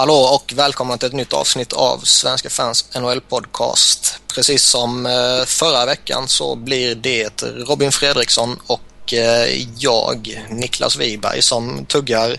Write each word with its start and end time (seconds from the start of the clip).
Hallå 0.00 0.14
och 0.14 0.52
välkomna 0.56 0.96
till 0.96 1.08
ett 1.08 1.14
nytt 1.14 1.32
avsnitt 1.32 1.72
av 1.72 1.98
Svenska 1.98 2.50
fans 2.50 2.88
NHL-podcast. 2.94 4.20
Precis 4.34 4.62
som 4.62 5.06
eh, 5.06 5.44
förra 5.46 5.86
veckan 5.86 6.28
så 6.28 6.56
blir 6.56 6.94
det 6.94 7.42
Robin 7.42 7.92
Fredriksson 7.92 8.58
och 8.66 9.14
eh, 9.14 9.66
jag, 9.78 10.46
Niklas 10.50 10.96
Wiberg, 10.96 11.42
som 11.42 11.86
tuggar 11.86 12.36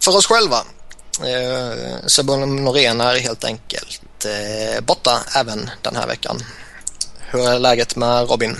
för 0.00 0.16
oss 0.16 0.26
själva. 0.26 0.56
Eh, 1.20 2.06
Sebon 2.06 2.64
Norén 2.64 3.00
är 3.00 3.18
helt 3.18 3.44
enkelt 3.44 4.26
borta 4.82 5.20
även 5.36 5.70
den 5.82 5.96
här 5.96 6.06
veckan. 6.06 6.42
Hur 7.18 7.48
är 7.48 7.58
läget 7.58 7.96
med 7.96 8.30
Robin? 8.30 8.56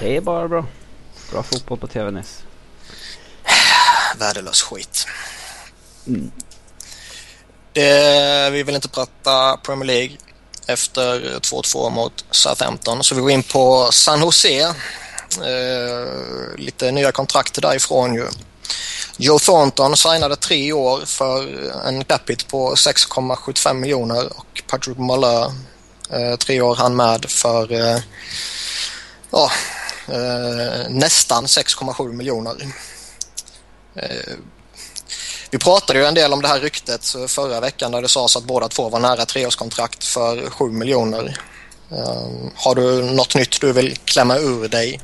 Det 0.00 0.16
är 0.16 0.20
bara 0.20 0.48
bra. 0.48 0.66
Bra 1.32 1.42
fotboll 1.42 1.78
på 1.78 1.86
TV 1.86 2.10
nyss. 2.10 2.42
Värdelös 4.18 4.62
skit. 4.62 5.06
Mm. 6.06 6.30
Det, 7.72 8.50
vi 8.50 8.62
vill 8.62 8.74
inte 8.74 8.88
prata 8.88 9.56
Premier 9.56 9.86
League 9.86 10.16
efter 10.66 11.38
2-2 11.38 11.90
mot 11.90 12.24
Southampton 12.30 13.04
så 13.04 13.14
vi 13.14 13.20
går 13.20 13.30
in 13.30 13.42
på 13.42 13.88
San 13.92 14.20
Jose. 14.20 14.60
Eh, 14.60 16.56
lite 16.56 16.90
nya 16.90 17.12
kontrakt 17.12 17.62
därifrån 17.62 18.14
ju. 18.14 18.28
Joe 19.16 19.38
Thornton 19.38 19.96
signade 19.96 20.36
tre 20.36 20.72
år 20.72 21.00
för 21.04 21.70
en 21.86 22.04
capita 22.04 22.44
på 22.50 22.74
6,75 22.74 23.74
miljoner 23.74 24.38
och 24.38 24.62
Patrick 24.66 24.98
Malheur 24.98 25.52
eh, 26.10 26.36
tre 26.36 26.60
år 26.60 26.76
han 26.76 26.96
med 26.96 27.30
för 27.30 27.72
eh, 27.72 27.98
ja, 29.30 29.50
eh, 30.08 30.88
nästan 30.88 31.46
6,7 31.46 32.12
miljoner. 32.12 32.56
Eh, 33.94 34.34
vi 35.52 35.58
pratade 35.58 35.98
ju 35.98 36.04
en 36.04 36.14
del 36.14 36.32
om 36.32 36.42
det 36.42 36.48
här 36.48 36.60
ryktet 36.60 37.06
förra 37.28 37.60
veckan 37.60 37.92
där 37.92 38.02
det 38.02 38.08
sades 38.08 38.36
att 38.36 38.44
båda 38.44 38.68
två 38.68 38.88
var 38.88 39.00
nära 39.00 39.24
treårskontrakt 39.24 40.04
för 40.04 40.50
7 40.50 40.64
miljoner. 40.64 41.36
Um, 41.88 42.50
har 42.54 42.74
du 42.74 43.14
något 43.16 43.34
nytt 43.34 43.60
du 43.60 43.72
vill 43.72 43.96
klämma 43.96 44.36
ur 44.36 44.68
dig? 44.68 45.00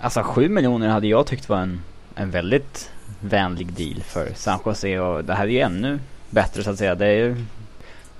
Alltså 0.00 0.22
7 0.22 0.48
miljoner 0.48 0.88
hade 0.88 1.06
jag 1.06 1.26
tyckt 1.26 1.48
var 1.48 1.58
en, 1.58 1.82
en 2.14 2.30
väldigt 2.30 2.90
vänlig 3.20 3.72
deal 3.72 4.02
för 4.02 4.32
San 4.36 4.60
Jose 4.66 4.98
och 4.98 5.24
det 5.24 5.34
här 5.34 5.44
är 5.44 5.48
ju 5.48 5.60
ännu 5.60 5.98
bättre 6.30 6.64
så 6.64 6.70
att 6.70 6.78
säga. 6.78 6.94
Det 6.94 7.06
är 7.06 7.16
ju, 7.16 7.44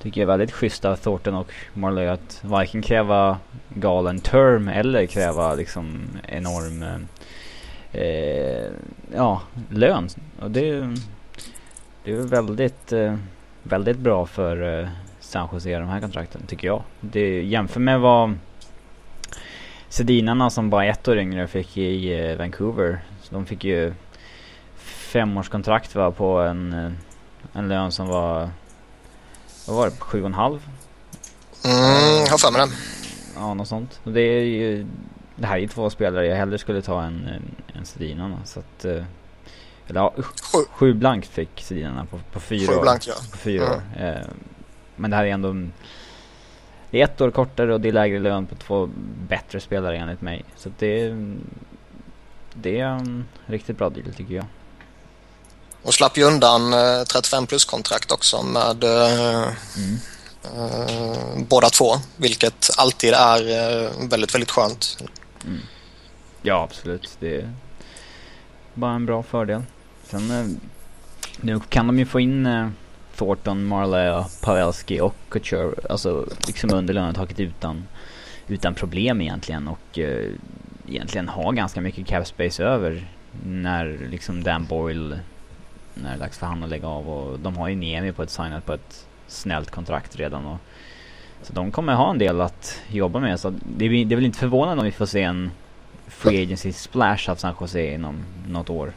tycker 0.03 0.21
jag, 0.21 0.29
väldigt 0.29 0.53
schysst 0.53 0.85
av 0.85 0.97
Thornton 0.97 1.35
och 1.35 1.51
Marley 1.75 2.09
att 2.09 2.39
varken 2.43 2.83
kräva 2.83 3.39
galen 3.69 4.21
term 4.21 4.69
eller 4.69 5.07
kräva 5.07 5.55
liksom 5.55 6.09
enorm 6.29 6.83
eh, 6.83 8.03
eh 8.03 8.71
ja, 9.15 9.43
lön. 9.71 10.09
Och 10.41 10.51
det 10.51 10.97
det 12.09 12.15
är 12.15 12.23
väldigt, 12.23 12.93
eh, 12.93 13.15
väldigt 13.63 13.99
bra 13.99 14.27
för 14.27 14.81
eh, 14.81 14.89
San 15.21 15.49
Jose 15.53 15.79
de 15.79 15.89
här 15.89 16.01
kontrakten 16.01 16.43
tycker 16.47 16.67
jag. 16.67 16.83
Det, 17.01 17.43
jämför 17.43 17.81
med 17.81 18.01
vad 18.01 18.39
Sedinarna 19.89 20.51
som 20.51 20.71
bara 20.71 20.85
ett 20.85 21.09
år 21.09 21.19
yngre 21.19 21.47
fick 21.47 21.77
i 21.77 22.21
eh, 22.31 22.37
Vancouver. 22.37 23.05
Så 23.23 23.35
de 23.35 23.47
fick 23.47 23.65
ju 23.65 23.95
femårskontrakt 24.77 25.95
va, 25.95 26.11
på 26.11 26.39
en, 26.41 26.97
en 27.53 27.69
lön 27.69 27.93
som 27.93 28.09
var, 28.09 28.51
vad 29.67 29.77
var 29.77 29.87
det, 29.87 29.97
sju 29.99 30.21
och 30.21 30.27
en 30.27 30.35
halv? 30.35 30.69
Mm, 31.65 32.25
jag 32.25 32.31
har 32.31 32.39
för 32.39 32.53
mig 32.53 32.67
det. 32.67 32.75
Ja, 33.35 33.55
något 33.55 33.69
sånt. 33.69 34.01
det 34.05 34.21
är 34.21 34.43
ju, 34.43 34.87
det 35.37 35.47
här 35.47 35.57
är 35.57 35.61
ju 35.61 35.69
två 35.69 35.91
spelare 35.91 36.27
jag 36.27 36.37
hellre 36.37 36.59
skulle 36.59 36.83
ta 36.83 37.03
än, 37.03 37.29
än 37.75 37.85
Sedinarna. 37.85 38.39
Så 38.45 38.61
att 38.61 38.87
eller 39.91 40.01
ja, 40.01 40.15
sju, 40.53 40.59
sju 40.71 40.95
blankt 40.95 41.29
fick 41.29 41.61
Sedinarna 41.61 42.05
på, 42.05 42.21
på 42.33 42.41
fyra 42.41 42.73
sju 42.73 42.79
år. 42.79 42.87
Ja. 42.87 43.15
På 43.31 43.39
fyra 43.39 43.67
mm. 43.67 43.77
år. 43.77 44.17
Eh, 44.17 44.27
men 44.97 45.11
det 45.11 45.17
här 45.17 45.25
är 45.25 45.31
ändå 45.31 45.55
det 46.91 47.01
är 47.01 47.05
ett 47.05 47.21
år 47.21 47.31
kortare 47.31 47.75
och 47.75 47.81
det 47.81 47.89
är 47.89 47.93
lägre 47.93 48.19
lön 48.19 48.47
på 48.47 48.55
två 48.55 48.89
bättre 49.29 49.61
spelare 49.61 49.97
enligt 49.97 50.21
mig. 50.21 50.45
Så 50.57 50.71
det 50.79 51.01
är, 51.01 51.37
det 52.55 52.81
är 52.81 52.87
en 52.87 53.29
riktigt 53.47 53.79
bra 53.79 53.91
deal 53.91 54.15
tycker 54.15 54.35
jag. 54.35 54.45
Och 55.83 55.95
slapp 55.95 56.19
ju 56.19 56.25
undan 56.25 56.73
eh, 56.73 57.05
35 57.05 57.47
plus 57.47 57.65
kontrakt 57.65 58.13
också 58.13 58.43
med 58.43 58.85
eh, 58.85 59.49
mm. 59.77 59.99
eh, 60.45 61.47
båda 61.49 61.69
två. 61.69 61.93
Vilket 62.17 62.71
alltid 62.77 63.15
är 63.15 63.41
eh, 63.41 63.91
väldigt, 64.09 64.35
väldigt 64.35 64.51
skönt. 64.51 64.99
Mm. 65.45 65.61
Ja, 66.43 66.63
absolut. 66.63 67.17
Det 67.21 67.37
är 67.37 67.53
bara 68.75 68.93
en 68.93 69.07
bra 69.07 69.23
fördel. 69.23 69.63
Sen 70.09 70.31
eh, 70.31 70.47
nu 71.41 71.61
kan 71.61 71.87
de 71.87 71.99
ju 71.99 72.05
få 72.05 72.21
in 72.21 72.47
eh, 72.47 72.69
Thornton, 73.17 73.65
Marley, 73.65 74.25
Pavelski 74.43 75.01
och 75.01 75.15
Couture, 75.29 75.75
alltså 75.91 76.27
liksom 76.47 76.75
under 76.75 76.95
lönetaket 76.95 77.41
utan, 77.41 77.85
utan 78.47 78.75
problem 78.75 79.21
egentligen. 79.21 79.69
Och 79.69 79.99
eh, 79.99 80.33
egentligen 80.89 81.29
ha 81.29 81.51
ganska 81.51 81.81
mycket 81.81 82.07
cap 82.07 82.27
space 82.27 82.65
över 82.65 83.09
när 83.45 84.09
liksom 84.11 84.43
Dan 84.43 84.65
Boyle, 84.65 85.19
när 85.95 86.09
det 86.09 86.15
är 86.15 86.19
dags 86.19 86.39
för 86.39 86.47
han 86.47 86.63
att 86.63 86.71
lägga 86.71 86.89
av. 86.89 87.11
Och 87.11 87.41
de 87.41 87.57
har 87.57 87.69
ju 87.69 87.77
Niemi 87.77 88.13
på 88.13 88.23
ett 88.23 88.31
signat 88.31 88.67
på 88.67 88.73
ett 88.73 89.07
snällt 89.27 89.71
kontrakt 89.71 90.17
redan. 90.17 90.47
Och 90.47 90.59
så 91.43 91.53
de 91.53 91.71
kommer 91.71 91.95
ha 91.95 92.11
en 92.11 92.19
del 92.19 92.41
att 92.41 92.81
jobba 92.89 93.21
med. 93.21 93.41
Så 93.41 93.51
det, 93.51 93.89
det 93.89 94.15
är 94.15 94.17
väl 94.17 94.25
inte 94.25 94.39
förvånande 94.39 94.81
om 94.81 94.85
vi 94.85 94.93
får 94.93 95.07
se 95.07 95.23
en 95.23 95.51
free 96.07 96.43
agency 96.43 96.73
splash 96.73 97.31
av 97.31 97.37
San 97.37 97.55
Jose 97.61 97.95
inom 97.95 98.25
något 98.49 98.71
år. 98.71 98.93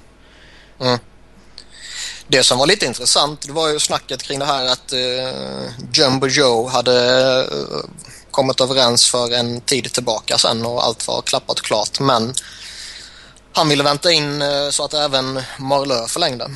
Mm. 0.82 1.00
Det 2.28 2.44
som 2.44 2.58
var 2.58 2.68
lite 2.68 2.86
intressant 2.86 3.42
det 3.42 3.52
var 3.52 3.70
ju 3.70 3.80
snacket 3.80 4.24
kring 4.24 4.40
det 4.40 4.46
här 4.46 4.66
att 4.66 4.94
uh, 4.94 5.70
Jumbo 5.94 6.28
Joe 6.28 6.68
hade 6.68 6.92
uh, 7.52 7.84
kommit 8.32 8.62
överens 8.62 9.10
för 9.10 9.34
en 9.34 9.62
tid 9.62 9.94
tillbaka 9.94 10.38
sen 10.38 10.66
och 10.66 10.84
allt 10.84 11.08
var 11.08 11.22
klappat 11.22 11.62
klart 11.62 12.00
men 12.00 12.34
han 13.54 13.70
ville 13.70 13.84
vänta 13.84 14.12
in 14.12 14.42
uh, 14.42 14.70
så 14.70 14.84
att 14.84 14.94
även 14.94 15.42
Marlö 15.60 16.08
förlängde. 16.08 16.52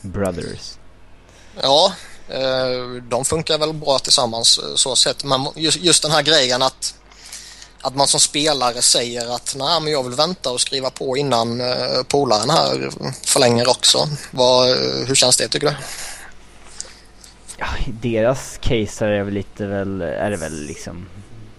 Brothers. 0.00 0.78
Ja, 1.62 1.92
uh, 2.34 3.02
de 3.02 3.24
funkar 3.24 3.58
väl 3.58 3.72
bra 3.72 3.98
tillsammans 3.98 4.60
så 4.74 4.96
sett 4.96 5.24
men 5.24 5.46
just, 5.54 5.78
just 5.78 6.02
den 6.02 6.12
här 6.12 6.22
grejen 6.22 6.62
att 6.62 6.94
att 7.86 7.96
man 7.96 8.06
som 8.06 8.20
spelare 8.20 8.82
säger 8.82 9.34
att 9.34 9.54
nej 9.58 9.80
men 9.80 9.92
jag 9.92 10.02
vill 10.02 10.12
vänta 10.12 10.50
och 10.50 10.60
skriva 10.60 10.90
på 10.90 11.16
innan 11.16 11.60
eh, 11.60 12.02
polaren 12.08 12.50
här 12.50 12.90
förlänger 13.26 13.68
också. 13.68 13.98
Vad, 14.30 14.70
eh, 14.70 15.06
hur 15.06 15.14
känns 15.14 15.36
det 15.36 15.48
tycker 15.48 15.66
du? 15.66 15.74
Ja, 17.58 17.66
i 17.86 17.92
deras 17.92 18.58
case 18.60 19.06
är 19.06 19.10
det 19.10 19.24
väl 19.24 19.34
lite 19.34 19.66
väl, 19.66 20.02
är 20.02 20.30
det 20.30 20.36
väl 20.36 20.66
liksom, 20.66 21.06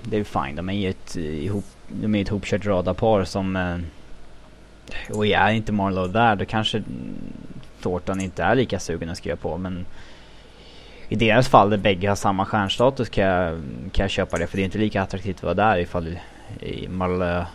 det 0.04 0.18
är 0.18 0.24
fine. 0.24 0.56
De 0.56 0.70
är 0.70 0.74
ju 0.74 0.90
ett 0.90 1.16
eh, 1.16 1.24
ihop, 1.24 1.66
de 1.88 2.16
är 2.16 2.22
ett 2.22 2.28
ihopkört 2.28 2.66
radarpar 2.66 3.26
som, 3.26 3.56
eh, 3.56 5.16
och 5.16 5.28
är 5.28 5.52
inte 5.52 5.72
Marlowe 5.72 6.14
där 6.14 6.36
då 6.36 6.46
kanske 6.46 6.84
Thornton 7.82 8.22
inte 8.22 8.44
är 8.44 8.56
lika 8.56 8.80
sugen 8.80 9.10
att 9.10 9.18
skriva 9.18 9.38
på 9.38 9.58
men 9.58 9.86
i 11.10 11.16
deras 11.16 11.48
fall 11.48 11.70
där 11.70 11.78
bägge 11.78 12.10
har 12.10 12.16
samma 12.16 12.46
stjärnstatus 12.46 13.10
kan 13.10 13.24
jag, 13.24 13.62
kan 13.92 14.04
jag 14.04 14.10
köpa 14.10 14.38
det. 14.38 14.48
För 14.48 14.58
det 14.58 14.64
är 14.64 14.66
inte 14.66 14.78
lika 14.78 15.02
attraktivt 15.02 15.38
att 15.38 15.44
vara 15.44 15.54
där 15.54 15.78
ifall 15.78 16.20
Malö 16.88 17.46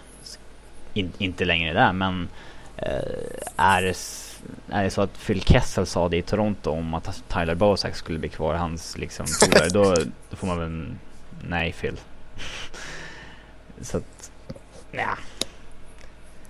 in, 0.94 1.12
inte 1.18 1.44
längre 1.44 1.70
är 1.70 1.74
där. 1.74 1.92
Men 1.92 2.28
eh, 2.76 2.86
är, 3.56 3.82
det, 3.82 3.96
är 4.68 4.84
det 4.84 4.90
så 4.90 5.02
att 5.02 5.18
Phil 5.26 5.42
Kessel 5.42 5.86
sa 5.86 6.08
det 6.08 6.16
i 6.16 6.22
Toronto 6.22 6.70
om 6.70 6.94
att 6.94 7.22
Tyler 7.28 7.54
Bozak 7.54 7.96
skulle 7.96 8.18
bli 8.18 8.28
kvar, 8.28 8.54
hans 8.54 8.98
liksom 8.98 9.26
polare, 9.40 9.68
då, 9.68 9.94
då 10.30 10.36
får 10.36 10.46
man 10.46 10.58
väl 10.58 10.94
nej 11.48 11.72
Phil. 11.72 12.00
så 13.80 13.96
att, 13.96 14.30
ja. 14.92 15.18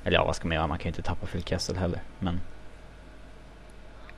Eller 0.05 0.19
ja, 0.19 0.25
vad 0.25 0.37
ska 0.37 0.49
man 0.49 0.55
göra? 0.55 0.67
Man 0.67 0.79
kan 0.79 0.85
ju 0.85 0.89
inte 0.89 1.03
tappa 1.03 1.27
Phil 1.27 1.45
Kessel 1.45 1.77
heller. 1.77 2.01
Men 2.19 2.41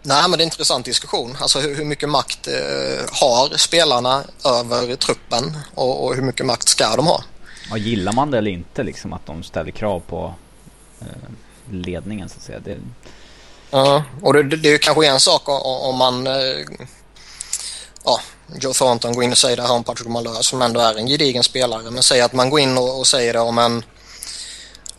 Nej, 0.06 0.22
men 0.22 0.30
det 0.30 0.36
är 0.36 0.44
en 0.44 0.52
intressant 0.52 0.84
diskussion. 0.84 1.36
Alltså 1.40 1.60
hur, 1.60 1.76
hur 1.76 1.84
mycket 1.84 2.08
makt 2.08 2.46
eh, 2.46 3.04
har 3.10 3.56
spelarna 3.56 4.24
över 4.44 4.96
truppen 4.96 5.58
och, 5.74 6.04
och, 6.04 6.14
hur 6.14 6.22
mycket 6.22 6.46
makt 6.46 6.68
ska 6.68 6.96
de 6.96 7.06
ha? 7.06 7.22
Och 7.70 7.78
gillar 7.78 8.12
man 8.12 8.30
det 8.30 8.38
eller 8.38 8.50
inte 8.50 8.82
liksom 8.82 9.12
att 9.12 9.26
de 9.26 9.42
ställer 9.42 9.70
krav 9.70 10.00
på 10.00 10.34
eh, 11.00 11.06
ledningen 11.70 12.28
så 12.28 12.36
att 12.36 12.42
säga? 12.42 12.58
Det... 12.58 12.78
Ja, 13.70 14.04
och 14.22 14.32
det, 14.32 14.42
det, 14.42 14.56
det 14.56 14.68
är 14.68 14.78
kanske 14.78 15.06
en 15.06 15.20
sak 15.20 15.48
om, 15.48 15.62
om 15.64 15.96
man 15.96 16.26
eh, 16.26 16.66
ja, 18.04 18.20
Joe 18.60 18.72
Thornton 18.72 19.12
går 19.12 19.24
in 19.24 19.32
och 19.32 19.38
säger 19.38 19.56
det 19.56 19.62
här 19.62 19.72
om 19.72 19.84
Patrick 19.84 20.08
Malheur 20.08 20.42
som 20.42 20.62
ändå 20.62 20.80
är 20.80 20.94
en 20.94 21.06
gedigen 21.06 21.44
spelare. 21.44 21.90
Men 21.90 22.02
säg 22.02 22.20
att 22.20 22.32
man 22.32 22.50
går 22.50 22.60
in 22.60 22.78
och, 22.78 22.98
och 22.98 23.06
säger 23.06 23.32
det 23.32 23.40
om 23.40 23.58
en 23.58 23.82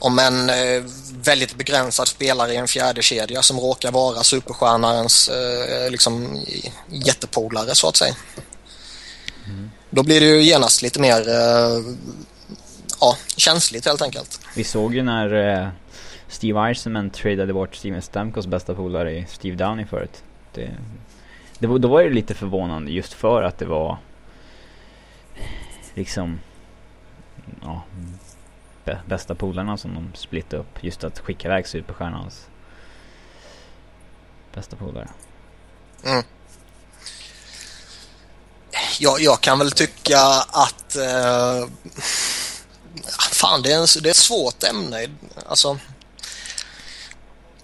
om 0.06 0.20
en 0.20 0.50
eh, 0.50 0.84
väldigt 1.24 1.58
begränsad 1.58 2.08
spelare 2.08 2.54
i 2.54 2.56
en 2.56 2.68
fjärde 2.68 3.02
kedja 3.02 3.42
som 3.42 3.60
råkar 3.60 3.92
vara 3.92 4.24
superstjärnans 4.24 5.30
eh, 5.30 5.92
liksom, 5.92 6.42
jättepolare 6.88 7.76
så 7.76 7.88
att 7.88 7.96
säga. 7.96 8.16
Mm. 9.46 9.72
Då 9.90 10.04
blir 10.04 10.20
det 10.20 10.26
ju 10.26 10.44
genast 10.44 10.82
lite 10.82 11.00
mer 11.00 11.30
eh, 11.30 11.96
ja, 13.02 13.18
känsligt 13.38 13.86
helt 13.86 14.02
enkelt. 14.02 14.40
Vi 14.56 14.64
såg 14.64 14.96
ju 14.96 15.04
när 15.04 15.34
eh, 15.34 15.68
Steve 16.28 16.70
Eisenman 16.70 17.10
tradade 17.10 17.54
bort 17.54 17.76
Steven 17.76 18.02
Stamkos 18.02 18.48
bästa 18.48 18.76
polare 18.76 19.12
i 19.12 19.26
Steve 19.30 19.56
Downey 19.56 19.86
förut. 19.86 20.24
Det, 20.54 20.72
det 21.60 21.68
då 21.68 21.88
var 21.88 22.04
det 22.04 22.10
lite 22.10 22.34
förvånande 22.34 22.92
just 22.92 23.14
för 23.14 23.44
att 23.44 23.58
det 23.58 23.66
var 23.66 23.98
liksom 25.94 26.40
ja, 27.62 27.84
bästa 29.06 29.36
polarna 29.36 29.78
som 29.78 29.94
de 29.94 30.18
splittade 30.18 30.62
upp. 30.62 30.84
Just 30.84 31.04
att 31.04 31.20
skicka 31.20 31.48
iväg 31.48 31.68
superstjärnans 31.68 32.48
bästa 34.54 34.76
polare. 34.76 35.10
Mm. 36.04 36.24
Jag, 39.00 39.22
jag 39.22 39.42
kan 39.42 39.60
väl 39.60 39.72
tycka 39.72 40.20
att 40.48 40.96
eh, 40.96 41.64
ah, 43.18 43.30
fan 43.32 43.62
det 43.62 43.72
är, 43.72 43.78
en, 43.78 43.88
det 44.02 44.10
är 44.10 44.12
ett 44.12 44.18
svårt 44.18 44.64
ämne. 44.64 45.08
Alltså, 45.48 45.80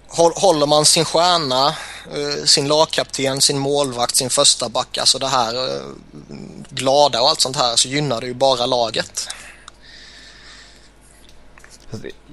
håller 0.07 0.65
man 0.65 0.85
sin 0.85 1.05
stjärna, 1.05 1.67
eh, 1.67 2.45
sin 2.45 2.67
lagkapten, 2.67 3.41
sin 3.41 3.59
målvakt, 3.59 4.15
sin 4.15 4.29
första 4.29 4.69
back, 4.69 4.97
alltså 4.97 5.19
det 5.19 5.27
här 5.27 5.55
eh, 5.55 5.85
glada 6.69 7.21
och 7.21 7.29
allt 7.29 7.41
sånt 7.41 7.55
här 7.55 7.75
så 7.75 7.87
gynnar 7.87 8.21
det 8.21 8.27
ju 8.27 8.33
bara 8.33 8.65
laget. 8.65 9.27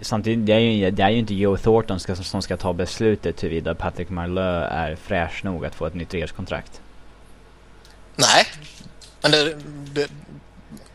Samtidigt, 0.02 0.46
det 0.46 0.52
är 0.52 0.58
ju, 0.58 0.90
det 0.90 1.02
är 1.02 1.10
ju 1.10 1.18
inte 1.18 1.34
Joe 1.34 1.56
Thornton 1.56 2.00
ska, 2.00 2.16
som 2.16 2.42
ska 2.42 2.56
ta 2.56 2.72
beslutet 2.72 3.42
huruvida 3.42 3.74
Patrick 3.74 4.10
Marleau 4.10 4.64
är 4.70 4.96
fräsch 4.96 5.44
nog 5.44 5.66
att 5.66 5.74
få 5.74 5.86
ett 5.86 5.94
nytt 5.94 6.10
treårskontrakt. 6.10 6.80
Nej, 8.16 8.46
men 9.20 9.30
det, 9.30 9.56
det, 9.92 10.08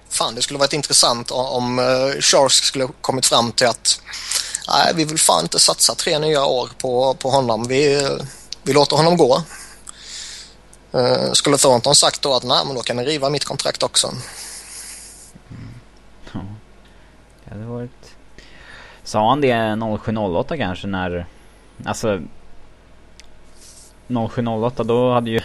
fan 0.10 0.36
det 0.36 0.42
skulle 0.42 0.60
varit 0.60 0.74
intressant 0.74 1.32
om 1.32 1.80
uh, 1.80 2.20
Sharks 2.20 2.56
skulle 2.56 2.88
kommit 3.02 3.26
fram 3.26 3.52
till 3.52 3.68
att 3.68 4.02
nej, 4.68 4.94
vi 4.96 5.06
vill 5.06 5.20
fan 5.20 5.44
inte 5.44 5.60
satsa 5.60 5.96
tre 5.96 6.20
nya 6.20 6.46
år 6.46 6.70
på, 6.78 7.14
på 7.14 7.30
honom. 7.30 7.68
Vi, 7.68 8.10
vi 8.64 8.74
låter 8.74 8.96
honom 8.96 9.18
gå. 9.18 9.44
Uh, 10.96 11.32
skulle 11.32 11.58
Thornton 11.58 11.96
sagt 11.96 12.22
då 12.22 12.34
att 12.34 12.44
nej, 12.44 12.66
men 12.66 12.76
då 12.76 12.82
kan 12.82 12.98
ni 12.98 13.06
riva 13.06 13.30
mitt 13.30 13.46
kontrakt 13.46 13.84
också. 13.84 14.08
Mm. 14.08 14.22
Ja, 16.34 16.40
det 17.46 17.52
hade 17.52 17.66
varit... 17.66 18.03
Sa 19.04 19.30
han 19.30 19.42
det 19.42 19.80
0708 20.02 20.58
kanske 20.58 20.88
när... 20.88 21.26
Alltså... 21.86 22.22
0708 24.30 24.84
då 24.84 25.14
hade 25.14 25.30
ju... 25.30 25.40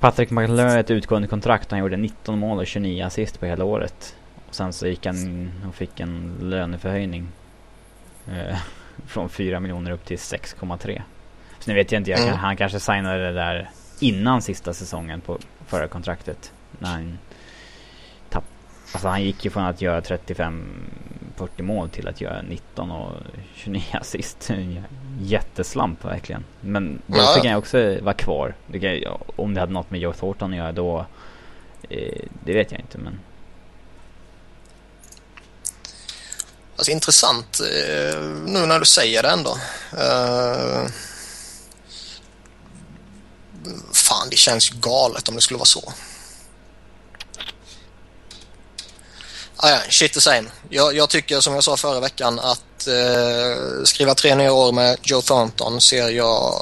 Patrick 0.00 0.30
McLeod 0.30 0.78
ett 0.78 0.90
utgående 0.90 1.28
kontrakt. 1.28 1.70
Han 1.70 1.80
gjorde 1.80 1.96
19 1.96 2.38
mål 2.38 2.58
och 2.58 2.66
29 2.66 3.04
assist 3.04 3.40
på 3.40 3.46
hela 3.46 3.64
året. 3.64 4.16
Och 4.48 4.54
sen 4.54 4.72
så 4.72 4.86
gick 4.86 5.06
han 5.06 5.50
och 5.68 5.74
fick 5.74 6.00
en 6.00 6.36
löneförhöjning. 6.40 7.28
Eh, 8.26 8.58
från 9.06 9.28
4 9.28 9.60
miljoner 9.60 9.90
upp 9.90 10.04
till 10.04 10.16
6,3. 10.16 11.02
Så 11.58 11.70
nu 11.70 11.74
vet 11.74 11.92
jag 11.92 12.00
inte, 12.00 12.10
jag 12.10 12.20
mm. 12.20 12.34
han 12.34 12.56
kanske 12.56 12.80
signade 12.80 13.26
det 13.26 13.32
där 13.32 13.70
innan 14.00 14.42
sista 14.42 14.74
säsongen 14.74 15.20
på 15.20 15.38
förra 15.66 15.88
kontraktet. 15.88 16.52
När 16.78 16.88
han 16.88 17.18
tapp, 18.30 18.44
Alltså 18.92 19.08
han 19.08 19.22
gick 19.22 19.44
ju 19.44 19.50
från 19.50 19.64
att 19.64 19.80
göra 19.80 20.00
35 20.00 20.64
40 21.36 21.62
mål 21.62 21.90
till 21.90 22.08
att 22.08 22.20
göra 22.20 22.42
19 22.42 22.90
och 22.90 23.12
29 23.54 23.82
assist. 23.92 24.50
Jätteslamp 25.20 26.04
verkligen. 26.04 26.44
Men 26.60 27.02
då 27.06 27.18
ja. 27.18 27.38
kan 27.42 27.50
jag 27.50 27.58
också 27.58 27.98
vara 28.00 28.14
kvar. 28.14 28.54
Det 28.66 28.80
kan, 28.80 29.18
om 29.36 29.54
det 29.54 29.60
hade 29.60 29.72
något 29.72 29.90
med 29.90 30.00
Joe 30.00 30.12
Thornton 30.12 30.50
att 30.50 30.56
göra 30.56 30.72
då, 30.72 31.06
eh, 31.90 32.24
det 32.44 32.52
vet 32.52 32.72
jag 32.72 32.80
inte 32.80 32.98
men. 32.98 33.20
Alltså 36.76 36.92
intressant 36.92 37.60
eh, 37.60 38.20
nu 38.46 38.66
när 38.66 38.78
du 38.78 38.84
säger 38.84 39.22
det 39.22 39.28
ändå. 39.28 39.50
Uh, 39.94 40.86
fan, 43.92 44.28
det 44.30 44.36
känns 44.36 44.72
ju 44.72 44.76
galet 44.80 45.28
om 45.28 45.34
det 45.34 45.40
skulle 45.40 45.58
vara 45.58 45.66
så. 45.66 45.92
Ah, 49.56 49.70
ja, 49.70 49.78
shit 49.88 50.12
the 50.12 50.20
same. 50.20 50.44
Jag, 50.68 50.96
jag, 50.96 51.10
tycker 51.10 51.40
som 51.40 51.54
jag 51.54 51.64
sa 51.64 51.76
förra 51.76 52.00
veckan 52.00 52.38
att 52.38 52.86
eh, 52.86 53.84
skriva 53.84 54.14
tre 54.14 54.34
nya 54.34 54.52
år 54.52 54.72
med 54.72 54.96
Joe 55.02 55.20
Thornton 55.20 55.80
ser 55.80 56.08
jag 56.08 56.54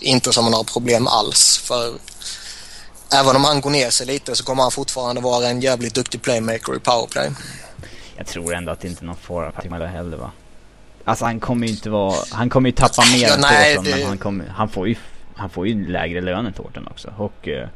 inte 0.00 0.32
som 0.32 0.50
några 0.50 0.64
problem 0.64 1.06
alls. 1.06 1.58
För 1.58 1.94
även 3.12 3.36
om 3.36 3.44
han 3.44 3.60
går 3.60 3.70
ner 3.70 3.90
sig 3.90 4.06
lite 4.06 4.36
så 4.36 4.44
kommer 4.44 4.62
han 4.62 4.70
fortfarande 4.70 5.20
vara 5.20 5.46
en 5.46 5.60
jävligt 5.60 5.94
duktig 5.94 6.22
playmaker 6.22 6.76
i 6.76 6.78
powerplay. 6.78 7.30
Jag 8.16 8.26
tror 8.26 8.54
ändå 8.54 8.72
att 8.72 8.80
det 8.80 8.88
inte 8.88 9.04
är 9.04 9.06
någon 9.06 9.16
fara 9.16 9.52
för 9.52 9.62
Timala 9.62 9.86
heller 9.86 10.16
va? 10.16 10.30
Alltså 11.04 11.24
han 11.24 11.40
kommer 11.40 11.66
ju 11.66 11.72
inte 11.72 11.90
vara, 11.90 12.16
han 12.30 12.50
kommer 12.50 12.68
ju 12.68 12.72
tappa 12.72 13.02
mer 13.12 13.28
ja, 13.28 13.34
än 13.34 13.42
Thornton 13.42 13.84
det... 13.84 13.90
men 13.90 14.08
han, 14.08 14.18
kommer, 14.18 14.46
han, 14.46 14.68
får 14.68 14.88
ju, 14.88 14.96
han 15.36 15.50
får 15.50 15.68
ju 15.68 15.88
lägre 15.88 16.20
lön 16.20 16.46
än 16.46 16.52
Thornton 16.52 16.88
också. 16.90 17.14
Och 17.16 17.48
eh, 17.48 17.68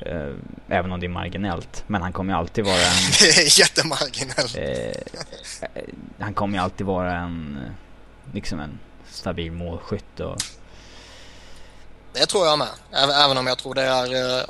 Eh, 0.00 0.34
även 0.68 0.92
om 0.92 1.00
det 1.00 1.06
är 1.06 1.08
marginellt. 1.08 1.84
Men 1.86 2.02
han 2.02 2.12
kommer 2.12 2.32
ju 2.32 2.38
alltid 2.38 2.64
vara 2.64 2.76
en... 2.76 3.12
Jättemarginellt. 3.46 4.56
Eh, 4.56 5.02
han 6.18 6.34
kommer 6.34 6.58
ju 6.58 6.64
alltid 6.64 6.86
vara 6.86 7.16
en, 7.16 7.58
liksom 8.32 8.60
en 8.60 8.78
stabil 9.10 9.52
målskytt 9.52 10.20
och... 10.20 10.36
Det 12.12 12.26
tror 12.26 12.46
jag 12.46 12.58
med. 12.58 12.68
Även 12.92 13.38
om 13.38 13.46
jag 13.46 13.58
tror 13.58 13.74
det 13.74 13.82
är 13.82 14.38
eh, 14.38 14.44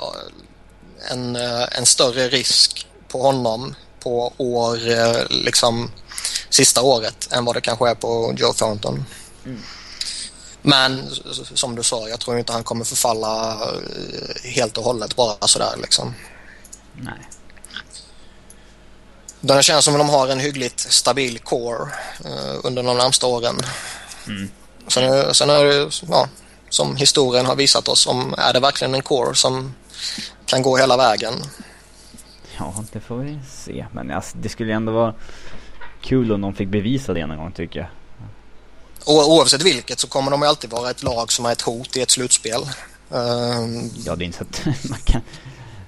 en, 1.11 1.37
eh, 1.37 1.79
en 1.79 1.87
större 1.87 2.29
risk 2.29 2.87
på 3.09 3.23
honom 3.23 3.75
på 4.01 4.33
år, 4.37 4.79
liksom 5.45 5.91
sista 6.49 6.83
året 6.83 7.33
än 7.33 7.45
vad 7.45 7.57
det 7.57 7.61
kanske 7.61 7.91
är 7.91 7.95
på 7.95 8.35
Joe 8.37 8.53
Thornton. 8.53 9.05
Mm. 9.45 9.63
Men 10.69 11.11
som 11.55 11.75
du 11.75 11.83
sa, 11.83 12.09
jag 12.09 12.21
tror 12.21 12.39
inte 12.39 12.53
han 12.53 12.65
kommer 12.65 12.85
förfalla 12.85 13.53
eh, 13.53 14.51
helt 14.51 14.79
och 14.79 14.85
hållet 14.85 15.17
bara 15.17 15.47
sådär 15.47 15.77
liksom. 15.83 16.15
Nej. 16.95 17.29
Det 19.41 19.63
känns 19.63 19.85
som 19.85 19.95
att 19.95 20.01
de 20.01 20.09
har 20.09 20.29
en 20.29 20.41
hyggligt 20.41 20.81
stabil 20.81 21.39
core 21.39 21.83
uh, 22.25 22.61
under 22.65 22.83
de 22.83 22.97
närmsta 22.97 23.27
åren. 23.27 23.57
Mm. 24.27 24.51
Sen, 24.89 25.35
sen 25.35 25.51
är 25.51 25.65
det 25.65 25.91
ja, 26.09 26.29
som 26.69 26.97
historien 26.97 27.47
har 27.47 27.57
visat 27.57 27.89
oss 27.89 28.07
om 28.07 28.35
är 28.39 28.53
det 28.53 28.61
verkligen 28.61 28.95
en 28.95 29.03
core 29.03 29.35
som 29.35 29.75
kan 30.47 30.63
gå 30.63 30.77
hela 30.77 30.97
vägen. 30.97 31.35
Ja, 32.59 32.85
det 32.93 33.01
får 33.01 33.17
vi 33.17 33.39
se. 33.51 33.87
Men 33.93 34.11
alltså, 34.11 34.39
det 34.39 34.49
skulle 34.49 34.73
ändå 34.75 34.93
vara 34.93 35.15
kul 36.03 36.33
om 36.33 36.41
de 36.41 36.55
fick 36.55 36.69
bevisa 36.69 37.13
det 37.13 37.27
någon 37.27 37.37
gång 37.37 37.53
tycker 37.53 37.81
jag. 37.81 37.89
Oavsett 39.07 39.63
vilket 39.63 39.99
så 39.99 40.09
kommer 40.09 40.31
de 40.31 40.43
alltid 40.43 40.71
vara 40.71 40.91
ett 40.91 41.03
lag 41.03 41.33
som 41.33 41.47
är 41.47 41.53
ett 41.53 41.63
hot 41.63 41.97
i 41.97 42.01
ett 42.03 42.11
slutspel. 42.11 42.61
Um, 43.11 43.91
ja, 44.05 44.17
det 44.17 44.25
är 44.25 44.27
inte 44.27 44.39
så 44.39 44.45
att 44.45 44.67
man 44.91 44.99
kan 45.05 45.21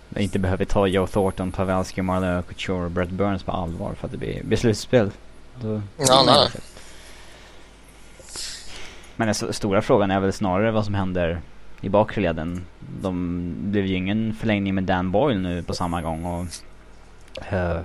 man 0.09 0.23
inte 0.23 0.39
behöver 0.39 0.65
ta 0.65 0.87
Joe 0.87 1.07
Thornton, 1.07 1.53
Pavelski, 1.53 2.03
Marlon 2.03 2.43
Couture 2.43 2.85
och 2.85 2.91
Brett 2.91 3.11
Burns 3.11 3.43
på 3.43 3.53
allvar 3.53 3.95
för 3.95 4.07
att 4.07 4.13
det 4.13 4.19
blir, 4.19 4.45
blir 4.45 4.59
slutspel. 4.59 5.11
Då, 5.61 5.83
ja, 5.99 6.23
nej. 6.27 6.49
Men 9.17 9.27
den 9.27 9.53
stora 9.53 9.83
frågan 9.83 10.11
är 10.11 10.21
väl 10.21 10.33
snarare 10.33 10.71
vad 10.71 10.85
som 10.85 10.95
händer 10.95 11.41
i 11.81 11.89
bakre 11.89 12.21
leden. 12.21 12.67
De 13.03 13.55
blev 13.71 13.87
ju 13.87 13.97
ingen 13.97 14.35
förlängning 14.35 14.75
med 14.75 14.85
Dan 14.85 15.11
Boyle 15.11 15.39
nu 15.39 15.63
på 15.63 15.75
samma 15.75 16.03
gång 16.03 16.25
och 16.25 16.47
uh, 17.53 17.81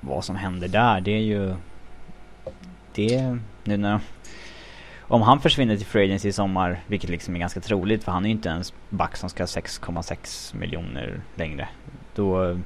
vad 0.00 0.24
som 0.24 0.36
händer 0.36 0.68
där 0.68 1.00
det 1.00 1.10
är 1.10 1.22
ju 1.22 1.54
det 2.94 3.38
nu 3.64 3.76
när 3.76 4.00
om 5.08 5.22
han 5.22 5.40
försvinner 5.40 5.76
till 5.76 5.86
Free 5.86 6.04
Agency 6.04 6.28
i 6.28 6.32
sommar, 6.32 6.84
vilket 6.86 7.10
liksom 7.10 7.36
är 7.36 7.40
ganska 7.40 7.60
troligt 7.60 8.04
för 8.04 8.12
han 8.12 8.24
är 8.24 8.28
ju 8.28 8.34
inte 8.34 8.48
ens 8.48 8.72
back 8.90 9.16
som 9.16 9.30
ska 9.30 9.42
ha 9.42 9.46
6,6 9.46 10.56
miljoner 10.56 11.20
längre. 11.34 11.68
Då, 12.14 12.60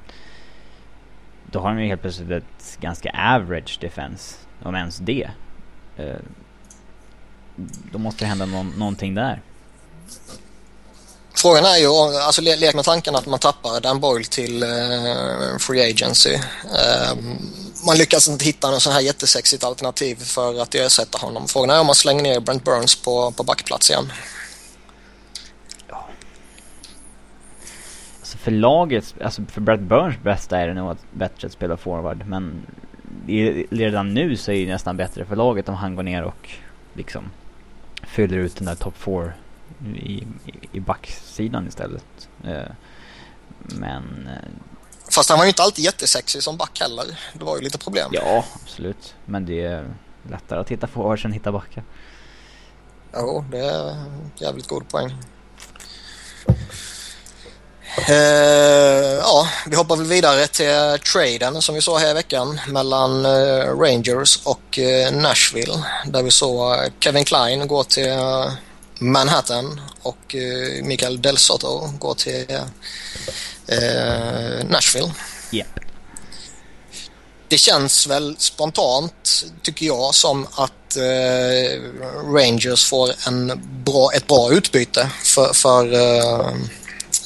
då 1.47 1.61
har 1.61 1.69
han 1.69 1.83
ju 1.83 1.89
helt 1.89 2.01
plötsligt 2.01 2.31
ett 2.31 2.79
ganska 2.81 3.11
average 3.11 3.79
defense, 3.81 4.37
om 4.63 4.75
ens 4.75 4.99
det. 4.99 5.31
Eh, 5.97 6.17
då 7.93 7.99
måste 7.99 8.25
det 8.25 8.29
hända 8.29 8.47
någon, 8.47 8.71
någonting 8.71 9.15
där. 9.15 9.43
Frågan 11.35 11.65
är 11.65 11.77
ju, 11.77 11.89
alltså 12.27 12.43
lek 12.43 12.75
med 12.75 12.85
tanken 12.85 13.17
att 13.17 13.27
man 13.27 13.39
tappar 13.39 13.81
Dan 13.81 14.01
Boyle 14.01 14.25
till 14.25 14.63
uh, 14.63 15.59
Free 15.59 15.91
Agency. 15.91 16.35
Uh, 16.35 17.19
man 17.87 17.97
lyckas 17.97 18.29
inte 18.29 18.45
hitta 18.45 18.71
något 18.71 18.83
så 18.83 18.91
här 18.91 19.01
jättesexigt 19.01 19.65
alternativ 19.65 20.17
för 20.17 20.63
att 20.63 20.75
ersätta 20.75 21.19
honom. 21.19 21.49
Frågan 21.49 21.71
är 21.71 21.81
om 21.81 21.87
man 21.87 21.95
slänger 21.95 22.23
ner 22.23 22.41
Brent 22.41 22.65
Burns 22.65 23.03
på, 23.03 23.33
på 23.33 23.43
backplats 23.43 23.91
igen. 23.91 24.13
Ja. 25.89 26.07
Alltså 28.21 28.39
för 28.39 28.51
lagets, 28.51 29.15
alltså 29.25 29.43
för 29.45 29.61
Brent 29.61 29.83
Burns 29.83 30.23
bästa 30.23 30.59
är 30.59 30.67
det 30.67 30.75
nog 30.75 30.91
att 30.91 31.13
bättre 31.13 31.47
att 31.47 31.53
spela 31.53 31.77
forward. 31.77 32.27
Men 32.27 32.67
redan 33.71 34.15
nu 34.15 34.37
så 34.37 34.53
är 34.53 34.67
det 34.67 34.73
nästan 34.73 34.97
bättre 34.97 35.25
för 35.25 35.37
laget 35.37 35.69
om 35.69 35.75
han 35.75 35.95
går 35.97 36.03
ner 36.03 36.23
och 36.23 36.51
liksom 36.95 37.31
fyller 38.03 38.39
ut 38.39 38.57
den 38.57 38.67
där 38.67 38.75
top 38.75 38.97
4 38.97 39.33
i, 39.97 40.27
i 40.73 40.81
backsidan 40.81 41.69
istället. 41.69 42.29
Eh, 42.45 42.73
men... 43.59 44.29
Eh, 44.29 44.51
Fast 45.11 45.31
han 45.31 45.39
var 45.39 45.45
ju 45.45 45.49
inte 45.49 45.63
alltid 45.63 45.85
jättesexig 45.85 46.43
som 46.43 46.57
back 46.57 46.81
heller. 46.81 47.21
Det 47.33 47.45
var 47.45 47.57
ju 47.57 47.63
lite 47.63 47.79
problem. 47.79 48.11
Ja, 48.13 48.45
absolut. 48.63 49.15
Men 49.25 49.47
det 49.47 49.65
är 49.65 49.95
lättare 50.31 50.61
att 50.61 50.69
hitta 50.69 50.87
forwards 50.87 51.25
än 51.25 51.33
hitta 51.33 51.53
backar. 51.53 51.85
Jo, 53.15 53.45
det 53.51 53.59
är 53.59 54.05
jävligt 54.37 54.67
god 54.67 54.89
poäng. 54.89 55.15
Uh, 58.09 58.15
ja, 59.23 59.49
vi 59.67 59.77
hoppar 59.77 59.97
väl 59.97 60.07
vidare 60.07 60.47
till 60.47 60.99
traden 61.13 61.63
som 61.63 61.75
vi 61.75 61.81
såg 61.81 61.99
här 61.99 62.11
i 62.11 62.15
veckan 62.15 62.61
mellan 62.69 63.27
uh, 63.27 63.81
Rangers 63.81 64.41
och 64.45 64.79
uh, 64.79 65.21
Nashville. 65.21 65.85
Där 66.07 66.23
vi 66.23 66.31
såg 66.31 66.77
Kevin 67.01 67.25
Klein 67.25 67.69
gå 67.69 67.85
till 67.85 68.17
Manhattan 68.99 69.81
och 70.03 70.35
Mikael 70.83 71.23
Del 71.23 71.37
Soto 71.37 71.91
gå 71.99 72.15
till 72.15 72.47
Nashville. 74.65 75.13
Yep. 75.53 75.67
Det 77.49 77.59
känns 77.59 78.07
väl 78.07 78.37
spontant, 78.39 79.45
tycker 79.63 79.87
jag, 79.87 80.15
som 80.15 80.47
att 80.55 80.97
Rangers 82.35 82.85
får 82.91 83.11
en 83.29 83.61
bra, 83.85 84.11
ett 84.17 84.27
bra 84.27 84.53
utbyte 84.53 85.11
för, 85.25 85.53
för 85.53 85.95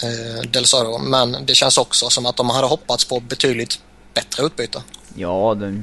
eh, 0.02 0.42
Del 0.50 0.66
Soro. 0.66 0.98
Men 0.98 1.36
det 1.46 1.54
känns 1.54 1.78
också 1.78 2.10
som 2.10 2.26
att 2.26 2.36
de 2.36 2.50
hade 2.50 2.66
hoppats 2.66 3.04
på 3.04 3.20
betydligt 3.20 3.80
bättre 4.14 4.42
utbyte. 4.46 4.82
Ja, 5.14 5.54
det 5.54 5.82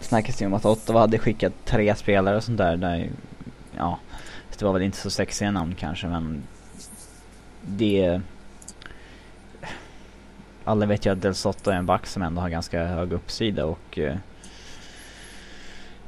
snackas 0.00 0.42
ju 0.42 0.46
om 0.46 0.54
att 0.54 0.64
Ottawa 0.64 1.00
hade 1.00 1.18
skickat 1.18 1.52
tre 1.64 1.94
spelare 1.96 2.36
och 2.36 2.44
sånt 2.44 2.58
där. 2.58 2.76
där 2.76 3.10
ja, 3.76 3.98
det 4.58 4.64
var 4.64 4.72
väl 4.72 4.82
inte 4.82 4.98
så 4.98 5.10
sexiga 5.10 5.50
namn 5.50 5.74
kanske 5.78 6.06
men 6.06 6.42
det... 7.60 8.20
Alla 10.68 10.86
vet 10.86 11.06
ju 11.06 11.12
att 11.12 11.22
Del 11.22 11.34
Sotto 11.34 11.70
är 11.70 11.74
en 11.74 11.86
back 11.86 12.06
som 12.06 12.22
ändå 12.22 12.40
har 12.40 12.48
ganska 12.48 12.84
hög 12.84 13.12
uppsida 13.12 13.64
och 13.64 13.98
eh, 13.98 14.16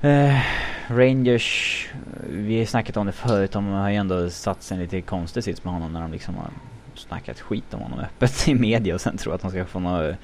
eh, 0.00 0.40
Rangers, 0.88 1.88
vi 2.30 2.58
har 2.58 2.66
snackat 2.66 2.96
om 2.96 3.06
det 3.06 3.12
förut, 3.12 3.52
de 3.52 3.66
har 3.66 3.90
ju 3.90 3.96
ändå 3.96 4.30
satt 4.30 4.62
sig 4.62 4.74
en 4.74 4.82
lite 4.82 5.00
konstig 5.00 5.44
sits 5.44 5.64
med 5.64 5.72
honom 5.72 5.92
när 5.92 6.00
de 6.00 6.12
liksom 6.12 6.34
har 6.34 6.50
snackat 6.94 7.40
skit 7.40 7.74
om 7.74 7.80
honom 7.80 7.98
öppet 8.04 8.48
i 8.48 8.54
media 8.54 8.94
och 8.94 9.00
sen 9.00 9.16
tror 9.16 9.34
att 9.34 9.40
de 9.40 9.50
ska 9.50 9.64
få 9.64 9.80
något, 9.80 10.16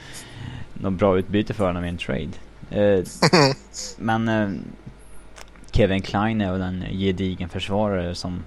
något 0.75 0.93
bra 0.93 1.19
utbyte 1.19 1.55
för 1.55 1.67
honom 1.67 1.85
i 1.85 1.88
en 1.88 1.99
trade. 1.99 2.31
Eh, 2.71 3.05
men 3.99 4.29
eh, 4.29 4.50
Kevin 5.71 6.03
Klein 6.03 6.41
är 6.41 6.53
väl 6.53 6.62
en 6.62 6.85
gedigen 6.91 7.49
försvarare 7.49 8.14
som 8.14 8.43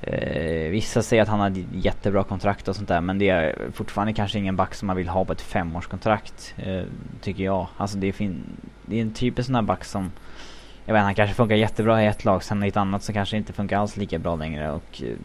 eh, 0.00 0.70
vissa 0.70 1.02
säger 1.02 1.22
att 1.22 1.28
han 1.28 1.40
har 1.40 1.52
jättebra 1.72 2.24
kontrakt 2.24 2.68
och 2.68 2.76
sånt 2.76 2.88
där 2.88 3.00
men 3.00 3.18
det 3.18 3.28
är 3.28 3.70
fortfarande 3.72 4.12
kanske 4.12 4.38
ingen 4.38 4.56
back 4.56 4.74
som 4.74 4.86
man 4.86 4.96
vill 4.96 5.08
ha 5.08 5.24
på 5.24 5.32
ett 5.32 5.40
femårskontrakt 5.40 6.54
eh, 6.56 6.82
tycker 7.20 7.44
jag. 7.44 7.66
Alltså 7.76 7.98
det 7.98 8.06
är, 8.06 8.12
fin 8.12 8.44
det 8.86 8.96
är 8.96 9.02
en 9.02 9.12
typisk 9.12 9.46
sån 9.46 9.54
här 9.54 9.62
back 9.62 9.84
som 9.84 10.12
jag 10.84 10.94
vet 10.94 11.02
han 11.02 11.14
kanske 11.14 11.34
funkar 11.34 11.56
jättebra 11.56 12.02
i 12.02 12.06
ett 12.06 12.24
lag 12.24 12.42
sen 12.42 12.64
i 12.64 12.68
ett 12.68 12.76
annat 12.76 13.02
så 13.02 13.12
kanske 13.12 13.36
inte 13.36 13.52
funkar 13.52 13.78
alls 13.78 13.96
lika 13.96 14.18
bra 14.18 14.36
längre 14.36 14.70
och 14.70 15.02
eh, 15.02 15.16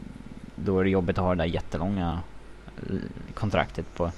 då 0.55 0.79
är 0.79 0.83
det 0.83 0.89
jobbigt 0.89 1.17
att 1.17 1.23
ha 1.23 1.35
det 1.35 1.43
där 1.43 1.49
jättelånga 1.49 2.19
eh, 2.89 2.95
kontraktet 3.33 3.95
på 3.95 4.11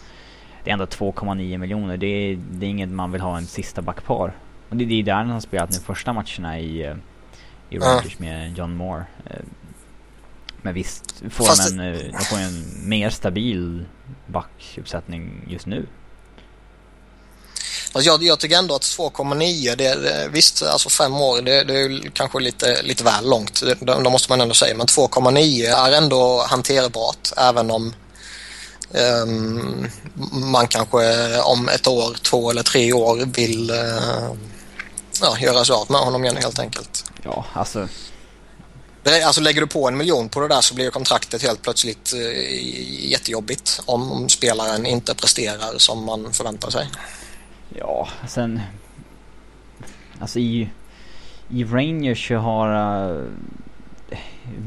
det 0.64 0.70
är 0.70 0.74
ändå 0.74 0.86
2,9 0.86 1.58
miljoner. 1.58 1.98
Det 1.98 2.08
är, 2.08 2.40
det 2.52 2.66
är 2.66 2.70
inget 2.70 2.90
man 2.90 3.12
vill 3.12 3.22
ha 3.22 3.38
en 3.38 3.46
sista 3.46 3.82
backpar. 3.82 4.34
Och 4.70 4.76
det, 4.76 4.86
det 4.86 5.00
är 5.00 5.04
där 5.04 5.14
han 5.14 5.30
har 5.30 5.40
spelat 5.40 5.72
nu 5.72 5.78
första 5.78 6.14
matcherna 6.14 6.60
i, 6.60 6.86
eh, 6.86 6.96
i 7.70 7.78
Rangers 7.78 8.20
med 8.20 8.58
John 8.58 8.76
Moore. 8.76 9.04
Eh, 9.26 9.40
men 10.62 10.74
visst 10.74 11.04
får 11.30 11.46
Fast 11.46 11.70
de, 11.70 11.80
en, 11.80 12.12
de 12.12 12.26
får 12.26 12.38
en 12.38 12.90
mer 12.90 13.10
stabil 13.10 13.86
backuppsättning 14.28 15.46
just 15.50 15.66
nu. 15.66 15.88
Alltså 17.94 18.12
jag, 18.12 18.24
jag 18.24 18.40
tycker 18.40 18.58
ändå 18.58 18.76
att 18.76 18.82
2,9, 18.82 19.76
det, 19.76 19.96
det, 19.96 20.30
visst 20.32 20.64
alltså 20.64 20.90
fem 20.90 21.14
år 21.16 21.42
det, 21.42 21.64
det 21.64 21.80
är 21.80 22.10
kanske 22.14 22.40
lite, 22.40 22.82
lite 22.84 23.04
väl 23.04 23.30
långt. 23.30 23.62
Det, 23.62 23.86
det 24.04 24.10
måste 24.10 24.32
man 24.32 24.42
ändå 24.42 24.54
säga. 24.54 24.76
Men 24.78 24.88
2,9 24.88 25.88
är 25.88 25.92
ändå 25.92 26.46
hanterbart 26.48 27.32
även 27.38 27.72
om 27.72 27.94
um, 29.24 29.88
man 30.32 30.68
kanske 30.68 31.38
om 31.42 31.70
ett 31.70 31.88
år, 31.88 32.16
två 32.22 32.52
eller 32.52 32.64
tre 32.64 32.94
år 32.94 33.26
vill 33.26 33.72
uh, 33.72 34.34
ja, 35.22 35.38
göra 35.40 35.66
sig 35.66 35.76
av 35.76 35.92
med 35.92 36.02
honom 36.02 36.24
igen 36.24 36.38
helt 36.38 36.60
enkelt. 36.60 37.12
Ja, 37.24 37.46
alltså 37.54 37.88
Alltså 39.04 39.42
lägger 39.42 39.62
du 39.62 39.68
på 39.68 39.88
en 39.88 39.98
miljon 39.98 40.30
på 40.30 40.40
det 40.40 40.48
där 40.48 40.62
så 40.62 40.76
blir 40.76 40.92
kontraktet 40.92 41.44
helt 41.44 41.62
plötsligt 41.62 42.14
uh, 42.16 43.12
jättejobbigt 43.12 43.82
om, 43.86 44.30
spelaren 44.30 44.86
inte 44.86 45.16
presterar 45.16 45.78
som 45.78 46.06
man 46.06 46.34
förväntar 46.34 46.70
sig. 46.70 46.88
Ja, 47.70 48.08
sen... 48.28 48.62
Alltså 50.20 50.40
i... 50.40 50.70
I 51.50 51.64
Rangers 51.64 52.28
så 52.28 52.36
har... 52.36 52.68
Uh, 53.10 53.30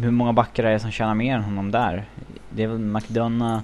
hur 0.00 0.11
många 0.11 0.33
backar 0.33 0.64
är 0.64 0.73
det 0.73 0.81
som 0.81 0.91
tjänar 0.91 1.14
mer 1.14 1.35
än 1.35 1.43
honom 1.43 1.71
där? 1.71 2.09
Det 2.50 2.62
är 2.62 2.67
väl 2.67 2.79
McDonough... 2.79 3.62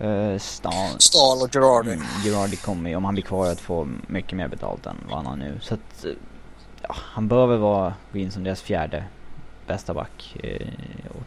Uh, 0.00 0.38
Stahl, 0.38 0.90
Stahl 0.98 1.42
och 1.42 1.52
Girardi. 1.52 1.92
Mm, 1.92 2.06
Girardi 2.24 2.56
kommer 2.56 2.90
ju, 2.90 2.96
om 2.96 3.04
han 3.04 3.14
blir 3.14 3.24
kvar, 3.24 3.46
att 3.46 3.60
få 3.60 3.88
mycket 4.06 4.32
mer 4.32 4.48
betalt 4.48 4.86
än 4.86 4.96
vad 5.08 5.16
han 5.16 5.26
har 5.26 5.36
nu. 5.36 5.58
Så 5.62 5.74
att... 5.74 6.04
Ja, 6.82 6.96
han 6.96 7.28
bör 7.28 7.46
väl 7.46 7.58
vara, 7.58 7.94
gå 8.12 8.18
in 8.18 8.30
som 8.30 8.44
deras 8.44 8.62
fjärde 8.62 9.04
bästa 9.72 9.94
back. 9.94 10.36
Uh, 10.44 10.66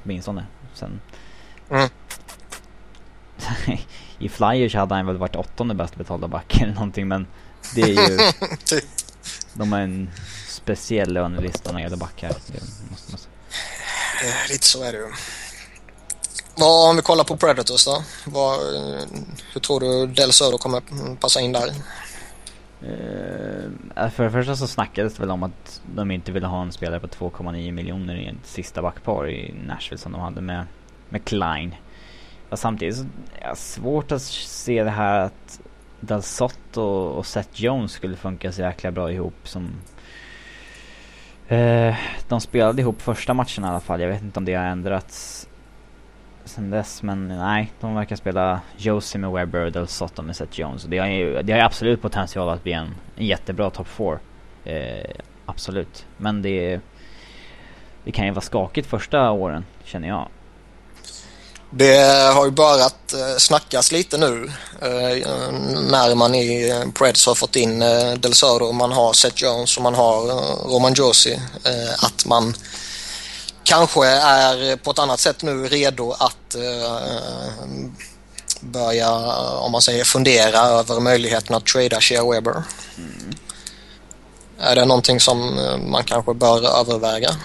åtminstone. 0.04 0.46
Sen... 0.74 1.02
Mm. 1.70 1.90
I 4.20 4.30
Flyers 4.30 4.76
hade 4.76 4.96
han 4.96 5.06
väl 5.06 5.18
varit 5.18 5.36
åttonde 5.36 5.74
bäst 5.74 5.96
betalda 5.96 6.28
back 6.28 6.62
eller 6.62 6.74
någonting 6.74 7.08
men 7.08 7.28
det 7.76 7.82
är 7.82 7.88
ju... 7.88 8.18
Typ. 8.66 8.86
de 9.54 9.72
har 9.72 9.80
en 9.80 10.10
speciell 10.48 11.14
lönelista 11.14 11.72
när 11.72 11.80
det 11.80 11.84
gäller 11.84 11.98
backar. 11.98 12.30
Det 12.30 12.62
måste 12.92 13.12
man 13.12 13.20
säga. 13.20 13.34
Eh, 14.24 14.52
lite 14.52 14.66
så 14.66 14.84
är 14.84 14.92
det 14.92 14.98
ju. 14.98 15.12
Vad, 16.56 16.90
om 16.90 16.96
vi 16.96 17.02
kollar 17.02 17.24
på 17.24 17.38
Predators 17.38 17.86
då? 17.86 18.04
Vad, 18.26 18.60
hur 19.54 19.60
tror 19.62 19.80
du 19.80 20.08
Del 20.08 20.34
Söder 20.34 20.58
kommer 20.58 20.82
passa 21.16 21.42
in 21.42 21.52
där? 21.52 21.74
Uh, 22.84 24.10
för 24.10 24.24
det 24.24 24.32
första 24.32 24.56
så 24.56 24.68
snackades 24.68 25.14
det 25.14 25.20
väl 25.20 25.32
om 25.32 25.44
att 25.44 25.82
de 25.96 26.12
inte 26.12 26.32
ville 26.32 26.48
ha 26.48 26.62
en 26.62 26.72
spelare 26.72 27.00
på 27.00 27.08
2,9 27.08 27.72
miljoner 27.72 28.16
i 28.16 28.28
ett 28.28 28.36
sista 28.46 28.82
backpar 28.82 29.30
i 29.30 29.54
Nashville 29.68 29.98
som 29.98 30.12
de 30.12 30.22
hade 30.22 30.42
med, 30.42 30.66
med 31.10 31.26
Klein. 31.26 31.76
Och 32.50 32.60
samtidigt 32.60 32.96
så 32.96 33.04
är 33.40 33.50
det 33.50 33.56
svårt 33.56 34.12
att 34.12 34.22
se 34.22 34.84
det 34.84 34.90
här 34.90 35.20
att 35.20 35.62
Dalsott 36.00 36.78
och 36.78 37.26
Seth 37.26 37.62
Jones 37.62 37.92
skulle 37.92 38.16
funka 38.16 38.52
så 38.52 38.62
jäkla 38.62 38.92
bra 38.92 39.12
ihop 39.12 39.48
som... 39.48 39.70
Uh, 41.52 41.96
de 42.28 42.42
spelade 42.42 42.82
ihop 42.82 43.02
första 43.02 43.34
matchen 43.34 43.64
i 43.64 43.68
alla 43.68 43.80
fall. 43.80 44.02
Jag 44.02 44.08
vet 44.08 44.22
inte 44.22 44.40
om 44.40 44.46
det 44.46 44.54
har 44.54 44.66
ändrats 44.66 45.48
sen 46.46 46.70
dess. 46.70 47.02
Men 47.02 47.28
nej, 47.28 47.72
de 47.80 47.96
verkar 47.96 48.16
spela 48.16 48.62
Josie 48.78 49.22
med 49.22 49.32
Webber 49.32 49.60
och 49.60 49.72
Delsotto 49.72 50.22
med 50.22 50.36
Seth 50.36 50.60
Jones. 50.60 50.84
Det 50.84 50.98
har 50.98 51.08
ju 51.08 51.42
det 51.42 51.54
har 51.54 51.60
absolut 51.60 52.02
potential 52.02 52.50
att 52.50 52.64
bli 52.64 52.74
en, 52.74 52.96
en 53.18 53.26
jättebra 53.26 53.70
top 53.70 53.88
4. 53.88 54.20
Eh, 54.66 55.10
absolut. 55.46 56.06
Men 56.18 56.42
det, 56.42 56.80
det 58.04 58.12
kan 58.12 58.26
ju 58.26 58.32
vara 58.32 58.42
skakigt 58.42 58.90
första 58.90 59.32
åren, 59.32 59.66
känner 59.84 60.08
jag. 60.08 60.28
Det 61.76 62.34
har 62.34 62.46
ju 62.46 62.52
börjat 62.52 63.14
eh, 63.14 63.38
snackas 63.38 63.92
lite 63.92 64.18
nu 64.18 64.52
eh, 64.82 65.52
när 65.92 66.16
man 66.16 66.36
i 66.36 66.70
eh, 66.70 66.92
Preds 66.92 67.26
har 67.26 67.36
fått 67.36 67.56
in 67.56 67.82
eh, 67.82 68.14
Del 68.14 68.34
Soro, 68.34 68.72
man 68.72 68.92
har 68.92 69.14
Seth 69.14 69.44
Jones 69.44 69.78
och 69.78 69.84
man 69.84 69.96
har 69.96 70.22
Roman 70.74 70.94
Josi 70.94 71.40
att 72.00 72.26
man 72.26 72.54
kanske 73.64 74.08
är 74.08 74.76
på 74.76 74.92
ett 74.92 75.00
annat 75.00 75.20
sätt 75.20 75.42
nu 75.42 75.68
redo 75.68 76.12
att 76.12 76.56
börja, 78.60 79.12
om 79.58 79.72
man 79.72 79.82
säger 79.82 80.04
fundera 80.04 80.60
över 80.60 81.00
möjligheten 81.00 81.56
att 81.56 81.66
trada 81.66 82.02
Shea 82.02 82.32
Weber. 82.32 82.64
Mm. 82.98 83.34
Är 84.60 84.76
det 84.76 84.86
någonting 84.86 85.20
som 85.20 85.60
man 85.92 86.04
kanske 86.04 86.34
bör 86.34 86.80
överväga? 86.80 87.36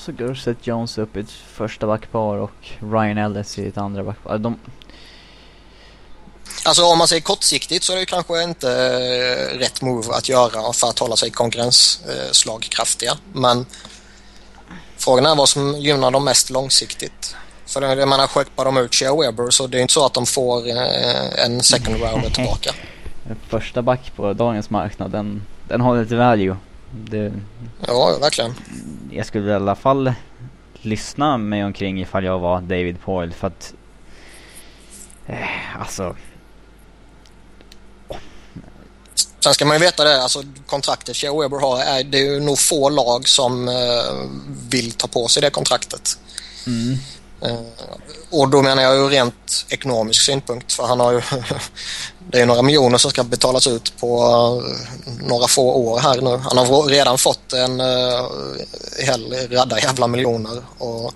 så 0.00 0.12
går 0.12 0.34
Seth 0.34 0.68
Jones 0.68 0.98
upp 0.98 1.16
i 1.16 1.20
ett 1.20 1.30
första 1.54 1.86
backpar 1.86 2.36
och 2.36 2.70
Ryan 2.78 3.18
Ellis 3.18 3.58
i 3.58 3.68
ett 3.68 3.78
andra 3.78 4.04
backpar. 4.04 4.38
De... 4.38 4.58
Alltså 6.64 6.84
om 6.84 6.98
man 6.98 7.08
säger 7.08 7.22
kortsiktigt 7.22 7.84
så 7.84 7.92
är 7.92 7.96
det 7.96 8.06
kanske 8.06 8.42
inte 8.42 8.70
eh, 8.72 9.58
rätt 9.58 9.82
move 9.82 10.14
att 10.14 10.28
göra 10.28 10.72
för 10.72 10.88
att 10.88 10.98
hålla 10.98 11.16
sig 11.16 11.30
konkurrensslagkraftiga. 11.30 13.16
Men 13.32 13.66
frågan 15.00 15.26
är 15.26 15.36
vad 15.36 15.48
som 15.48 15.80
gynnar 15.80 16.10
dem 16.10 16.24
mest 16.24 16.50
långsiktigt. 16.50 17.36
För 17.66 17.82
jag 17.82 18.08
menar, 18.08 18.26
skeppar 18.26 18.64
de 18.64 18.76
ut 18.76 18.94
Shea 18.94 19.16
Weber 19.16 19.50
så 19.50 19.66
det 19.66 19.78
är 19.78 19.82
inte 19.82 19.94
så 19.94 20.06
att 20.06 20.14
de 20.14 20.26
får 20.26 20.68
eh, 20.68 21.44
en 21.44 21.60
second 21.60 21.96
rounder 21.96 22.30
tillbaka. 22.30 22.70
Första 23.48 23.82
back 23.82 24.12
på 24.16 24.32
dagens 24.32 24.70
marknad, 24.70 25.10
den, 25.10 25.42
den 25.68 25.80
har 25.80 26.02
lite 26.02 26.16
value. 26.16 26.56
Det, 26.90 27.32
ja, 27.86 28.16
verkligen. 28.20 28.54
Jag 29.10 29.26
skulle 29.26 29.50
i 29.50 29.54
alla 29.54 29.74
fall 29.74 30.12
lyssna 30.82 31.38
mig 31.38 31.64
omkring 31.64 32.00
ifall 32.00 32.24
jag 32.24 32.38
var 32.38 32.60
David 32.60 33.00
Poyle 33.00 33.32
för 33.32 33.46
att... 33.46 33.74
Eh, 35.26 35.80
alltså... 35.80 36.16
Sen 39.40 39.54
ska 39.54 39.64
man 39.64 39.76
ju 39.76 39.80
veta 39.80 40.04
det, 40.04 40.22
alltså 40.22 40.42
kontraktet 40.66 41.16
Shea 41.16 41.40
Weber 41.40 41.58
har, 41.58 41.80
är, 41.80 42.04
det 42.04 42.18
är 42.18 42.22
ju 42.22 42.40
nog 42.40 42.58
få 42.58 42.88
lag 42.88 43.28
som 43.28 43.68
eh, 43.68 43.74
vill 44.70 44.92
ta 44.92 45.06
på 45.06 45.28
sig 45.28 45.42
det 45.42 45.50
kontraktet. 45.50 46.18
Mm. 46.66 46.98
Eh, 47.42 47.60
och 48.30 48.48
då 48.48 48.62
menar 48.62 48.82
jag 48.82 48.96
ju 48.96 49.08
rent 49.08 49.66
ekonomisk 49.68 50.22
synpunkt 50.22 50.72
för 50.72 50.86
han 50.86 51.00
har 51.00 51.12
ju 51.12 51.20
det 52.30 52.40
är 52.40 52.46
några 52.46 52.62
miljoner 52.62 52.98
som 52.98 53.10
ska 53.10 53.24
betalas 53.24 53.66
ut 53.66 53.96
på 54.00 54.22
eh, 55.06 55.12
några 55.26 55.48
få 55.48 55.72
år 55.72 55.98
här 55.98 56.20
nu. 56.20 56.36
Han 56.36 56.58
har 56.58 56.82
redan 56.88 57.18
fått 57.18 57.52
en 57.52 57.80
uh, 57.80 58.26
hel 58.98 59.48
radda 59.50 59.80
jävla 59.80 60.06
miljoner 60.06 60.62
och 60.78 61.14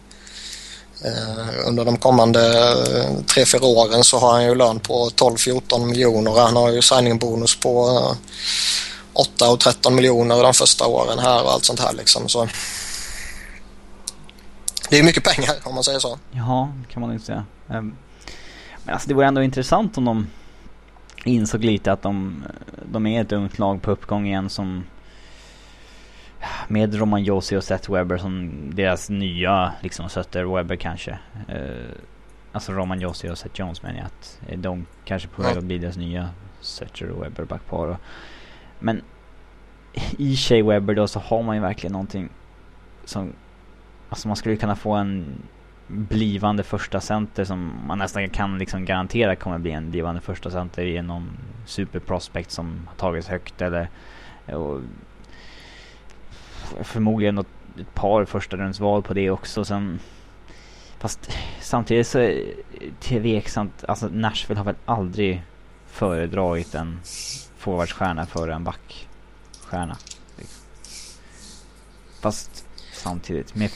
Eh, 1.05 1.69
under 1.69 1.85
de 1.85 1.97
kommande 1.97 2.41
uh, 2.41 3.25
tre, 3.27 3.45
fyra 3.45 3.67
åren 3.67 4.05
så 4.05 4.19
har 4.19 4.33
han 4.33 4.45
ju 4.45 4.55
lön 4.55 4.81
på 4.81 5.09
12-14 5.09 5.87
miljoner 5.87 6.31
och 6.31 6.41
han 6.41 6.57
har 6.57 6.71
ju 6.71 6.83
signingbonus 6.83 7.61
på 7.61 7.89
eh, 7.89 8.17
8 9.13 9.51
och 9.51 9.61
13 9.61 9.95
miljoner 9.95 10.43
de 10.43 10.55
första 10.55 10.87
åren 10.87 11.19
här 11.19 11.45
och 11.45 11.53
allt 11.53 11.65
sånt 11.65 11.81
här 11.81 11.93
liksom. 11.93 12.29
Så 12.29 12.49
det 14.91 14.99
är 14.99 15.03
mycket 15.03 15.25
pengar 15.25 15.55
om 15.65 15.75
man 15.75 15.85
säger 15.85 15.99
så. 15.99 16.19
Ja, 16.33 16.73
kan 16.91 17.01
man 17.01 17.13
inte 17.13 17.27
säga. 17.27 17.45
Ehm, 17.71 17.97
men 18.85 18.95
alltså 18.95 19.09
det 19.09 19.15
vore 19.15 19.27
ändå 19.27 19.43
intressant 19.43 19.99
om 19.99 20.05
de 20.05 20.27
insåg 21.25 21.65
lite 21.65 21.93
att 21.93 22.03
de, 22.03 22.45
de 22.93 23.07
är 23.07 23.23
ett 23.23 23.33
ungt 23.33 23.59
lag 23.59 23.83
på 23.83 23.91
uppgång 23.91 24.27
igen 24.27 24.51
som 24.51 24.85
med 26.69 26.95
Roman 26.95 27.23
Josi 27.23 27.57
och 27.57 27.65
Seth 27.65 27.93
Webber 27.93 28.19
som 28.19 28.51
deras 28.75 29.11
nya 29.11 29.73
liksom 29.81 30.09
Sutter 30.09 30.45
Webber 30.45 30.77
kanske. 30.77 31.19
Uh, 31.49 31.93
alltså 32.53 32.73
Roman 32.73 33.01
Josi 33.01 33.31
och 33.31 33.39
Seth 33.39 33.61
Jones 33.61 33.83
menar 33.83 33.99
jag 33.99 34.07
att 34.07 34.41
de 34.63 34.87
kanske 35.05 35.29
på 35.29 35.43
väg 35.43 35.59
att 35.59 35.65
bli 35.65 35.79
deras 35.79 35.97
nya 35.97 36.29
Sutter 36.61 37.11
och 37.11 37.25
Webber 37.25 37.45
backpar. 37.45 37.97
Men 38.79 39.03
i 40.19 40.37
Shea 40.37 40.65
Webber 40.65 40.95
då 40.95 41.09
så 41.09 41.21
har 41.21 41.43
man 41.43 41.57
ju 41.57 41.63
verkligen 41.63 41.93
någonting 41.93 42.29
som 43.05 43.33
Alltså 44.09 44.29
man 44.29 44.37
skulle 44.37 44.57
kunna 44.57 44.77
få 44.77 44.93
en 44.93 45.43
blivande 45.87 46.63
första 46.63 47.01
center 47.01 47.45
som 47.45 47.73
man 47.87 47.99
nästan 47.99 48.31
kan 48.31 48.59
liksom 48.59 48.85
garantera 48.85 49.37
kommer 49.37 49.59
bli 49.59 49.71
en 49.71 49.91
blivande 49.91 50.21
första 50.21 50.51
center 50.51 51.03
någon 51.03 51.31
superprospect 51.67 52.51
som 52.51 52.89
har 52.89 52.95
tagits 52.95 53.29
högt 53.29 53.63
eller 53.63 53.89
och 54.47 54.81
förmodligen 56.83 57.35
något, 57.35 57.47
ett 57.81 57.95
par 57.95 58.25
första 58.25 58.57
rundsval 58.57 59.03
på 59.03 59.15
det 59.15 59.31
också 59.31 59.65
sen 59.65 60.01
fast 60.99 61.31
samtidigt 61.61 62.07
så 62.07 62.19
är 62.19 62.29
det 62.29 62.55
tveksamt 63.01 63.85
alltså 63.89 64.09
Nashville 64.09 64.59
har 64.59 64.65
väl 64.65 64.75
aldrig 64.85 65.45
föredragit 65.87 66.75
en 66.75 67.01
forwardstjärna 67.59 68.27
före 68.27 68.55
en 68.55 68.65
backstjärna 68.65 69.97
liksom. 70.37 70.63
fast 72.21 72.65
samtidigt. 73.05 73.55
Med 73.55 73.71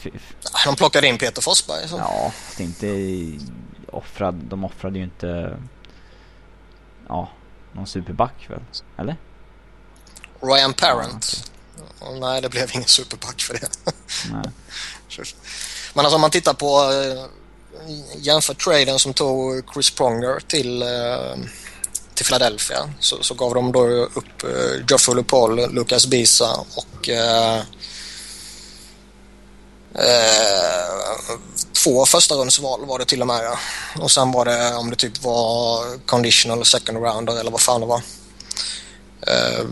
de 0.65 0.77
plockade 0.77 1.09
in 1.09 1.19
Peter 1.19 1.43
Forsberg. 1.43 1.89
Så. 1.89 1.97
Ja, 1.97 2.33
det 2.57 2.63
är 2.63 2.67
inte 2.67 3.45
offrad. 3.93 4.35
De 4.35 4.65
offrade 4.65 4.99
ju 4.99 5.05
inte 5.05 5.59
ja, 7.09 7.29
någon 7.73 7.87
superback 7.87 8.51
väl? 8.51 8.61
Eller? 8.97 9.17
Ryan 10.41 10.73
Parent. 10.73 11.53
Okay. 12.01 12.21
Nej, 12.21 12.43
det 12.43 12.49
blev 12.49 12.71
ingen 12.75 12.89
superback 12.89 13.41
för 13.43 13.55
det. 13.55 13.69
Men 15.95 16.05
alltså 16.05 16.15
om 16.15 16.21
man 16.21 16.31
tittar 16.31 16.55
på 16.55 16.81
uh, 16.81 17.25
jämför 18.17 18.55
traden 18.55 18.99
som 18.99 19.15
tog 19.15 19.63
Chris 19.73 19.91
Pronger 19.91 20.41
till, 20.47 20.83
uh, 20.83 21.37
till 22.15 22.27
Philadelphia 22.27 22.91
så, 23.01 23.23
så 23.23 23.35
gav 23.35 23.55
de 23.55 23.73
då 23.73 23.87
upp 23.89 24.45
uh, 24.45 24.85
Geoffrey 24.89 25.17
LePaul, 25.17 25.75
Lucas 25.75 26.07
Bisa 26.07 26.65
och 26.75 27.09
uh, 27.09 27.63
Eh, 29.95 31.35
två 31.85 32.07
första 32.07 32.35
rundsval 32.35 32.87
var 32.87 32.99
det 32.99 33.05
till 33.05 33.21
och 33.21 33.27
med. 33.27 33.45
Ja. 33.45 33.59
Och 34.03 34.11
sen 34.11 34.33
var 34.33 34.45
det 34.45 34.75
om 34.75 34.91
det 34.91 34.97
typ 34.97 35.23
var 35.23 35.85
conditional 36.07 36.65
second 36.65 36.99
rounder 36.99 37.41
eller 37.41 37.51
vad 37.51 37.61
fan 37.61 37.81
det 37.81 37.87
var. 37.87 38.03
Eh, 39.29 39.65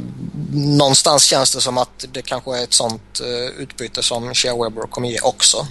någonstans 0.53 1.25
känns 1.25 1.55
det 1.55 1.61
som 1.61 1.79
att 1.79 2.05
det 2.13 2.23
kanske 2.23 2.59
är 2.59 2.65
ett 2.65 2.73
sånt 2.73 3.21
eh, 3.21 3.63
utbyte 3.63 4.03
som 4.03 4.35
Shea 4.35 4.57
Weber 4.57 4.87
kommer 4.87 5.09
ge 5.09 5.21
också. 5.21 5.67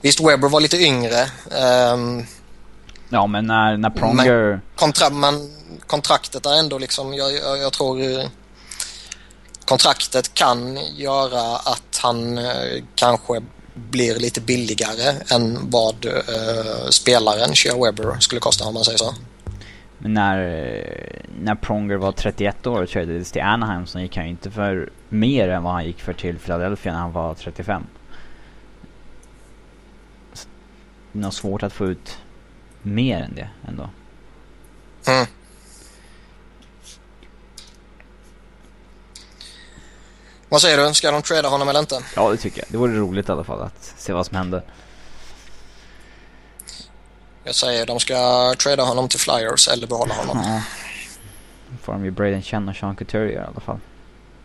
Visst, 0.00 0.20
Weber 0.20 0.48
var 0.48 0.60
lite 0.60 0.76
yngre. 0.76 1.20
Um, 1.92 2.26
ja, 3.08 3.26
men 3.26 3.46
när, 3.46 3.76
när 3.76 3.90
Pronger... 3.90 4.50
Men, 4.50 4.60
kontra, 4.76 5.10
men 5.10 5.50
kontraktet 5.86 6.46
är 6.46 6.54
ändå 6.54 6.78
liksom, 6.78 7.14
jag, 7.14 7.34
jag, 7.34 7.58
jag 7.58 7.72
tror 7.72 8.28
kontraktet 9.64 10.34
kan 10.34 10.78
göra 10.96 11.56
att 11.56 11.98
han 12.02 12.38
eh, 12.38 12.82
kanske 12.94 13.42
blir 13.74 14.14
lite 14.14 14.40
billigare 14.40 15.14
än 15.28 15.70
vad 15.70 16.04
eh, 16.04 16.88
spelaren 16.90 17.54
Shea 17.54 17.84
Weber 17.84 18.20
skulle 18.20 18.40
kosta 18.40 18.64
om 18.64 18.74
man 18.74 18.84
säger 18.84 18.98
så. 18.98 19.14
Men 20.02 20.14
när, 20.14 21.22
när 21.40 21.54
Pronger 21.54 21.96
var 21.96 22.12
31 22.12 22.66
år 22.66 22.82
och 22.82 22.88
tradades 22.88 23.32
till 23.32 23.42
Anaheim 23.42 23.86
så 23.86 24.00
gick 24.00 24.16
han 24.16 24.24
ju 24.24 24.30
inte 24.30 24.50
för 24.50 24.90
mer 25.08 25.48
än 25.48 25.62
vad 25.62 25.72
han 25.72 25.84
gick 25.84 26.00
för 26.00 26.12
till 26.12 26.38
Philadelphia 26.38 26.92
när 26.92 27.00
han 27.00 27.12
var 27.12 27.34
35. 27.34 27.86
det 31.12 31.18
är 31.18 31.22
nog 31.22 31.34
svårt 31.34 31.62
att 31.62 31.72
få 31.72 31.86
ut 31.86 32.18
mer 32.82 33.22
än 33.22 33.34
det 33.34 33.48
ändå. 33.68 33.90
Mm. 35.06 35.26
Vad 40.48 40.60
säger 40.60 40.88
du? 40.88 40.94
Ska 40.94 41.10
de 41.10 41.22
trada 41.22 41.48
honom 41.48 41.68
eller 41.68 41.80
inte? 41.80 42.04
Ja, 42.16 42.30
det 42.30 42.36
tycker 42.36 42.58
jag. 42.58 42.68
Det 42.70 42.78
vore 42.78 42.92
roligt 42.92 43.28
i 43.28 43.32
alla 43.32 43.44
fall 43.44 43.62
att 43.62 43.94
se 43.96 44.12
vad 44.12 44.26
som 44.26 44.36
händer. 44.36 44.62
Jag 47.44 47.54
säger 47.54 47.86
de 47.86 48.00
ska 48.00 48.54
trada 48.58 48.82
honom 48.82 49.08
till 49.08 49.20
Flyers 49.20 49.68
eller 49.68 49.86
behålla 49.86 50.14
honom. 50.14 50.42
Ja. 50.44 50.62
Då 51.70 51.76
får 51.82 51.92
de 51.92 52.04
ju 52.04 52.10
Braden 52.10 52.42
Chen 52.42 52.68
och 52.68 52.76
Sean 52.76 52.96
Couturier 52.96 53.42
i 53.42 53.46
alla 53.46 53.60
fall. 53.60 53.80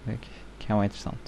Det 0.04 0.18
kan 0.66 0.76
vara 0.76 0.86
intressant. 0.86 1.22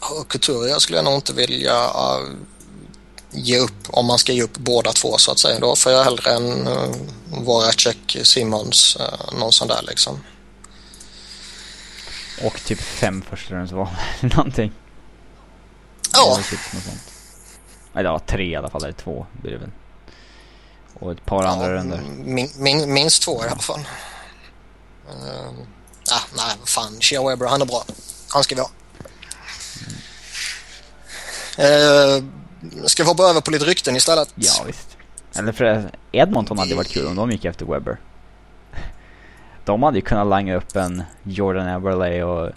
Ja, 0.00 0.24
Couturier 0.28 0.78
skulle 0.78 0.98
jag 0.98 1.04
nog 1.04 1.14
inte 1.14 1.32
vilja 1.32 1.84
uh, 1.84 2.34
ge 3.30 3.58
upp 3.58 3.86
om 3.88 4.06
man 4.06 4.18
ska 4.18 4.32
ge 4.32 4.42
upp 4.42 4.58
båda 4.58 4.92
två 4.92 5.18
så 5.18 5.32
att 5.32 5.38
säga. 5.38 5.60
Då 5.60 5.76
får 5.76 5.92
jag 5.92 6.04
hellre 6.04 6.30
en 6.32 6.68
uh, 6.68 6.94
Voracek, 7.30 8.16
Simmons, 8.22 8.96
uh, 9.00 9.38
någon 9.38 9.52
sån 9.52 9.68
där 9.68 9.82
liksom. 9.82 10.20
Och 12.44 12.64
typ 12.64 12.80
fem 12.80 13.22
förstagångsval 13.22 13.88
eller 14.20 14.36
någonting. 14.36 14.72
Ja. 16.12 16.40
Typ 16.50 16.60
eller 17.96 18.10
ja, 18.10 18.18
tre 18.18 18.44
i 18.44 18.56
alla 18.56 18.70
fall. 18.70 18.84
Eller 18.84 18.92
två 18.92 19.26
blir 19.32 19.52
det 19.52 19.58
väl. 19.58 19.70
Och 20.94 21.12
ett 21.12 21.24
par 21.24 21.42
ja, 21.42 21.48
andra 21.48 21.72
runder. 21.72 22.00
Min, 22.24 22.50
min, 22.56 22.92
minst 22.92 23.22
två 23.22 23.44
i 23.44 23.48
alla 23.48 23.60
fall. 23.60 23.80
Uh, 25.10 25.50
ah, 26.12 26.24
nej, 26.36 26.56
fan. 26.64 27.00
Shea 27.00 27.28
Weber, 27.28 27.46
han 27.46 27.62
är 27.62 27.66
bra. 27.66 27.84
Han 28.28 28.42
ska 28.42 28.54
vi 28.54 28.60
ha. 28.60 28.70
Uh, 31.58 32.24
ska 32.86 33.02
vi 33.02 33.08
hoppa 33.08 33.22
över 33.22 33.40
på 33.40 33.50
lite 33.50 33.64
rykten 33.64 33.96
istället? 33.96 34.28
Ja, 34.34 34.52
visst. 34.66 34.96
Eller 35.34 35.52
för 35.52 35.90
Edmonton 36.12 36.58
hade 36.58 36.74
varit 36.74 36.88
kul 36.88 37.06
om 37.06 37.16
de 37.16 37.30
gick 37.30 37.44
efter 37.44 37.66
Weber. 37.66 37.98
De 39.64 39.82
hade 39.82 39.98
ju 39.98 40.02
kunnat 40.02 40.26
langa 40.26 40.56
upp 40.56 40.76
en 40.76 41.02
Jordan 41.22 41.68
Eberle 41.68 42.24
och... 42.24 42.52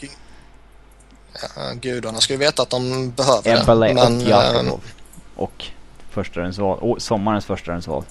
Ja, 1.55 1.73
gudarna 1.73 2.19
ska 2.19 2.33
ju 2.33 2.39
veta 2.39 2.61
att 2.61 2.69
de 2.69 3.11
behöver 3.11 3.61
Eberle 3.61 3.87
det. 3.87 3.93
Men, 3.93 4.15
och 4.15 4.21
Jakobov. 4.21 4.81
Och 5.39 5.65
förstahandsval. 6.09 6.79
Och 6.79 7.01
sommarens 7.01 7.45
förstahandsval. 7.45 8.03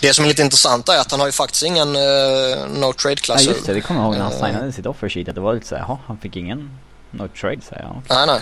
Det 0.00 0.14
som 0.14 0.24
är 0.24 0.28
lite 0.28 0.42
intressant 0.42 0.88
är 0.88 0.98
att 0.98 1.10
han 1.10 1.20
har 1.20 1.26
ju 1.26 1.32
faktiskt 1.32 1.62
ingen 1.62 1.88
uh, 1.88 2.68
no 2.68 2.92
trade-klausul. 2.92 3.46
Ja 3.46 3.54
just 3.54 3.66
det, 3.66 3.74
det 3.74 3.80
kommer 3.80 4.00
jag 4.00 4.06
ihåg 4.06 4.16
när 4.16 4.22
han 4.22 4.32
signade 4.32 4.66
uh, 4.66 4.72
sitt 4.72 4.86
offer 4.86 5.08
sheet. 5.08 5.28
Att 5.28 5.34
det 5.34 5.40
var 5.40 5.54
lite 5.54 5.66
såhär, 5.66 5.82
jaha, 5.82 5.98
han 6.06 6.18
fick 6.18 6.36
ingen 6.36 6.78
no 7.10 7.28
trade 7.28 7.60
säger 7.60 7.82
jag. 7.82 7.90
Okay. 7.90 8.16
Nej, 8.16 8.26
nej. 8.26 8.40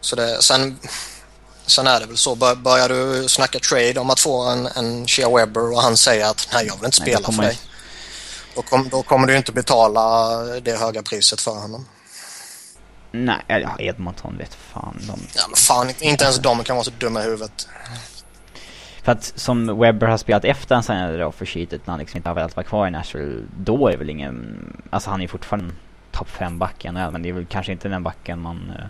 Så 0.00 0.16
det, 0.16 0.42
sen 0.42 0.78
Sen 1.66 1.86
är 1.86 2.00
det 2.00 2.06
väl 2.06 2.16
så, 2.16 2.34
börjar 2.34 2.88
du 2.88 3.28
snacka 3.28 3.58
trade 3.58 4.00
om 4.00 4.10
att 4.10 4.20
få 4.20 4.42
en, 4.42 4.66
en 4.66 5.06
Shea 5.06 5.36
Webber 5.36 5.72
och 5.72 5.82
han 5.82 5.96
säger 5.96 6.26
att 6.26 6.48
nej 6.52 6.66
jag 6.66 6.76
vill 6.76 6.84
inte 6.84 6.96
spela 6.96 7.28
nej, 7.28 7.36
för 7.36 7.42
dig. 7.42 7.58
Då, 8.54 8.62
kom, 8.62 8.88
då 8.88 9.02
kommer 9.02 9.26
du 9.26 9.36
inte 9.36 9.52
betala 9.52 10.36
det 10.60 10.76
höga 10.76 11.02
priset 11.02 11.40
för 11.40 11.50
honom. 11.50 11.86
Nej, 13.16 13.42
ja, 13.46 13.76
Edmonton 13.78 14.38
vet 14.38 14.54
fan. 14.54 14.96
De... 15.00 15.20
Ja 15.34 15.42
men 15.48 15.56
fan, 15.56 15.90
inte 16.00 16.24
ens 16.24 16.38
de 16.38 16.64
kan 16.64 16.76
vara 16.76 16.84
så 16.84 16.90
dumma 16.98 17.20
i 17.20 17.24
huvudet. 17.24 17.68
För 19.02 19.12
att 19.12 19.32
som 19.36 19.78
Webber 19.80 20.06
har 20.06 20.18
spelat 20.18 20.44
efter 20.44 20.74
han 20.74 20.84
signade 20.84 21.16
det 21.16 21.26
offer 21.26 21.46
sheetet 21.46 21.86
när 21.86 21.92
han 21.92 22.00
liksom 22.00 22.16
inte 22.16 22.28
har 22.28 22.34
velat 22.34 22.56
vara 22.56 22.66
kvar 22.66 22.86
i 22.86 22.90
Nashville. 22.90 23.42
Då 23.58 23.88
är 23.88 23.96
väl 23.96 24.10
ingen, 24.10 24.66
alltså 24.90 25.10
han 25.10 25.20
är 25.20 25.28
fortfarande 25.28 25.64
en 25.64 25.76
topp 26.12 26.28
5 26.30 26.58
back 26.58 26.84
men 26.84 27.22
det 27.22 27.28
är 27.28 27.32
väl 27.32 27.46
kanske 27.46 27.72
inte 27.72 27.88
den 27.88 28.02
backen 28.02 28.40
man... 28.40 28.72
Uh, 28.78 28.86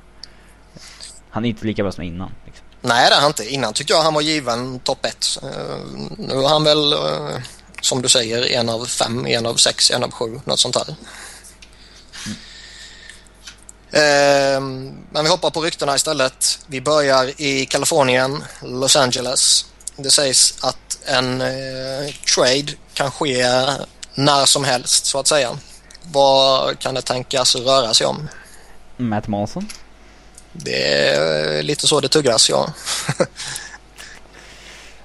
han 1.31 1.45
är 1.45 1.49
inte 1.49 1.67
lika 1.67 1.83
bra 1.83 1.93
som 1.93 2.05
innan. 2.05 2.31
Liksom. 2.47 2.67
Nej 2.81 3.11
det 3.11 3.17
är 3.17 3.21
han 3.21 3.31
inte. 3.31 3.49
Innan 3.49 3.73
tyckte 3.73 3.93
jag 3.93 4.03
han 4.03 4.15
var 4.15 4.23
given 4.23 4.79
topp 4.79 5.07
1. 5.07 5.39
Uh, 5.43 5.49
eh, 5.49 5.79
nu 6.19 6.35
är 6.35 6.49
han 6.49 6.65
väl, 6.65 6.93
uh, 6.93 7.39
som 7.81 8.03
du 8.03 8.09
säger, 8.09 8.53
en 8.53 8.69
av 8.69 8.85
fem, 8.85 9.27
en 9.27 9.47
av 9.47 9.55
sex, 9.55 9.91
en 9.91 10.05
av 10.05 10.11
sju, 10.11 10.41
något 10.45 10.61
sånt 10.61 10.77
här. 10.77 10.97
Ehm, 13.95 14.93
men 15.11 15.25
vi 15.25 15.31
hoppar 15.31 15.51
på 15.51 15.63
ryktena 15.63 15.95
istället. 15.95 16.59
Vi 16.67 16.81
börjar 16.81 17.41
i 17.41 17.67
Kalifornien, 17.67 18.45
Los 18.63 18.97
Angeles. 18.97 19.67
Det 19.97 20.11
sägs 20.11 20.65
att 20.65 20.99
en 21.05 21.41
eh, 21.41 22.15
trade 22.35 22.73
kan 22.95 23.11
ske 23.11 23.45
när 24.15 24.47
som 24.47 24.65
helst 24.65 25.07
så 25.07 25.19
att 25.19 25.27
säga. 25.27 25.59
Vad 26.03 26.79
kan 26.79 26.95
det 26.95 27.03
tänkas 27.03 27.57
röra 27.57 27.95
sig 27.95 28.07
om? 28.07 28.29
Matt 28.97 29.29
Molson? 29.29 29.69
Det 30.53 31.09
är 31.09 31.63
lite 31.63 31.87
så 31.87 32.01
det 32.01 32.09
tuggas, 32.09 32.51
ja. 32.51 32.69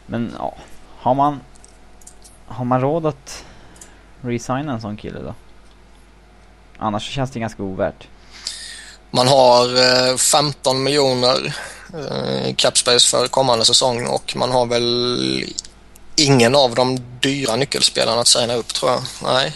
Men 0.06 0.36
ja, 0.38 0.56
har 1.00 1.14
man, 1.14 1.40
har 2.46 2.66
man 2.66 2.82
råd 2.82 3.06
att 3.06 3.44
resigna 4.22 4.74
en 4.74 4.82
sån 4.82 4.98
kille 4.98 5.20
då? 5.20 5.36
Annars 6.78 7.04
känns 7.04 7.32
det 7.32 7.40
ganska 7.40 7.64
ovärt. 7.64 8.08
Man 9.12 9.28
har 9.28 10.18
15 10.18 10.76
eh, 10.76 10.82
miljoner 10.82 11.56
eh, 11.94 12.56
capspace 12.56 13.10
för 13.10 13.28
kommande 13.28 13.66
säsong 13.66 14.08
och 14.08 14.36
man 14.36 14.52
har 14.52 14.66
väl 14.66 15.46
ingen 16.16 16.56
av 16.56 16.76
de 16.76 17.00
dyra 17.20 17.56
nyckelspelarna 17.56 18.22
att 18.22 18.28
signa 18.28 18.54
upp 18.54 18.74
tror 18.74 18.92
jag. 18.92 19.02
Nej. 19.24 19.54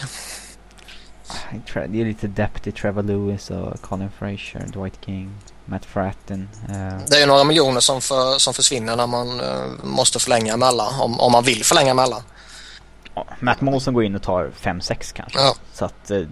Det 1.73 2.01
är 2.01 2.05
lite 2.05 2.27
depth 2.27 2.67
i 2.67 2.71
Trevor 2.71 3.03
Lewis 3.03 3.49
och 3.49 3.81
Colin 3.81 4.11
Fraser, 4.19 4.67
Dwight 4.67 5.05
King, 5.05 5.35
Matt 5.65 5.85
Fratton. 5.85 6.49
Uh. 6.69 6.97
Det 7.07 7.15
är 7.15 7.19
ju 7.19 7.25
några 7.25 7.43
miljoner 7.43 7.79
som, 7.79 8.01
för, 8.01 8.37
som 8.37 8.53
försvinner 8.53 8.95
när 8.95 9.07
man 9.07 9.41
uh, 9.41 9.83
måste 9.83 10.19
förlänga 10.19 10.57
med 10.57 10.67
alla, 10.67 10.87
om, 10.87 11.19
om 11.19 11.31
man 11.31 11.43
vill 11.43 11.63
förlänga 11.63 11.93
med 11.93 12.03
alla. 12.03 12.23
Ja, 13.15 13.27
Matt 13.39 13.61
Molson 13.61 13.93
går 13.93 14.03
in 14.03 14.15
och 14.15 14.23
tar 14.23 14.51
5-6 14.61 15.13
kanske. 15.15 15.39
Ja. 15.39 15.55
Så 15.73 15.85
att 15.85 16.11
uh, 16.11 16.27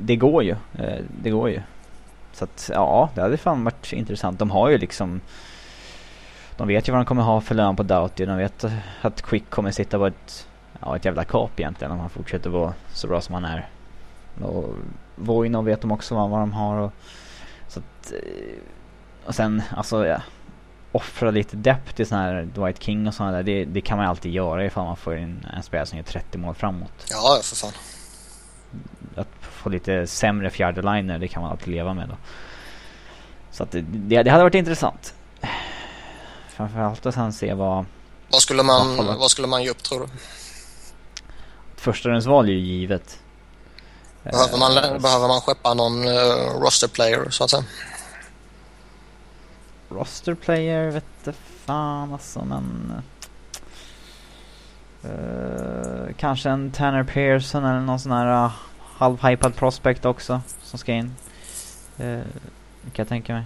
det 0.00 0.16
går 0.16 0.42
ju. 0.42 0.56
Eh, 0.78 0.98
det 1.22 1.30
går 1.30 1.50
ju. 1.50 1.60
Så 2.32 2.44
att 2.44 2.70
ja, 2.74 3.10
det 3.14 3.20
hade 3.20 3.36
fan 3.36 3.64
varit 3.64 3.92
intressant. 3.92 4.38
De 4.38 4.50
har 4.50 4.68
ju 4.68 4.78
liksom 4.78 5.20
de 6.60 6.68
vet 6.68 6.88
ju 6.88 6.92
vad 6.92 7.00
de 7.00 7.04
kommer 7.04 7.22
ha 7.22 7.40
för 7.40 7.54
lön 7.54 7.76
på 7.76 7.82
Doughty. 7.82 8.26
De 8.26 8.36
vet 8.36 8.64
att 9.00 9.22
Quick 9.22 9.50
kommer 9.50 9.70
sitta 9.70 9.98
på 9.98 10.06
ett, 10.06 10.48
ja, 10.80 10.96
ett 10.96 11.04
jävla 11.04 11.24
kap 11.24 11.60
egentligen 11.60 11.92
om 11.92 12.00
han 12.00 12.10
fortsätter 12.10 12.50
vara 12.50 12.74
så 12.92 13.06
bra 13.06 13.20
som 13.20 13.34
han 13.34 13.44
är. 13.44 13.68
Och 14.42 14.74
Voino 15.16 15.62
vet 15.62 15.80
de 15.80 15.92
också 15.92 16.14
vad, 16.14 16.30
vad 16.30 16.40
de 16.40 16.52
har. 16.52 16.76
Och, 16.76 16.92
så 17.68 17.80
att, 17.80 18.12
eh, 18.12 18.58
och 19.26 19.34
sen 19.34 19.62
alltså 19.76 20.06
ja, 20.06 20.22
offra 20.92 21.30
lite 21.30 21.56
depp 21.56 21.96
till 21.96 22.06
sån 22.06 22.18
här 22.18 22.48
Dwight 22.54 22.82
King 22.82 23.06
och 23.06 23.14
sådana 23.14 23.36
där. 23.36 23.42
Det, 23.42 23.64
det, 23.64 23.80
kan 23.80 23.98
man 23.98 24.06
alltid 24.06 24.32
göra 24.32 24.64
ifall 24.64 24.84
man 24.84 24.96
får 24.96 25.16
in 25.16 25.46
en 25.56 25.62
spelare 25.62 25.86
som 25.86 25.98
gör 25.98 26.04
30 26.04 26.38
mål 26.38 26.54
framåt. 26.54 27.06
Ja, 27.10 27.40
för 27.42 27.56
fan. 27.56 27.72
Att 29.16 29.28
få 29.40 29.68
lite 29.68 30.06
sämre 30.06 30.50
fjärde 30.50 30.82
liner 30.82 31.18
det 31.18 31.28
kan 31.28 31.42
man 31.42 31.50
alltid 31.50 31.68
leva 31.68 31.94
med 31.94 32.08
då. 32.08 32.16
Så 33.50 33.62
att 33.62 33.70
det, 33.70 33.80
det, 33.80 34.22
det 34.22 34.30
hade 34.30 34.42
varit 34.42 34.54
intressant. 34.54 35.14
Framförallt 36.48 37.06
att 37.06 37.14
sen 37.14 37.32
se 37.32 37.54
vad... 37.54 37.84
Vad 38.30 38.42
skulle 38.42 38.62
man, 38.62 38.96
vad, 38.96 39.18
vad 39.18 39.30
skulle 39.30 39.48
man 39.48 39.62
ge 39.62 39.70
upp 39.70 39.82
tror 39.82 40.00
du? 40.00 40.06
Förstahundsval 41.76 42.48
är 42.48 42.52
ju 42.52 42.58
givet. 42.58 43.18
Behöver 44.22 44.58
man, 44.58 44.72
uh, 44.72 45.00
behöver 45.00 45.28
man 45.28 45.40
skeppa 45.40 45.74
någon 45.74 46.08
uh, 46.08 46.60
roster 46.60 46.88
player 46.88 47.30
så 47.30 47.44
att 47.44 47.50
säga? 47.50 47.64
Roster 49.88 50.34
player 50.34 50.90
vet 50.90 51.04
du 51.24 51.32
fan 51.64 52.12
alltså 52.12 52.44
men... 52.44 52.92
Uh, 55.04 56.14
kanske 56.16 56.50
en 56.50 56.70
Tanner 56.70 57.04
Pearson 57.04 57.64
eller 57.64 57.80
någon 57.80 58.00
sån 58.00 58.12
här 58.12 58.44
uh, 58.44 58.52
halvhypad 58.96 59.56
prospect 59.56 60.04
också 60.04 60.40
som 60.62 60.78
ska 60.78 60.92
in. 60.92 61.14
Uh, 62.00 62.22
kan 62.82 62.92
jag 62.92 63.08
tänka 63.08 63.32
mig 63.32 63.44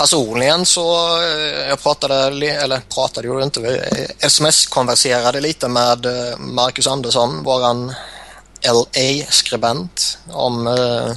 personligen 0.00 0.66
så 0.66 1.16
eh, 1.22 1.68
jag 1.68 1.82
pratade, 1.82 2.14
eller 2.62 2.80
pratade 2.94 3.26
gjorde 3.26 3.44
inte, 3.44 3.60
sms-konverserade 4.18 5.40
lite 5.40 5.68
med 5.68 6.06
Marcus 6.38 6.86
Andersson, 6.86 7.42
våran 7.42 7.94
LA-skribent 8.62 10.18
om 10.30 10.66
eh, 10.66 11.12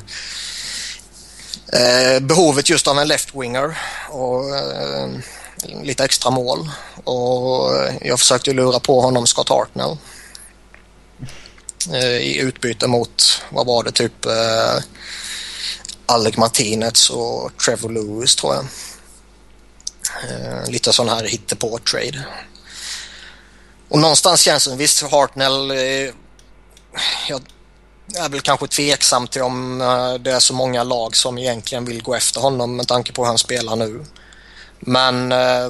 behovet 2.21 2.69
just 2.69 2.88
av 2.88 2.99
en 2.99 3.08
left-winger 3.08 3.77
och 4.10 4.56
eh, 4.56 5.10
lite 5.84 6.06
extra 6.06 6.32
mål. 6.32 6.69
Och 7.03 7.71
jag 8.01 8.19
försökte 8.19 8.53
lura 8.53 8.79
på 8.79 9.01
honom 9.01 9.27
Scott 9.27 9.49
Hartnell 9.49 9.97
eh, 11.93 12.17
i 12.17 12.39
utbyte 12.39 12.87
mot, 12.87 13.41
vad 13.49 13.65
var 13.65 13.83
det, 13.83 13.91
typ 13.91 14.25
eh, 14.25 14.83
Alec 16.05 16.37
Martinez 16.37 17.09
och 17.09 17.57
Trevor 17.65 17.89
Lewis 17.89 18.35
tror 18.35 18.55
jag. 18.55 18.65
Eh, 20.29 20.69
lite 20.69 20.93
sån 20.93 21.09
här 21.09 21.25
hittepå-trade. 21.25 22.25
Och 23.89 23.99
någonstans 23.99 24.41
känns 24.41 24.65
det, 24.65 24.75
visst 24.75 25.01
Hartnell, 25.01 25.71
eh, 25.71 25.77
jag 27.27 27.41
är 28.15 28.29
väl 28.29 28.41
kanske 28.41 28.67
tveksam 28.67 29.27
till 29.27 29.41
om 29.41 29.81
eh, 29.81 30.13
det 30.13 30.31
är 30.31 30.39
så 30.39 30.53
många 30.53 30.83
lag 30.83 31.15
som 31.15 31.37
egentligen 31.37 31.85
vill 31.85 32.03
gå 32.03 32.15
efter 32.15 32.41
honom 32.41 32.75
med 32.75 32.87
tanke 32.87 33.13
på 33.13 33.21
hur 33.21 33.27
han 33.27 33.37
spelar 33.37 33.75
nu. 33.75 34.05
Men 34.79 35.31
eh, 35.31 35.69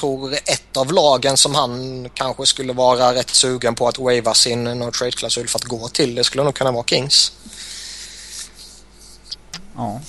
tror 0.00 0.34
ett 0.34 0.76
av 0.76 0.92
lagen 0.92 1.36
som 1.36 1.54
han 1.54 2.08
kanske 2.14 2.46
skulle 2.46 2.72
vara 2.72 3.14
rätt 3.14 3.30
sugen 3.30 3.74
på 3.74 3.88
att 3.88 3.98
wava 3.98 4.34
sin 4.34 4.64
no 4.64 4.90
trade-klausul 4.90 5.48
för 5.48 5.58
att 5.58 5.64
gå 5.64 5.88
till, 5.88 6.14
det 6.14 6.24
skulle 6.24 6.44
nog 6.44 6.54
kunna 6.54 6.72
vara 6.72 6.84
Kings. 6.84 7.32
Ja. 9.76 10.00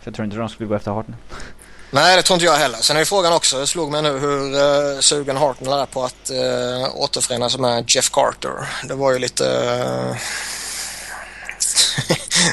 För 0.00 0.10
jag 0.10 0.14
tror 0.14 0.24
inte 0.24 0.36
de 0.36 0.48
skulle 0.48 0.68
gå 0.68 0.74
efter 0.74 0.90
Hartnell. 0.90 1.16
Nej, 1.90 2.16
det 2.16 2.22
tror 2.22 2.34
inte 2.34 2.46
jag 2.46 2.56
heller. 2.56 2.78
Sen 2.78 2.96
är 2.96 3.04
frågan 3.04 3.32
också, 3.32 3.58
det 3.58 3.66
slog 3.66 3.90
mig 3.90 4.02
nu 4.02 4.18
hur 4.18 4.54
uh, 4.54 5.00
sugen 5.00 5.36
Hartnell 5.36 5.72
är 5.72 5.86
på 5.86 6.04
att 6.04 6.30
uh, 6.30 6.96
återförenas 6.96 7.58
med 7.58 7.84
Jeff 7.86 8.10
Carter. 8.10 8.68
Det 8.88 8.94
var 8.94 9.12
ju 9.12 9.18
lite 9.18 9.44
uh, 9.44 10.16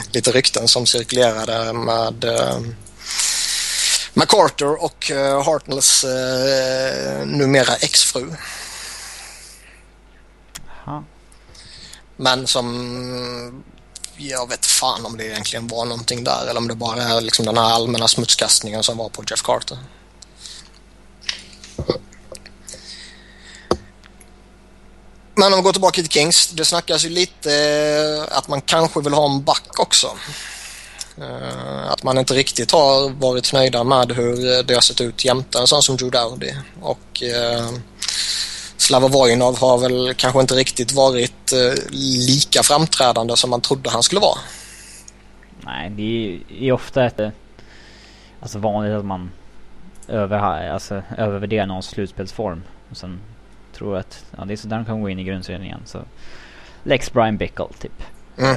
lite 0.12 0.32
rykten 0.32 0.68
som 0.68 0.86
cirkulerade 0.86 1.74
med 1.74 2.26
uh, 2.26 2.60
med 4.18 4.28
Carter 4.28 4.84
och 4.84 5.12
uh, 5.14 5.44
Hartnells 5.44 6.04
uh, 6.04 7.26
numera 7.26 7.76
exfru. 7.76 8.34
Men 12.16 12.48
som 12.48 13.24
jag 14.18 14.50
vet 14.50 14.66
fan 14.66 15.06
om 15.06 15.18
det 15.18 15.26
egentligen 15.26 15.68
var 15.68 15.86
någonting 15.86 16.24
där 16.24 16.48
eller 16.50 16.58
om 16.58 16.68
det 16.68 16.76
bara 16.76 17.04
är 17.04 17.22
liksom 17.22 17.46
den 17.46 17.58
här 17.58 17.64
allmänna 17.64 18.08
smutskastningen 18.08 18.84
som 18.84 18.98
var 18.98 19.10
på 19.10 19.24
Jeff 19.30 19.42
Carter. 19.42 19.78
Men 25.36 25.54
om 25.54 25.60
vi 25.60 25.64
går 25.64 25.72
tillbaka 25.72 25.96
till 25.96 26.10
Kings. 26.10 26.48
Det 26.48 26.66
snackas 26.66 27.06
ju 27.06 27.10
lite 27.10 27.54
eh, 27.54 28.38
att 28.38 28.48
man 28.48 28.62
kanske 28.62 29.02
vill 29.02 29.14
ha 29.14 29.26
en 29.26 29.44
back 29.44 29.80
också. 29.80 30.18
Eh, 31.22 31.92
att 31.92 32.04
man 32.04 32.18
inte 32.18 32.34
riktigt 32.34 32.72
har 32.72 33.10
varit 33.10 33.54
nöjda 33.54 33.84
med 33.84 34.12
hur 34.12 34.64
det 34.64 34.74
har 34.74 34.82
sett 34.82 35.02
ut 35.02 35.26
jämte 35.26 35.60
en 35.60 35.68
sån 35.68 35.84
som 35.84 35.98
Drew 35.98 36.12
Dowdy. 36.12 36.52
Och 36.82 37.24
eh, 37.24 37.70
Slava 38.78 39.08
Vojnov 39.08 39.60
har 39.60 39.78
väl 39.78 40.14
kanske 40.14 40.42
inte 40.42 40.56
riktigt 40.56 40.92
varit 40.92 41.54
eh, 41.54 41.84
lika 42.28 42.64
framträdande 42.64 43.38
som 43.38 43.50
man 43.50 43.62
trodde 43.62 43.90
han 43.90 44.04
skulle 44.04 44.22
vara. 44.22 44.38
Nej, 45.66 45.90
det 45.90 46.40
är, 46.60 46.72
ofta 46.72 47.06
ett, 47.06 47.20
alltså 48.40 48.60
vanligt 48.60 48.94
att 48.94 49.06
man 49.06 49.32
över, 50.08 50.38
alltså, 50.70 51.04
övervärderar 51.18 51.66
någons 51.66 51.88
slutspelsform. 51.88 52.64
Och 52.92 52.98
sen 52.98 53.20
tror 53.74 53.98
att 53.98 54.26
ja, 54.38 54.46
det 54.46 54.54
är 54.54 54.58
så 54.58 54.68
där 54.68 54.78
de 54.78 54.86
kan 54.86 55.02
gå 55.02 55.10
in 55.10 55.20
i 55.20 55.24
grundserien 55.24 55.64
igen. 55.64 55.82
Så 55.86 56.02
Lex 56.84 57.14
Brian 57.14 57.38
Bickle 57.38 57.68
typ. 57.80 58.04
Mm. 58.38 58.56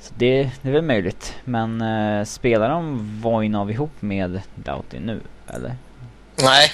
Så 0.00 0.14
det, 0.16 0.50
det 0.62 0.68
är 0.68 0.72
väl 0.72 0.82
möjligt. 0.82 1.34
Men 1.44 1.82
uh, 1.82 2.24
spelar 2.24 2.68
de 2.68 3.20
Vojnov 3.22 3.70
ihop 3.70 3.92
med 4.00 4.40
Doughty 4.54 4.98
nu, 4.98 5.20
eller? 5.46 5.76
Nej, 6.36 6.72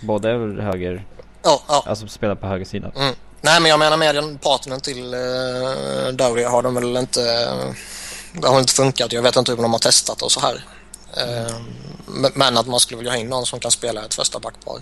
Båda 0.00 0.30
är 0.30 0.34
väl 0.34 0.60
höger... 0.60 1.06
Ja, 1.42 1.62
ja. 1.68 1.84
Alltså 1.86 2.08
spelar 2.08 2.34
på 2.34 2.46
höger 2.46 2.64
sida. 2.64 2.92
Mm. 2.96 3.14
Nej, 3.40 3.60
men 3.60 3.70
jag 3.70 3.78
menar 3.78 3.96
med 3.96 4.14
den 4.14 4.38
partnern 4.38 4.80
till 4.80 5.14
uh, 5.14 6.08
Dowry 6.12 6.44
har 6.44 6.62
de 6.62 6.74
väl 6.74 6.96
inte... 6.96 7.20
Det 8.32 8.48
har 8.48 8.60
inte 8.60 8.72
funkat. 8.72 9.12
Jag 9.12 9.22
vet 9.22 9.36
inte 9.36 9.52
hur 9.52 9.62
de 9.62 9.72
har 9.72 9.78
testat 9.78 10.22
och 10.22 10.32
så 10.32 10.40
här. 10.40 10.54
Uh, 10.54 11.56
men 12.34 12.58
att 12.58 12.66
man 12.66 12.80
skulle 12.80 12.96
vilja 12.96 13.12
ha 13.12 13.18
in 13.18 13.28
någon 13.28 13.46
som 13.46 13.60
kan 13.60 13.70
spela 13.70 14.04
ett 14.04 14.14
första 14.14 14.38
backpar. 14.38 14.76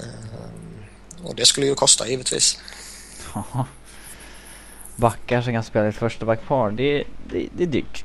Uh, 0.00 1.24
och 1.24 1.34
det 1.34 1.46
skulle 1.46 1.66
ju 1.66 1.74
kosta 1.74 2.08
givetvis. 2.08 2.58
Backar 5.00 5.42
som 5.42 5.52
kan 5.52 5.64
spela 5.64 5.88
ett 5.88 5.96
första 5.96 6.26
backpar, 6.26 6.70
det, 6.70 7.04
det, 7.32 7.48
det 7.56 7.62
är 7.62 7.66
dyrt. 7.66 8.04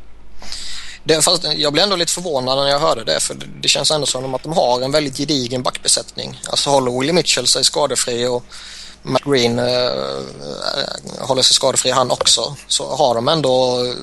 Det, 1.03 1.21
fast 1.21 1.43
jag 1.55 1.73
blev 1.73 1.83
ändå 1.83 1.95
lite 1.95 2.11
förvånad 2.11 2.57
när 2.57 2.67
jag 2.67 2.79
hörde 2.79 3.03
det 3.03 3.19
för 3.19 3.37
det 3.61 3.67
känns 3.67 3.91
ändå 3.91 4.05
som 4.05 4.33
att 4.33 4.43
de 4.43 4.53
har 4.53 4.81
en 4.81 4.91
väldigt 4.91 5.17
gedigen 5.17 5.63
backbesättning. 5.63 6.41
Alltså 6.49 6.69
håller 6.69 6.99
Willie 6.99 7.13
Mitchell 7.13 7.47
sig 7.47 7.63
skadefri 7.63 8.27
och 8.27 8.43
Matt 9.01 9.23
Green 9.23 9.59
uh, 9.59 10.21
håller 11.19 11.41
sig 11.41 11.55
skadefri 11.55 11.91
han 11.91 12.11
också 12.11 12.55
så 12.67 12.95
har 12.95 13.15
de 13.15 13.27
ändå 13.27 13.85
eh, 13.85 13.93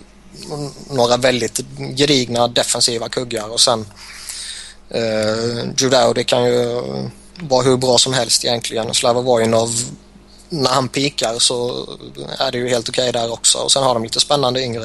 några 0.90 1.16
väldigt 1.16 1.60
gedigna 1.96 2.48
defensiva 2.48 3.08
kuggar 3.08 3.48
och 3.48 3.60
sen 3.60 3.86
Judeau, 5.76 6.12
det 6.12 6.24
kan 6.24 6.44
ju 6.44 6.82
vara 7.40 7.62
hur 7.62 7.76
bra 7.76 7.98
som 7.98 8.12
helst 8.12 8.44
egentligen. 8.44 8.94
Slava 8.94 9.20
Vojnov 9.20 9.70
när 10.52 10.70
han 10.70 10.88
pikar 10.88 11.38
så 11.38 11.86
är 12.38 12.52
det 12.52 12.58
ju 12.58 12.68
helt 12.68 12.88
okej 12.88 13.08
okay 13.08 13.22
där 13.22 13.32
också 13.32 13.58
och 13.58 13.72
sen 13.72 13.82
har 13.82 13.94
de 13.94 14.02
lite 14.02 14.20
spännande 14.20 14.62
yngre. 14.62 14.84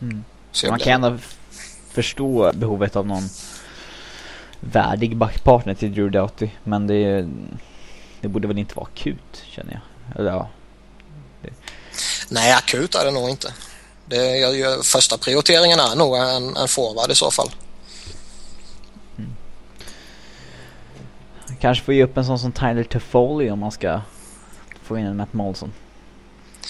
Mm. 0.00 0.24
Man 0.68 0.78
kan 0.78 1.04
ändå 1.04 1.18
förstå 1.92 2.52
behovet 2.54 2.96
av 2.96 3.06
någon 3.06 3.28
värdig 4.60 5.16
backpartner 5.16 5.74
till 5.74 5.94
Drew 5.94 6.10
Doughty. 6.10 6.48
Men 6.64 6.86
det, 6.86 7.28
det 8.20 8.28
borde 8.28 8.48
väl 8.48 8.58
inte 8.58 8.74
vara 8.74 8.86
akut 8.94 9.42
känner 9.50 9.72
jag. 9.72 10.20
Eller 10.20 10.30
ja. 10.30 10.48
Det. 11.42 11.50
Nej, 12.28 12.52
akut 12.52 12.94
är 12.94 13.04
det 13.04 13.10
nog 13.10 13.30
inte. 13.30 13.54
Det, 14.06 14.36
jag, 14.36 14.84
första 14.84 15.18
prioriteringen 15.18 15.80
är 15.80 15.96
nog 15.96 16.16
en, 16.16 16.56
en 16.56 16.68
forward 16.68 17.10
i 17.10 17.14
så 17.14 17.30
fall. 17.30 17.50
Kanske 21.60 21.84
får 21.84 21.94
ge 21.94 22.04
upp 22.04 22.16
en 22.16 22.24
sån 22.24 22.38
som 22.38 22.52
Tyler 22.52 22.84
Toffoli 22.84 23.50
om 23.50 23.58
man 23.58 23.72
ska 23.72 24.00
få 24.82 24.98
in 24.98 25.06
en 25.06 25.16
Matt 25.16 25.32
Molson. 25.32 25.72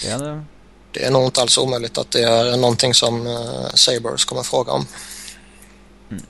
Det 0.01 0.09
är, 0.09 0.45
det 0.91 1.05
är 1.05 1.11
nog 1.11 1.25
inte 1.25 1.41
alls 1.41 1.57
omöjligt 1.57 1.97
att 1.97 2.11
det 2.11 2.23
är 2.23 2.57
någonting 2.57 2.93
som 2.93 3.27
uh, 3.27 3.67
Sabres 3.73 4.25
kommer 4.25 4.43
fråga 4.43 4.71
om. 4.71 4.85
Mm 6.11 6.23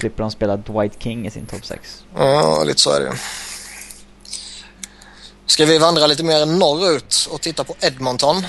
slipper 0.00 0.22
de 0.22 0.30
spela 0.30 0.56
Dwight 0.56 1.02
King 1.02 1.26
i 1.26 1.30
sin 1.30 1.46
topp 1.46 1.66
6. 1.66 2.04
Ja, 2.14 2.64
lite 2.64 2.80
så 2.80 2.90
är 2.90 3.00
det 3.00 3.18
Ska 5.46 5.66
vi 5.66 5.78
vandra 5.78 6.06
lite 6.06 6.22
mer 6.22 6.46
norrut 6.46 7.28
och 7.30 7.40
titta 7.40 7.64
på 7.64 7.74
Edmonton? 7.80 8.46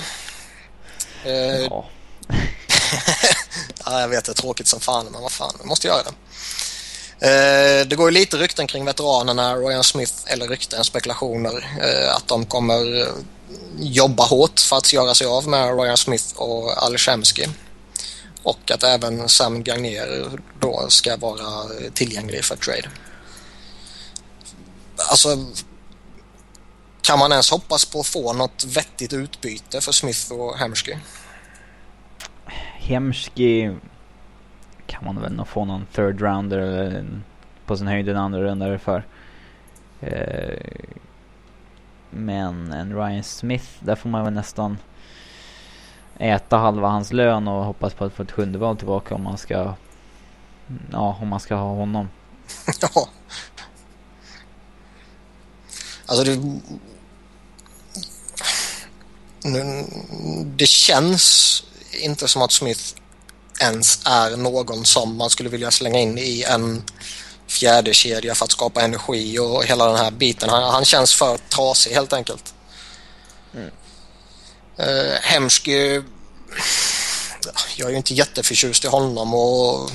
Eh, 1.24 1.32
ja. 1.60 1.88
ja, 3.84 4.00
jag 4.00 4.08
vet, 4.08 4.24
det 4.24 4.32
är 4.32 4.34
tråkigt 4.34 4.66
som 4.66 4.80
fan, 4.80 5.06
men 5.12 5.22
vad 5.22 5.32
fan, 5.32 5.52
vi 5.62 5.68
måste 5.68 5.88
göra 5.88 6.02
det. 6.02 6.12
Eh, 7.22 7.86
det 7.86 7.96
går 7.96 8.10
ju 8.10 8.14
lite 8.14 8.36
rykten 8.36 8.66
kring 8.66 8.84
veteranerna 8.84 9.56
Ryan 9.56 9.84
Smith, 9.84 10.12
eller 10.26 10.48
rykten, 10.48 10.84
spekulationer, 10.84 11.78
eh, 11.80 12.16
att 12.16 12.28
de 12.28 12.46
kommer 12.46 13.00
eh, 13.00 13.14
jobba 13.78 14.24
hårt 14.24 14.60
för 14.60 14.76
att 14.76 14.92
göra 14.92 15.14
sig 15.14 15.26
av 15.26 15.48
med 15.48 15.80
Ryan 15.80 15.96
Smith 15.96 16.24
och 16.36 16.82
Alshemski. 16.84 17.46
Och 18.42 18.70
att 18.70 18.82
även 18.82 19.28
Sam 19.28 19.62
Gagner 19.62 20.30
då 20.60 20.86
ska 20.88 21.16
vara 21.16 21.68
tillgänglig 21.94 22.44
för 22.44 22.56
trade. 22.56 22.90
Alltså, 25.10 25.28
kan 27.02 27.18
man 27.18 27.32
ens 27.32 27.50
hoppas 27.50 27.84
på 27.84 28.00
att 28.00 28.06
få 28.06 28.32
något 28.32 28.64
vettigt 28.64 29.12
utbyte 29.12 29.80
för 29.80 29.92
Smith 29.92 30.32
och 30.32 30.58
Hemsky? 30.58 30.94
Hemsky 32.78 33.70
kan 34.92 35.04
man 35.04 35.20
väl 35.20 35.32
nog 35.32 35.48
få 35.48 35.64
någon 35.64 35.86
third 35.86 36.20
rounder 36.20 36.58
eller 36.58 37.20
på 37.66 37.76
sin 37.76 37.86
höjd 37.86 38.08
en 38.08 38.16
andra 38.16 38.42
rundare 38.42 38.78
för. 38.78 39.04
Eh, 40.00 40.56
men 42.10 42.72
en 42.72 42.94
Ryan 42.96 43.22
Smith, 43.22 43.66
där 43.80 43.94
får 43.94 44.08
man 44.08 44.24
väl 44.24 44.32
nästan 44.32 44.78
äta 46.18 46.56
halva 46.56 46.88
hans 46.88 47.12
lön 47.12 47.48
och 47.48 47.64
hoppas 47.64 47.94
på 47.94 48.04
att 48.04 48.12
få 48.12 48.22
ett 48.22 48.32
sjunde 48.32 48.58
val 48.58 48.76
tillbaka 48.76 49.14
om 49.14 49.22
man 49.22 49.38
ska 49.38 49.74
ja, 50.92 51.18
om 51.20 51.28
man 51.28 51.40
ska 51.40 51.54
ha 51.54 51.74
honom. 51.74 52.08
ja. 52.80 53.08
Alltså 56.06 56.24
det 56.24 56.60
det 60.44 60.66
känns 60.66 61.64
inte 62.02 62.28
som 62.28 62.42
att 62.42 62.52
Smith 62.52 63.01
ens 63.62 64.00
är 64.04 64.36
någon 64.36 64.84
som 64.84 65.16
man 65.16 65.30
skulle 65.30 65.48
vilja 65.48 65.70
slänga 65.70 65.98
in 65.98 66.18
i 66.18 66.44
en 66.48 66.82
fjärde 67.46 67.94
kedja 67.94 68.34
för 68.34 68.44
att 68.44 68.52
skapa 68.52 68.82
energi 68.82 69.38
och 69.38 69.64
hela 69.64 69.86
den 69.86 69.96
här 69.96 70.10
biten. 70.10 70.48
Han, 70.48 70.62
han 70.62 70.84
känns 70.84 71.14
för 71.14 71.38
trasig 71.48 71.90
helt 71.90 72.12
enkelt. 72.12 72.54
Mm. 73.54 73.70
Uh, 74.80 75.14
Hemsky, 75.22 76.02
jag 77.76 77.86
är 77.86 77.90
ju 77.90 77.96
inte 77.96 78.14
jätteförtjust 78.14 78.84
i 78.84 78.88
honom 78.88 79.34
och 79.34 79.90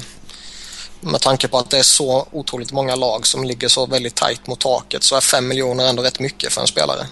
med 1.01 1.21
tanke 1.21 1.47
på 1.47 1.57
att 1.57 1.69
det 1.69 1.77
är 1.77 1.83
så 1.83 2.27
otroligt 2.31 2.71
många 2.71 2.95
lag 2.95 3.27
som 3.27 3.43
ligger 3.43 3.67
så 3.67 3.85
väldigt 3.85 4.15
tajt 4.15 4.47
mot 4.47 4.59
taket 4.59 5.03
så 5.03 5.15
är 5.15 5.21
5 5.21 5.47
miljoner 5.47 5.87
ändå 5.87 6.03
rätt 6.03 6.19
mycket 6.19 6.53
för 6.53 6.61
en 6.61 6.67
spelare. 6.67 7.07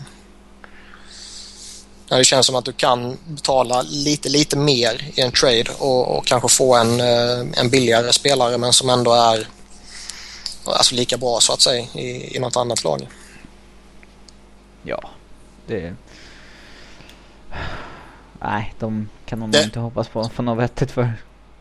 Det 2.08 2.24
känns 2.24 2.46
som 2.46 2.56
att 2.56 2.66
du 2.66 2.74
kan 2.74 3.18
betala 3.28 3.82
lite, 3.82 4.30
lite 4.30 4.58
mer 4.58 5.12
i 5.16 5.22
en 5.22 5.32
trade 5.32 5.66
och, 5.80 6.18
och 6.18 6.26
kanske 6.26 6.50
få 6.50 6.76
en, 6.76 7.00
eh, 7.00 7.60
en 7.60 7.70
billigare 7.70 8.14
spelare 8.14 8.58
men 8.58 8.74
som 8.74 8.90
ändå 8.90 9.14
är 9.14 9.48
alltså 10.66 10.96
lika 10.96 11.18
bra 11.18 11.40
så 11.40 11.54
att 11.54 11.62
säga 11.62 11.86
i, 11.94 12.36
i 12.36 12.40
något 12.40 12.56
annat 12.56 12.84
lag. 12.84 13.08
Ja, 14.84 15.10
det 15.68 15.96
Nej, 18.42 18.74
de 18.80 19.10
kan 19.26 19.40
nog 19.40 19.50
det... 19.50 19.64
inte 19.64 19.80
hoppas 19.80 20.08
på 20.08 20.30
för 20.36 20.44
något 20.44 20.64
vettigt 20.64 20.92
för. 20.92 21.14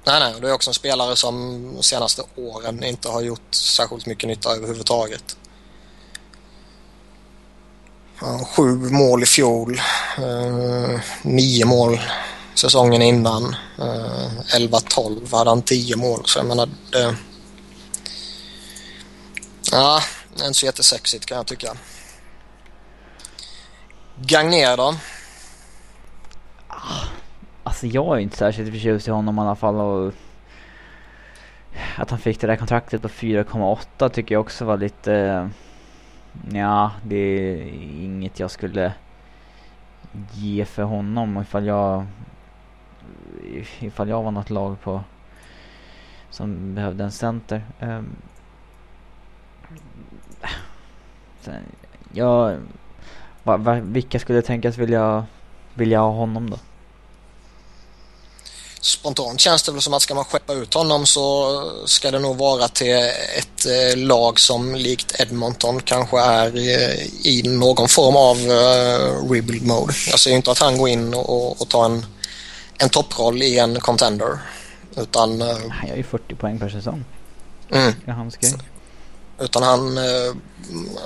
Nej, 0.07 0.21
nej. 0.21 0.35
Det 0.41 0.49
är 0.49 0.53
också 0.53 0.71
en 0.71 0.75
spelare 0.75 1.17
som 1.17 1.63
de 1.77 1.83
senaste 1.83 2.23
åren 2.37 2.85
inte 2.85 3.09
har 3.09 3.21
gjort 3.21 3.55
särskilt 3.55 4.07
mycket 4.07 4.29
nytta 4.29 4.51
överhuvudtaget. 4.51 5.37
Sju 8.57 8.77
mål 8.77 9.23
i 9.23 9.27
fjol. 9.27 9.81
Eh, 10.19 11.01
nio 11.23 11.65
mål 11.65 12.01
säsongen 12.55 13.03
innan. 13.03 13.57
Eh, 13.79 14.59
11-12 14.59 15.37
hade 15.37 15.51
han 15.51 15.63
tio 15.63 15.97
mål. 15.97 16.23
Så 16.25 16.39
jag 16.39 16.47
menar 16.47 16.69
det... 16.93 17.17
Ja, 19.73 20.01
inte 20.33 20.55
så 20.55 20.67
jättesexigt 20.67 21.27
kan 21.27 21.37
jag 21.37 21.47
tycka. 21.47 21.77
Gagner 24.17 24.77
då? 24.77 24.95
Ah, 26.69 27.05
alltså 27.65 27.87
jag 27.87 28.17
är 28.17 28.21
inte 28.21 28.37
särskilt 28.37 28.71
förtjust 28.71 29.09
i 29.09 29.11
honom 29.11 29.39
i 29.39 29.41
alla 29.41 29.57
fall 29.57 29.75
och 29.75 30.13
att 31.97 32.11
han 32.11 32.19
fick 32.19 32.41
det 32.41 32.47
där 32.47 32.57
kontraktet 32.57 33.03
på 33.03 33.09
4,8 33.09 34.09
tycker 34.09 34.35
jag 34.35 34.41
också 34.41 34.65
var 34.65 34.77
lite 34.77 35.15
eh, 35.15 35.47
Ja, 36.53 36.93
det 37.05 37.17
är 37.17 37.67
inget 38.05 38.41
jag 38.41 38.51
skulle 38.51 38.93
ge 40.33 40.65
för 40.65 40.83
honom 40.83 41.43
ifall 41.43 41.67
jag 41.67 42.07
ifall 43.81 44.09
jag 44.09 44.23
var 44.23 44.31
något 44.31 44.51
lag 44.51 44.81
på 44.81 45.05
som 46.31 46.75
behövde 46.75 47.05
en 47.05 47.13
center. 47.13 47.63
Um, 47.81 48.17
sen, 51.41 51.63
jag, 52.13 52.59
va, 53.43 53.57
va, 53.57 53.81
vilka 53.81 54.19
skulle 54.19 54.43
tänkas 54.43 54.79
vilja, 54.79 55.27
vilja 55.75 56.01
ha 56.01 56.11
honom 56.11 56.51
då? 56.51 56.57
Spontant 58.85 59.41
känns 59.41 59.63
det 59.63 59.73
väl 59.73 59.83
som 59.83 59.95
att 59.95 60.03
ska 60.03 60.15
man 60.15 60.25
skeppa 60.25 60.53
ut 60.53 60.75
honom 60.75 61.07
så 61.07 61.63
ska 61.87 62.11
det 62.11 62.19
nog 62.19 62.37
vara 62.37 62.69
till 62.69 62.97
ett 63.39 63.67
eh, 63.67 63.97
lag 63.97 64.41
som 64.41 64.75
likt 64.75 65.21
Edmonton 65.21 65.81
kanske 65.81 66.21
är 66.21 66.57
i, 67.27 67.43
någon 67.45 67.89
form 67.89 68.17
av 68.17 68.37
uh, 68.37 69.31
rebuild 69.31 69.67
mode. 69.67 69.95
Jag 70.11 70.21
ser 70.21 70.31
inte 70.31 70.51
att 70.51 70.59
han 70.59 70.79
går 70.79 70.89
in 70.89 71.15
och, 71.15 71.61
och 71.61 71.69
tar 71.69 71.85
en, 71.85 72.07
en 72.79 72.89
topproll 72.89 73.43
i 73.43 73.59
en 73.59 73.81
contender. 73.81 74.39
Utan... 74.97 75.41
Han 75.71 75.89
gör 75.89 75.97
ju 75.97 76.03
40 76.03 76.35
poäng 76.35 76.59
per 76.59 76.69
säsong. 76.69 77.05
Mm. 77.71 77.93
Det 78.05 78.11
är 78.11 78.15
hans 78.15 78.37
grej. 78.37 78.55
Utan 79.41 79.63
han, 79.63 79.97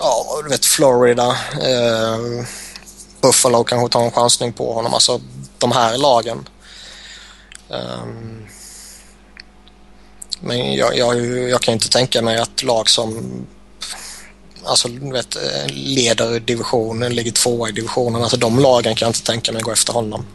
ja 0.00 0.24
du 0.44 0.48
vet 0.48 0.64
Florida, 0.64 1.28
uh, 1.30 2.46
Buffalo 3.20 3.64
kanske 3.64 3.92
tar 3.92 4.04
en 4.04 4.10
chansning 4.10 4.52
på 4.52 4.72
honom. 4.72 4.94
Alltså 4.94 5.20
de 5.58 5.72
här 5.72 5.98
lagen 5.98 6.48
Um, 7.68 8.46
men 10.40 10.74
jag, 10.74 10.96
jag, 10.96 11.26
jag, 11.50 11.61
kan 11.61 11.74
inte 11.74 11.88
tänka 11.88 12.22
mig 12.22 12.38
att 12.38 12.62
lag 12.62 12.88
som 12.88 13.46
alltså, 14.64 14.88
vet, 14.88 15.37
leder 15.70 16.40
divisionen, 16.40 17.14
ligger 17.14 17.33
tvåa 17.33 17.68
i 17.68 17.72
divisionen, 17.72 18.22
alltså 18.22 18.37
de 18.37 18.59
lagen 18.59 18.94
kan 18.94 19.07
jag 19.07 19.11
inte 19.11 19.22
tänka 19.22 19.52
mig 19.52 19.62
gå 19.62 19.72
efter 19.72 19.92
honom. 19.92 20.26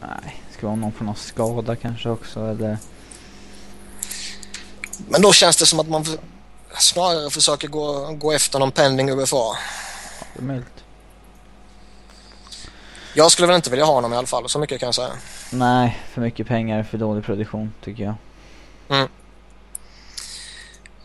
Nej, 0.00 0.42
ska 0.58 0.66
vara 0.66 0.76
någon 0.76 0.92
från 0.92 1.06
någon 1.06 1.16
skada 1.16 1.76
kanske 1.76 2.08
också 2.08 2.40
eller? 2.40 2.78
Men 5.08 5.22
då 5.22 5.32
känns 5.32 5.56
det 5.56 5.66
som 5.66 5.80
att 5.80 5.88
man 5.88 6.04
snarare 6.78 7.30
försöker 7.30 7.68
gå, 7.68 8.12
gå 8.12 8.32
efter 8.32 8.58
någon 8.58 8.72
pending 8.72 9.10
UFA. 9.10 9.36
Ja, 9.36 9.56
det 10.34 10.40
är 10.40 10.44
möjligt. 10.44 10.66
Jag 13.14 13.32
skulle 13.32 13.46
väl 13.46 13.56
inte 13.56 13.70
vilja 13.70 13.84
ha 13.84 13.92
honom 13.92 14.12
i 14.12 14.16
alla 14.16 14.26
fall, 14.26 14.48
så 14.48 14.58
mycket 14.58 14.80
kan 14.80 14.86
jag 14.86 14.94
säga. 14.94 15.12
Nej, 15.50 16.00
för 16.12 16.20
mycket 16.20 16.46
pengar 16.46 16.82
för 16.82 16.98
dålig 16.98 17.24
produktion 17.24 17.72
tycker 17.84 18.02
jag. 18.02 18.14
Mm. 18.88 19.08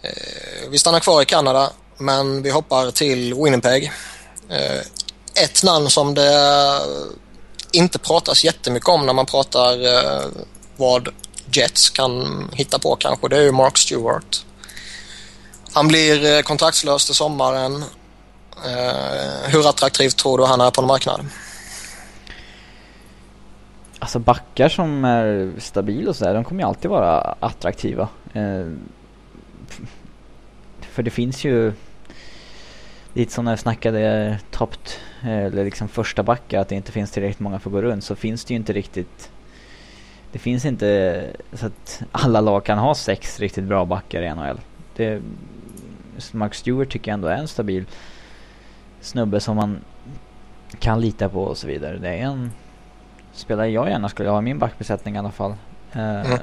Eh, 0.01 0.69
vi 0.69 0.77
stannar 0.77 0.99
kvar 0.99 1.21
i 1.21 1.25
Kanada 1.25 1.71
men 1.97 2.41
vi 2.41 2.49
hoppar 2.49 2.91
till 2.91 3.33
Winnipeg. 3.33 3.91
Eh, 4.49 4.79
ett 5.43 5.63
namn 5.63 5.89
som 5.89 6.13
det 6.13 6.81
inte 7.71 7.99
pratas 7.99 8.43
jättemycket 8.43 8.89
om 8.89 9.05
när 9.05 9.13
man 9.13 9.25
pratar 9.25 9.85
eh, 9.85 10.25
vad 10.77 11.09
Jets 11.51 11.89
kan 11.89 12.49
hitta 12.53 12.79
på 12.79 12.95
kanske, 12.95 13.27
det 13.27 13.37
är 13.37 13.41
ju 13.41 13.51
Mark 13.51 13.77
Stewart. 13.77 14.45
Han 15.73 15.87
blir 15.87 16.41
kontraktslös 16.41 17.05
till 17.05 17.15
sommaren. 17.15 17.83
Hur 19.43 19.69
attraktiv 19.69 20.09
tror 20.09 20.37
du 20.37 20.45
han 20.45 20.61
är 20.61 20.71
på 20.71 20.81
en 20.81 20.87
marknad? 20.87 21.25
Alltså 23.99 24.19
backar 24.19 24.69
som 24.69 25.05
är 25.05 25.51
stabila 25.57 26.09
och 26.09 26.15
sådär, 26.15 26.33
de 26.33 26.43
kommer 26.43 26.61
ju 26.61 26.67
alltid 26.67 26.91
vara 26.91 27.35
attraktiva. 27.39 28.09
Eh, 28.33 28.67
för 30.81 31.03
det 31.03 31.11
finns 31.11 31.43
ju 31.43 31.73
lite 33.13 33.33
som 33.33 33.45
när 33.45 33.51
jag 33.51 33.59
snackade 33.59 34.37
toppt 34.51 34.99
eller 35.23 35.65
liksom 35.65 35.87
första 35.87 36.23
backar 36.23 36.59
att 36.59 36.69
det 36.69 36.75
inte 36.75 36.91
finns 36.91 37.11
tillräckligt 37.11 37.39
många 37.39 37.59
för 37.59 37.69
att 37.69 37.73
gå 37.73 37.81
runt 37.81 38.03
så 38.03 38.15
finns 38.15 38.45
det 38.45 38.53
ju 38.53 38.55
inte 38.55 38.73
riktigt 38.73 39.31
det 40.35 40.39
finns 40.39 40.65
inte 40.65 41.23
så 41.53 41.65
att 41.65 42.03
alla 42.11 42.41
lag 42.41 42.63
kan 42.63 42.77
ha 42.77 42.95
sex 42.95 43.39
riktigt 43.39 43.63
bra 43.63 43.85
backar 43.85 44.21
i 44.21 44.35
NHL. 44.35 44.59
Det, 44.95 45.21
Mark 46.31 46.53
Stewart 46.53 46.89
tycker 46.89 47.11
jag 47.11 47.13
ändå 47.13 47.27
är 47.27 47.37
en 47.37 47.47
stabil 47.47 47.85
snubbe 49.01 49.39
som 49.39 49.55
man 49.55 49.79
kan 50.79 51.01
lita 51.01 51.29
på 51.29 51.43
och 51.43 51.57
så 51.57 51.67
vidare. 51.67 51.97
Det 51.97 52.09
är 52.09 52.17
en 52.17 52.51
spelare 53.37 53.69
jag 53.69 53.89
gärna 53.89 54.09
skulle 54.09 54.29
ha 54.29 54.39
i 54.39 54.41
min 54.41 54.59
backbesättning 54.59 55.15
i 55.15 55.17
alla 55.17 55.31
fall. 55.31 55.55
Mm. 55.91 56.31
Uh, 56.31 56.39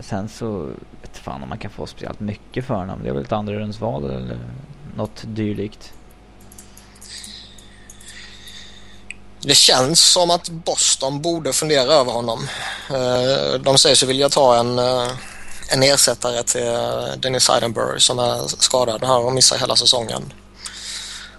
sen 0.00 0.28
så 0.28 0.70
vet 1.02 1.18
fan 1.18 1.42
om 1.42 1.48
man 1.48 1.58
kan 1.58 1.70
få 1.70 1.86
speciellt 1.86 2.20
mycket 2.20 2.64
för 2.64 2.74
honom. 2.74 3.00
Det 3.02 3.08
är 3.08 3.12
väl 3.12 3.24
ett 3.24 3.32
andra 3.32 3.54
rundsval 3.54 4.04
eller 4.04 4.38
något 4.96 5.22
dylikt. 5.26 5.92
Det 9.40 9.54
känns 9.54 10.00
som 10.00 10.30
att 10.30 10.48
Boston 10.48 11.22
borde 11.22 11.52
fundera 11.52 11.92
över 11.92 12.12
honom. 12.12 12.48
Eh, 12.90 13.60
de 13.60 13.78
säger 13.78 13.96
sig 13.96 14.08
vilja 14.08 14.28
ta 14.28 14.56
en, 14.56 14.78
eh, 14.78 15.08
en 15.72 15.82
ersättare 15.82 16.42
till 16.42 16.66
eh, 16.66 17.16
Dennis 17.16 17.42
Seidenberg 17.42 18.00
som 18.00 18.18
är 18.18 18.62
skadad 18.62 19.04
här 19.04 19.18
och 19.18 19.32
missar 19.32 19.58
hela 19.58 19.76
säsongen. 19.76 20.32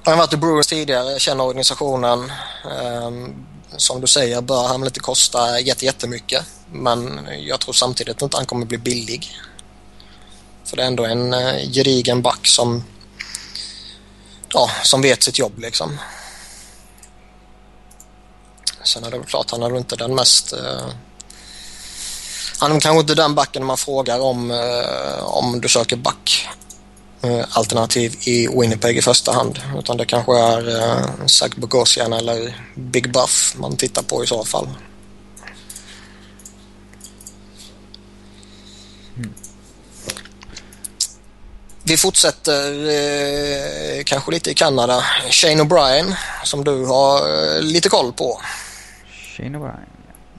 Han 0.10 0.18
har 0.18 0.26
varit 0.26 0.34
i 0.34 0.38
Bruins 0.38 0.68
tidigare, 0.68 1.20
känner 1.20 1.44
organisationen. 1.44 2.32
Ehm, 2.82 3.46
som 3.78 4.02
du 4.02 4.08
säger 4.08 4.42
bör 4.42 4.68
han 4.68 4.82
väl 4.82 4.88
inte 4.88 5.00
kosta 5.00 5.60
jättemycket 5.60 6.46
men 6.72 7.28
jag 7.40 7.60
tror 7.60 7.74
samtidigt 7.74 8.22
inte 8.22 8.38
han 8.38 8.46
kommer 8.46 8.66
bli 8.66 8.78
billig. 8.78 9.38
För 10.66 10.78
det 10.78 10.84
är 10.84 10.88
ändå 10.88 11.06
en 11.06 11.34
eh, 11.34 11.72
gedigen 11.72 12.22
back 12.22 12.48
som 12.48 12.84
ja, 14.54 14.70
som 14.84 15.02
vet 15.02 15.24
sitt 15.24 15.40
jobb 15.40 15.60
liksom. 15.60 16.00
Sen 18.84 19.04
är 19.04 19.12
det 19.12 19.18
väl 19.18 19.28
klart, 19.28 19.52
han 19.52 19.64
är 19.64 19.78
inte 19.78 19.96
den 19.96 20.16
mest... 20.16 20.54
Uh, 20.54 20.90
han 22.60 22.72
är 22.72 22.80
kanske 22.80 23.00
inte 23.00 23.16
den 23.16 23.36
backen 23.36 23.66
man 23.66 23.78
frågar 23.78 24.20
om 24.20 24.52
uh, 24.52 25.24
om 25.24 25.62
du 25.62 25.70
söker 25.70 25.96
back 25.96 26.50
alternativ 27.50 28.16
i 28.22 28.48
Winnipeg 28.48 28.98
i 28.98 29.02
första 29.02 29.32
hand. 29.32 29.60
Utan 29.80 29.98
det 29.98 30.06
kanske 30.06 30.40
är 30.40 30.80
eh, 30.80 31.26
Zach 31.26 31.56
Bogosian 31.56 32.14
eller 32.14 32.66
Big 32.76 33.12
Buff 33.12 33.56
man 33.58 33.78
tittar 33.78 34.02
på 34.02 34.24
i 34.24 34.28
så 34.28 34.46
fall. 34.46 34.68
Vi 41.84 41.98
fortsätter 41.98 42.90
eh, 42.90 44.04
kanske 44.04 44.32
lite 44.32 44.52
i 44.52 44.54
Kanada. 44.54 45.04
Shane 45.30 45.64
O'Brien 45.64 46.16
som 46.44 46.64
du 46.64 46.86
har 46.86 47.18
eh, 47.56 47.62
lite 47.62 47.90
koll 47.90 48.14
på. 48.14 48.42
Shane 49.38 49.58
O'Brien. 49.58 49.90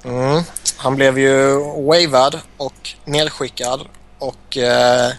Mm. 0.04 0.42
Han 0.76 0.96
blev 0.96 1.18
ju 1.18 1.54
wavad 1.86 2.40
och 2.56 2.90
nedskickad 3.04 3.80
och 4.18 4.56
eh, 4.56 5.12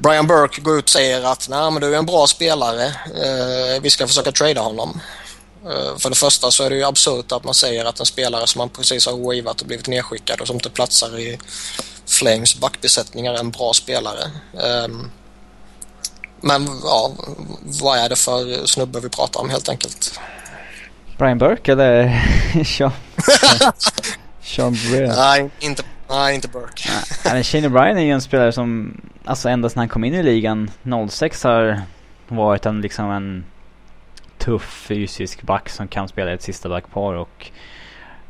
Brian 0.00 0.26
Burke 0.26 0.60
går 0.60 0.78
ut 0.78 0.84
och 0.84 0.90
säger 0.90 1.24
att 1.24 1.48
Nej, 1.48 1.70
men 1.70 1.80
du 1.80 1.94
är 1.94 1.98
en 1.98 2.06
bra 2.06 2.26
spelare. 2.26 2.84
Eh, 2.84 3.82
vi 3.82 3.90
ska 3.90 4.06
försöka 4.06 4.32
trada 4.32 4.60
honom. 4.60 5.00
Eh, 5.64 5.98
för 5.98 6.10
det 6.10 6.16
första 6.16 6.50
så 6.50 6.64
är 6.64 6.70
det 6.70 6.76
ju 6.76 6.84
absurt 6.84 7.32
att 7.32 7.44
man 7.44 7.54
säger 7.54 7.84
att 7.84 8.00
en 8.00 8.06
spelare 8.06 8.46
som 8.46 8.58
man 8.58 8.68
precis 8.68 9.06
har 9.06 9.12
wavat 9.12 9.60
och 9.60 9.66
blivit 9.66 9.88
nedskickad 9.88 10.40
och 10.40 10.46
som 10.46 10.56
inte 10.56 10.70
platsar 10.70 11.18
i 11.18 11.38
Flames 12.06 12.60
backbesättningar 12.60 13.34
är 13.34 13.38
en 13.38 13.50
bra 13.50 13.72
spelare. 13.72 14.30
Um, 14.84 15.10
men 16.40 16.68
ja, 16.84 17.12
vad 17.62 17.98
är 17.98 18.08
det 18.08 18.16
för 18.16 18.66
snubbe 18.66 19.00
vi 19.00 19.08
pratar 19.08 19.40
om 19.40 19.50
helt 19.50 19.68
enkelt? 19.68 20.20
Brian 21.18 21.38
Burke 21.38 21.72
eller 21.72 22.64
Sean? 22.76 22.92
Sean? 24.42 24.76
Nej, 25.16 25.50
inte, 25.60 25.82
nej, 26.08 26.34
inte 26.34 26.48
Burke. 26.48 26.88
Nej, 27.24 27.44
Shane 27.44 27.68
O'Brien 27.68 27.96
är 27.96 28.02
ju 28.02 28.10
en 28.10 28.20
spelare 28.20 28.52
som, 28.52 29.00
alltså 29.24 29.48
ända 29.48 29.68
sedan 29.68 29.78
han 29.78 29.88
kom 29.88 30.04
in 30.04 30.14
i 30.14 30.22
ligan 30.22 30.70
06 31.08 31.44
har 31.44 31.82
varit 32.28 32.66
en 32.66 32.80
liksom 32.80 33.10
en 33.10 33.44
tuff 34.38 34.86
fysisk 34.88 35.42
back 35.42 35.68
som 35.68 35.88
kan 35.88 36.08
spela 36.08 36.32
ett 36.32 36.42
sista 36.42 36.68
backpar 36.68 37.14
och 37.14 37.50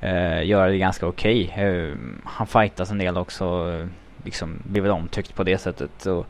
uh, 0.02 0.46
göra 0.46 0.66
det 0.66 0.78
ganska 0.78 1.06
okej. 1.06 1.50
Okay. 1.52 1.64
Eh, 1.64 1.94
han 2.24 2.46
fightas 2.46 2.90
en 2.90 2.98
del 2.98 3.16
också, 3.16 3.86
liksom 4.24 4.62
blir 4.64 4.82
väl 4.82 4.90
omtyckt 4.90 5.34
på 5.34 5.44
det 5.44 5.58
sättet. 5.58 6.06
Och, 6.06 6.26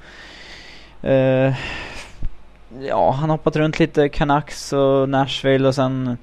uh, 1.04 1.54
ja, 2.80 3.10
han 3.10 3.30
hoppat 3.30 3.56
runt 3.56 3.78
lite 3.78 4.08
Canucks 4.08 4.72
och 4.72 5.08
Nashville 5.08 5.68
och 5.68 5.74
sen 5.74 6.18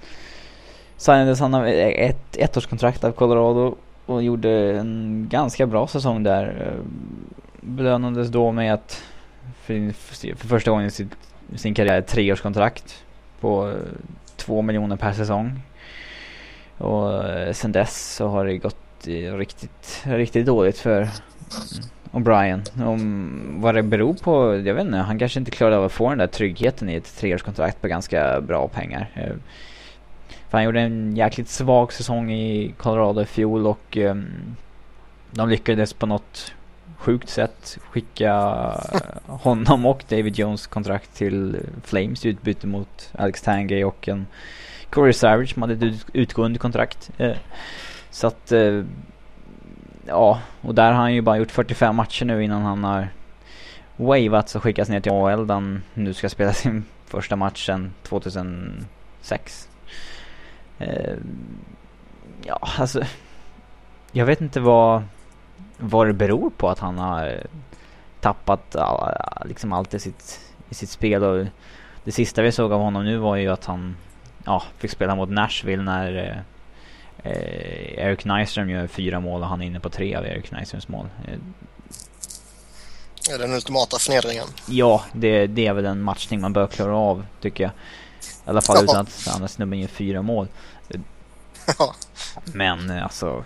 signades 0.97 1.39
han 1.39 1.53
av 1.53 1.67
ett 1.67 2.37
ettårskontrakt 2.37 3.03
av 3.03 3.11
Colorado 3.11 3.75
och 4.05 4.23
gjorde 4.23 4.79
en 4.79 5.25
ganska 5.29 5.65
bra 5.65 5.87
säsong 5.87 6.23
där. 6.23 6.67
Eh, 6.67 6.83
belönades 7.61 8.29
då 8.29 8.51
med 8.51 8.73
att 8.73 9.03
för, 9.61 9.91
för 10.35 10.47
första 10.47 10.71
gången 10.71 10.87
i 10.87 10.91
sin, 10.91 11.09
sin 11.55 11.73
karriär 11.73 11.99
ett 11.99 12.07
treårskontrakt 12.07 13.03
på 13.39 13.69
eh, 13.69 13.75
två 14.35 14.61
miljoner 14.61 14.95
per 14.95 15.13
säsong. 15.13 15.61
Och 16.77 17.29
eh, 17.29 17.53
sen 17.53 17.71
dess 17.71 18.15
så 18.15 18.27
har 18.27 18.45
det 18.45 18.57
gått 18.57 18.77
riktigt, 19.37 20.03
riktigt 20.03 20.45
dåligt 20.45 20.77
för 20.77 20.97
mm, 21.01 21.09
O'Brien. 22.11 22.85
Om 22.85 23.61
vad 23.61 23.75
det 23.75 23.83
beror 23.83 24.13
på, 24.13 24.55
jag 24.55 24.73
vet 24.73 24.85
inte. 24.85 24.97
Han 24.97 25.19
kanske 25.19 25.39
inte 25.39 25.51
klarade 25.51 25.77
av 25.77 25.85
att 25.85 25.91
få 25.91 26.09
den 26.09 26.17
där 26.17 26.27
tryggheten 26.27 26.89
i 26.89 26.95
ett 26.95 27.17
treårskontrakt 27.17 27.81
på 27.81 27.87
ganska 27.87 28.41
bra 28.41 28.67
pengar. 28.67 29.09
För 30.53 30.57
han 30.57 30.65
gjorde 30.65 30.81
en 30.81 31.15
jäkligt 31.15 31.49
svag 31.49 31.93
säsong 31.93 32.31
i 32.31 32.73
Colorado 32.77 33.21
i 33.21 33.25
fjol 33.25 33.67
och 33.67 33.97
um, 33.97 34.55
de 35.31 35.49
lyckades 35.49 35.93
på 35.93 36.05
något 36.05 36.53
sjukt 36.97 37.29
sätt 37.29 37.77
skicka 37.89 38.33
honom 39.25 39.85
och 39.85 40.03
David 40.09 40.35
Jones 40.35 40.67
kontrakt 40.67 41.15
till 41.15 41.59
Flames 41.83 42.25
i 42.25 42.29
utbyte 42.29 42.67
mot 42.67 43.11
Alex 43.11 43.41
Tangay 43.41 43.83
och 43.83 44.07
en 44.07 44.27
Corey 44.89 45.13
Savage 45.13 45.53
som 45.53 45.61
hade 45.61 45.87
ett 45.87 46.05
utgående 46.13 46.59
kontrakt. 46.59 47.11
Eh, 47.17 47.37
så 48.09 48.27
att 48.27 48.51
eh, 48.51 48.83
ja, 50.07 50.39
och 50.61 50.75
där 50.75 50.91
har 50.91 51.01
han 51.01 51.13
ju 51.13 51.21
bara 51.21 51.37
gjort 51.37 51.51
45 51.51 51.95
matcher 51.95 52.25
nu 52.25 52.43
innan 52.43 52.61
han 52.61 52.83
har 52.83 53.07
wavats 53.95 54.55
och 54.55 54.63
skickats 54.63 54.89
ner 54.89 54.99
till 54.99 55.11
AHL 55.11 55.47
där 55.47 55.53
han 55.53 55.83
nu 55.93 56.13
ska 56.13 56.29
spela 56.29 56.53
sin 56.53 56.85
första 57.05 57.35
match 57.35 57.65
sedan 57.65 57.93
2006. 58.03 59.69
Eh, 60.79 61.17
ja, 62.43 62.59
alltså 62.77 63.01
jag 64.11 64.25
vet 64.25 64.41
inte 64.41 64.59
vad 64.59 65.03
vad 65.77 66.07
det 66.07 66.13
beror 66.13 66.49
på 66.49 66.69
att 66.69 66.79
han 66.79 66.97
har 66.97 67.43
tappat 68.21 68.75
liksom 69.45 69.73
allt 69.73 69.93
i 69.93 69.99
sitt, 69.99 70.39
i 70.69 70.75
sitt 70.75 70.89
spel. 70.89 71.23
Och 71.23 71.45
det 72.03 72.11
sista 72.11 72.41
vi 72.41 72.51
såg 72.51 72.71
av 72.71 72.81
honom 72.81 73.05
nu 73.05 73.17
var 73.17 73.35
ju 73.35 73.49
att 73.49 73.65
han 73.65 73.95
ja, 74.45 74.63
fick 74.77 74.91
spela 74.91 75.15
mot 75.15 75.29
Nashville 75.29 75.83
när 75.83 76.43
eh, 77.23 77.99
Eric 77.99 78.25
Nyström 78.25 78.69
gör 78.69 78.87
fyra 78.87 79.19
mål 79.19 79.41
och 79.41 79.47
han 79.47 79.61
är 79.61 79.65
inne 79.65 79.79
på 79.79 79.89
tre 79.89 80.15
av 80.15 80.25
Eric 80.25 80.51
Nyströms 80.51 80.87
mål. 80.87 81.07
Är 83.29 83.37
det 83.37 83.43
den 83.43 83.53
ultimata 83.53 83.97
förnedringen? 83.99 84.45
Ja, 84.67 85.03
det, 85.13 85.47
det 85.47 85.67
är 85.67 85.73
väl 85.73 85.85
en 85.85 86.01
matchning 86.01 86.41
man 86.41 86.53
bör 86.53 86.67
klara 86.67 86.97
av 86.97 87.25
tycker 87.41 87.63
jag. 87.63 87.71
I 88.45 88.49
alla 88.49 88.61
fall 88.61 88.75
ja. 88.77 88.83
utan 88.83 89.01
att 89.01 89.27
andra 89.35 89.47
snubben 89.47 89.79
gör 89.79 89.87
fyra 89.87 90.21
mål. 90.21 90.47
Ja. 91.79 91.95
Men 92.45 92.91
alltså 92.91 93.43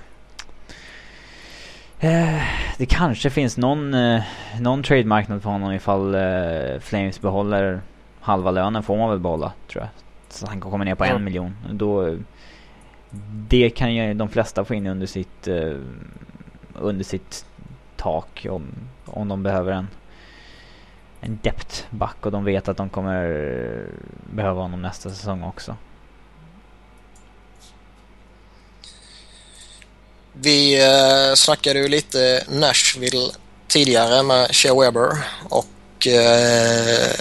Eh, 2.00 2.42
det 2.78 2.86
kanske 2.86 3.30
finns 3.30 3.58
någon, 3.58 3.94
eh, 3.94 4.22
någon 4.60 4.84
trademarknad 4.84 5.42
på 5.42 5.50
honom 5.50 5.74
ifall 5.74 6.16
eh, 6.16 6.80
Flames 6.80 7.22
behåller 7.22 7.82
halva 8.20 8.52
lönen 8.52 8.84
får 8.84 8.98
man 8.98 9.10
väl 9.10 9.20
behålla 9.20 9.54
tror 9.68 9.84
jag. 9.84 9.90
Så 10.30 10.48
han 10.48 10.62
kan 10.62 10.72
komma 10.72 10.84
ner 10.84 10.96
på 10.96 11.04
mm. 11.04 11.16
en 11.16 11.24
miljon. 11.24 11.56
Då, 11.72 12.18
det 13.48 13.70
kan 13.70 13.96
ju 13.96 14.14
de 14.14 14.30
flesta 14.30 14.66
få 14.66 14.74
in 14.74 14.88
under 14.88 15.08
sitt, 15.08 15.48
under 16.74 17.04
sitt 17.04 17.46
tak 17.96 18.46
om, 18.50 18.64
om 19.06 19.28
de 19.28 19.44
behöver 19.44 19.72
en 19.72 19.88
en 21.22 21.40
depth-back 21.44 22.26
och 22.26 22.32
de 22.32 22.44
vet 22.44 22.68
att 22.68 22.78
de 22.78 22.90
kommer 22.90 23.24
eh, 23.24 24.34
behöva 24.36 24.62
honom 24.62 24.82
nästa 24.82 25.10
säsong 25.10 25.44
också. 25.44 25.76
Vi 30.34 30.84
eh, 30.84 31.36
snackade 31.36 31.80
ju 31.80 31.88
lite 31.88 32.44
Nashville 32.50 33.32
tidigare 33.68 34.24
med 34.24 34.56
Shea 34.56 34.80
Weber 34.80 35.18
och 35.50 36.08
eh, 36.08 37.16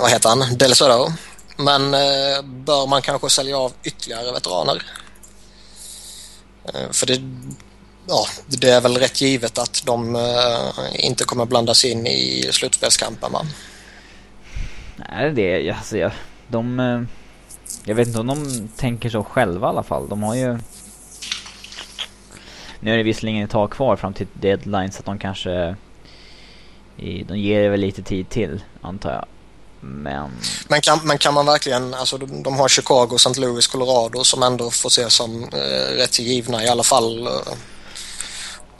vad 0.00 0.10
heter 0.10 0.28
han? 0.28 0.58
Del 0.58 0.74
Soto. 0.74 1.12
Men 1.56 1.94
eh, 1.94 2.42
bör 2.42 2.86
man 2.86 3.02
kanske 3.02 3.30
sälja 3.30 3.58
av 3.58 3.72
ytterligare 3.84 4.32
veteraner? 4.32 4.82
Eh, 6.64 6.90
för 6.90 7.06
det, 7.06 7.20
ja, 8.06 8.26
det 8.46 8.70
är 8.70 8.80
väl 8.80 8.96
rätt 8.96 9.20
givet 9.20 9.58
att 9.58 9.82
de 9.86 10.16
eh, 10.16 11.04
inte 11.06 11.24
kommer 11.24 11.44
blandas 11.44 11.84
in 11.84 12.06
i 12.06 12.48
slutspelskampen 12.50 13.32
va? 13.32 13.46
Nej, 14.96 15.32
det 15.32 15.68
är 15.68 15.74
alltså, 15.74 15.98
jag, 15.98 16.12
de... 16.48 16.80
Eh, 16.80 17.02
jag 17.84 17.94
vet 17.94 18.08
inte 18.08 18.20
om 18.20 18.26
de 18.26 18.68
tänker 18.76 19.10
så 19.10 19.24
själva 19.24 19.66
i 19.66 19.70
alla 19.70 19.82
fall. 19.82 20.08
De 20.08 20.22
har 20.22 20.34
ju... 20.34 20.58
Nu 22.80 22.92
är 22.92 22.96
det 22.96 23.02
visserligen 23.02 23.44
ett 23.44 23.50
tag 23.50 23.70
kvar 23.70 23.96
fram 23.96 24.14
till 24.14 24.26
deadline 24.32 24.92
så 24.92 24.98
att 24.98 25.04
de 25.04 25.18
kanske... 25.18 25.76
De 26.96 27.38
ger 27.38 27.70
väl 27.70 27.80
lite 27.80 28.02
tid 28.02 28.28
till, 28.28 28.60
antar 28.80 29.12
jag. 29.12 29.24
Men... 29.80 30.30
Men 30.68 30.80
kan, 30.80 31.00
men 31.04 31.18
kan 31.18 31.34
man 31.34 31.46
verkligen, 31.46 31.94
alltså 31.94 32.18
de, 32.18 32.42
de 32.42 32.56
har 32.56 32.68
Chicago, 32.68 33.14
St. 33.14 33.40
Louis, 33.40 33.66
Colorado 33.66 34.24
som 34.24 34.42
ändå 34.42 34.70
får 34.70 34.88
ses 34.88 35.14
som 35.14 35.44
eh, 35.44 35.96
rätt 35.96 36.18
givna 36.18 36.64
i 36.64 36.68
alla 36.68 36.82
fall. 36.82 37.26
Eh, 37.26 37.32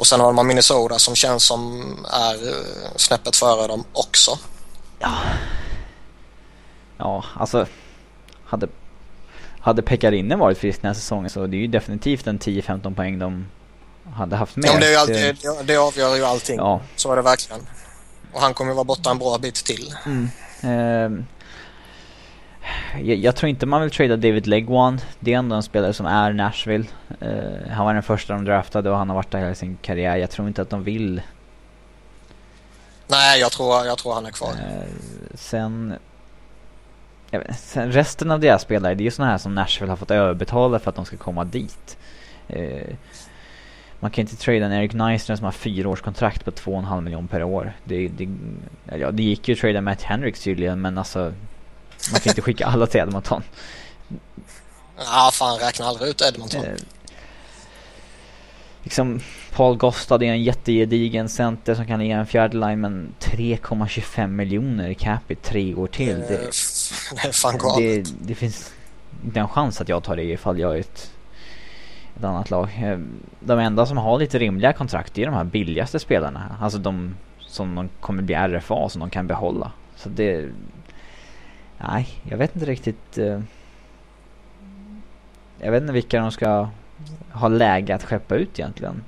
och 0.02 0.06
sen 0.06 0.20
har 0.20 0.32
man 0.32 0.46
Minnesota 0.46 0.98
som 0.98 1.14
känns 1.14 1.44
som 1.44 1.82
är 2.12 2.48
eh, 2.48 2.96
snäppet 2.96 3.36
före 3.36 3.66
dem 3.66 3.84
också. 3.92 4.38
Ja. 4.98 5.14
Ja, 6.96 7.24
alltså. 7.34 7.66
Hade, 8.44 8.68
hade 9.60 9.82
Pekarinne 9.82 10.36
varit 10.36 10.58
frisk 10.58 10.82
den 10.82 10.88
här 10.88 10.94
säsongen 10.94 11.30
så 11.30 11.46
det 11.46 11.56
är 11.56 11.58
ju 11.58 11.66
definitivt 11.66 12.26
en 12.26 12.38
10-15 12.38 12.94
poäng 12.94 13.18
de 13.18 13.46
hade 14.14 14.36
haft 14.36 14.56
med. 14.56 14.70
Ja, 14.74 14.78
det, 14.80 14.94
är 14.94 14.98
alltid, 14.98 15.36
det, 15.42 15.62
det 15.62 15.76
avgör 15.76 16.16
ju 16.16 16.24
allting. 16.24 16.56
Ja. 16.56 16.80
Så 16.96 17.12
är 17.12 17.16
det 17.16 17.22
verkligen. 17.22 17.66
Och 18.32 18.40
han 18.40 18.54
kommer 18.54 18.74
vara 18.74 18.84
borta 18.84 19.10
en 19.10 19.18
bra 19.18 19.38
bit 19.38 19.54
till. 19.54 19.94
Mm. 20.06 20.28
Uh, 20.64 21.24
jag, 22.94 23.16
jag, 23.16 23.36
tror 23.36 23.50
inte 23.50 23.66
man 23.66 23.82
vill 23.82 23.90
trada 23.90 24.16
David 24.16 24.46
Legwan. 24.46 25.00
Det 25.20 25.34
är 25.34 25.38
ändå 25.38 25.56
en 25.56 25.62
spelare 25.62 25.92
som 25.92 26.06
är 26.06 26.32
Nashville. 26.32 26.84
Uh, 27.22 27.70
han 27.70 27.86
var 27.86 27.94
den 27.94 28.02
första 28.02 28.34
de 28.34 28.44
draftade 28.44 28.90
och 28.90 28.96
han 28.96 29.08
har 29.08 29.16
varit 29.16 29.30
där 29.30 29.38
hela 29.38 29.54
sin 29.54 29.78
karriär. 29.82 30.16
Jag 30.16 30.30
tror 30.30 30.48
inte 30.48 30.62
att 30.62 30.70
de 30.70 30.84
vill. 30.84 31.22
Nej, 33.06 33.40
jag 33.40 33.52
tror, 33.52 33.86
jag 33.86 33.98
tror 33.98 34.14
han 34.14 34.26
är 34.26 34.30
kvar. 34.30 34.50
Uh, 34.50 34.84
sen, 35.34 35.94
vet, 37.30 37.58
sen, 37.58 37.92
resten 37.92 38.30
av 38.30 38.40
deras 38.40 38.62
spelare, 38.62 38.94
det 38.94 39.02
är 39.02 39.04
ju 39.04 39.10
sådana 39.10 39.30
här 39.30 39.38
som 39.38 39.54
Nashville 39.54 39.92
har 39.92 39.96
fått 39.96 40.10
överbetala 40.10 40.78
för 40.78 40.90
att 40.90 40.96
de 40.96 41.04
ska 41.04 41.16
komma 41.16 41.44
dit. 41.44 41.98
Uh, 42.56 42.94
man 44.00 44.10
kan 44.10 44.22
inte 44.22 44.36
trada 44.36 44.66
en 44.66 44.72
Eric 44.72 44.92
Neisner 44.92 45.36
som 45.36 45.44
har 45.44 45.52
fyra 45.52 45.88
års 45.88 46.00
kontrakt 46.00 46.44
på 46.44 46.50
2,5 46.50 47.00
miljoner 47.00 47.28
per 47.28 47.42
år. 47.42 47.72
Det, 47.84 48.08
det, 48.08 48.28
ja, 48.98 49.10
det 49.10 49.22
gick 49.22 49.48
ju 49.48 49.54
att 49.54 49.60
trada 49.60 49.80
Matt 49.80 50.02
Hendricks 50.02 50.42
tydligen 50.42 50.80
men 50.80 50.98
alltså 50.98 51.32
man 52.10 52.20
kan 52.20 52.30
inte 52.30 52.42
skicka 52.42 52.66
alla 52.66 52.86
till 52.86 53.00
Edmonton. 53.00 53.42
Ja, 54.96 55.30
fan 55.32 55.58
räkna 55.58 55.86
aldrig 55.86 56.10
ut 56.10 56.22
Edmonton. 56.22 56.64
Eh, 56.64 56.74
liksom 58.82 59.20
Paul 59.52 59.76
Gostad 59.76 60.22
är 60.22 60.26
en 60.26 60.42
jättegedigen 60.42 61.28
center 61.28 61.74
som 61.74 61.86
kan 61.86 61.98
ligga 61.98 62.16
en 62.16 62.26
fjärde 62.26 62.56
line 62.56 62.80
men 62.80 63.14
3,25 63.20 64.26
miljoner 64.26 64.88
i 64.88 64.94
capita 64.94 65.48
tre 65.48 65.74
år 65.74 65.86
till. 65.86 66.18
Det, 66.18 66.28
det, 66.28 66.36
det 67.22 67.28
är 67.28 67.32
fan 67.32 67.58
galet. 67.58 68.04
Det, 68.04 68.14
det 68.20 68.34
finns 68.34 68.72
inte 69.24 69.40
en 69.40 69.48
chans 69.48 69.80
att 69.80 69.88
jag 69.88 70.02
tar 70.02 70.16
det 70.16 70.24
ifall 70.24 70.58
jag 70.58 70.74
är 70.74 70.80
ett 70.80 71.12
ett 72.16 72.24
annat 72.24 72.50
lag. 72.50 72.68
Eh, 72.82 72.98
de 73.40 73.58
enda 73.58 73.86
som 73.86 73.96
har 73.96 74.18
lite 74.18 74.38
rimliga 74.38 74.72
kontrakt 74.72 75.18
är 75.18 75.26
de 75.26 75.34
här 75.34 75.44
billigaste 75.44 75.98
spelarna. 75.98 76.56
Alltså 76.60 76.78
de 76.78 77.14
som 77.40 77.74
de 77.74 77.88
kommer 78.00 78.22
bli 78.22 78.34
RFA 78.34 78.88
som 78.88 79.00
de 79.00 79.10
kan 79.10 79.26
behålla. 79.26 79.72
Så 79.96 80.08
det... 80.08 80.48
Nej, 81.88 82.08
jag 82.30 82.38
vet 82.38 82.54
inte 82.54 82.66
riktigt. 82.66 83.18
Eh, 83.18 83.40
jag 85.60 85.72
vet 85.72 85.80
inte 85.82 85.92
vilka 85.92 86.20
de 86.20 86.32
ska 86.32 86.68
ha 87.32 87.48
läge 87.48 87.94
att 87.94 88.04
skeppa 88.04 88.34
ut 88.34 88.58
egentligen. 88.58 89.04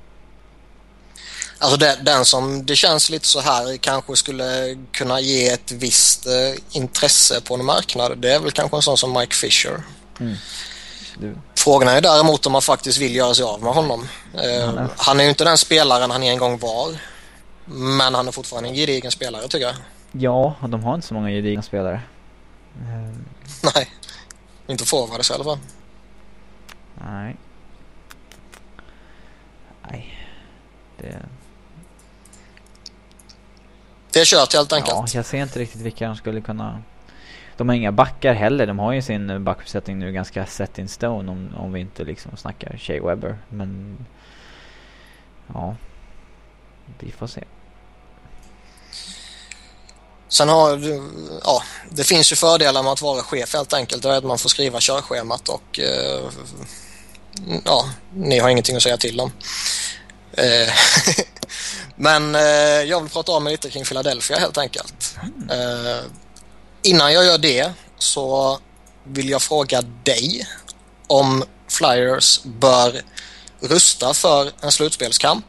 Alltså 1.59 1.77
det, 1.77 1.99
den 2.03 2.25
som 2.25 2.67
det 2.67 2.77
känns 2.77 3.11
lite 3.11 3.27
så 3.27 3.41
här 3.41 3.77
kanske 3.77 4.17
skulle 4.17 4.77
kunna 4.93 5.21
ge 5.21 5.49
ett 5.49 5.73
visst 5.73 6.27
eh, 6.27 6.33
intresse 6.71 7.41
på 7.41 7.55
en 7.55 7.65
marknad. 7.65 8.19
Det 8.19 8.33
är 8.33 8.41
väl 8.41 8.51
kanske 8.51 8.77
en 8.77 8.83
sån 8.83 8.97
som 8.97 9.13
Mike 9.13 9.35
Fisher. 9.35 9.83
Mm. 10.21 10.35
Du. 11.19 11.37
Frågan 11.55 11.89
är 11.89 12.01
däremot 12.01 12.47
om 12.47 12.53
man 12.53 12.63
faktiskt 12.63 12.99
vill 12.99 13.17
göra 13.17 13.35
sig 13.35 13.45
av 13.45 13.63
med 13.63 13.73
honom. 13.73 14.09
Eh, 14.35 14.87
han 14.97 15.21
är 15.21 15.25
ju 15.25 15.31
inte 15.31 15.45
den 15.45 15.59
spelaren 15.59 16.11
han 16.11 16.23
en 16.23 16.39
gång 16.39 16.59
var. 16.59 16.97
Men 17.65 18.15
han 18.15 18.29
är 18.29 18.33
fortfarande 18.33 18.69
en 18.69 18.75
gedigen 18.75 19.11
spelare 19.11 19.49
tycker 19.49 19.67
jag. 19.67 19.75
Ja, 20.13 20.57
och 20.61 20.69
de 20.69 20.85
har 20.85 20.95
inte 20.95 21.07
så 21.07 21.15
många 21.15 21.31
gedigna 21.31 21.63
spelare. 21.63 22.01
Uh. 22.81 23.15
Nej, 23.75 23.89
inte 24.67 24.85
forwards 24.85 25.31
i 25.31 25.35
alla 25.35 25.45
fall. 25.45 25.59
Nej. 26.95 27.37
Nej. 29.91 30.19
Det... 30.97 31.27
Det 34.11 34.21
är 34.21 34.25
kört 34.25 34.55
helt 34.55 34.73
enkelt. 34.73 34.97
Ja, 34.97 35.07
jag 35.15 35.27
ser 35.27 35.43
inte 35.43 35.59
riktigt 35.59 35.81
vilka 35.81 36.07
de 36.07 36.17
skulle 36.17 36.41
kunna 36.41 36.83
de 37.57 37.69
har 37.69 37.77
inga 37.77 37.93
backar 37.93 38.35
heller. 38.35 38.67
De 38.67 38.79
har 38.79 38.93
ju 38.93 39.03
sin 39.03 39.45
backuppsättning 39.45 39.99
nu 39.99 40.13
ganska 40.13 40.47
set 40.47 40.79
in 40.79 40.89
stone 40.89 41.33
om, 41.33 41.55
om 41.57 41.73
vi 41.73 41.81
inte 41.81 42.05
liksom 42.05 42.37
snackar 42.37 42.77
Shea 42.77 43.07
Webber. 43.07 43.39
Men 43.49 43.97
ja, 45.55 45.77
vi 46.99 47.11
får 47.11 47.27
se. 47.27 47.45
Sen 50.37 50.49
har 50.49 51.01
ja, 51.45 51.63
det 51.91 52.05
finns 52.05 52.33
ju 52.33 52.37
fördelar 52.37 52.83
med 52.83 52.93
att 52.93 53.03
vara 53.03 53.23
chef 53.23 53.55
helt 53.55 53.73
enkelt. 53.73 54.03
Det 54.03 54.09
är 54.09 54.13
att 54.13 54.25
man 54.25 54.39
får 54.39 54.49
skriva 54.49 54.81
körschemat 54.81 55.49
och 55.49 55.79
eh, 55.79 56.25
ja, 57.65 57.91
ni 58.15 58.39
har 58.39 58.49
ingenting 58.49 58.77
att 58.77 58.83
säga 58.83 58.97
till 58.97 59.21
om. 59.21 59.33
Eh, 60.33 60.73
men 61.97 62.35
eh, 62.35 62.43
jag 62.83 63.01
vill 63.01 63.11
prata 63.11 63.33
om 63.33 63.47
lite 63.47 63.71
kring 63.71 63.85
Philadelphia 63.85 64.39
helt 64.39 64.59
enkelt. 64.59 65.17
Eh, 65.51 66.05
Innan 66.87 67.13
jag 67.13 67.25
gör 67.25 67.39
det 67.39 67.73
så 67.99 68.59
vill 69.05 69.29
jag 69.29 69.43
fråga 69.43 69.83
dig 69.83 70.47
om 71.07 71.45
Flyers 71.69 72.41
bör 72.43 73.03
rusta 73.61 74.15
för 74.15 74.51
en 74.61 74.73
slutspelskamp 74.73 75.45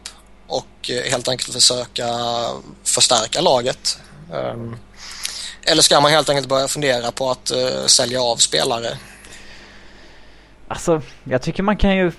och 0.47 0.89
eh, 0.89 1.11
helt 1.11 1.27
enkelt 1.27 1.53
försöka 1.53 2.07
förstärka 2.83 3.41
laget. 3.41 3.97
Ehm, 4.33 4.75
eller 5.67 5.81
ska 5.81 6.01
man 6.01 6.11
helt 6.11 6.29
enkelt 6.29 6.49
börja 6.49 6.67
fundera 6.67 7.11
på 7.11 7.31
att 7.31 7.51
uh, 7.55 7.85
sälja 7.85 8.21
av 8.21 8.35
spelare? 8.35 8.87
Alltså, 10.67 11.01
jag 11.23 11.41
tycker 11.41 11.63
man 11.63 11.77
kan 11.77 11.97
ju 11.97 12.11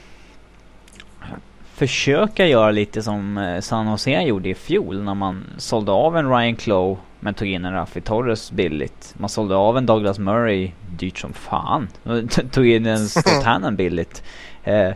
försöka 1.74 2.46
göra 2.46 2.70
lite 2.70 3.02
som 3.02 3.38
eh, 3.38 3.60
San 3.60 3.90
Jose 3.90 4.22
gjorde 4.22 4.48
i 4.48 4.54
fjol 4.54 5.02
när 5.02 5.14
man 5.14 5.44
sålde 5.58 5.92
av 5.92 6.16
en 6.16 6.30
Ryan 6.30 6.56
Clough 6.56 7.00
men 7.20 7.34
tog 7.34 7.48
in 7.48 7.64
en 7.64 7.72
Raffi 7.72 8.00
Torres 8.00 8.50
billigt. 8.50 9.14
Man 9.16 9.28
sålde 9.28 9.56
av 9.56 9.78
en 9.78 9.86
Douglas 9.86 10.18
Murray 10.18 10.72
dyrt 10.98 11.18
som 11.18 11.32
fan. 11.32 11.88
tog 12.52 12.66
in 12.66 12.86
en 12.86 13.08
Scott 13.08 13.44
Hannon 13.44 13.76
billigt. 13.76 14.22
Eh, 14.64 14.90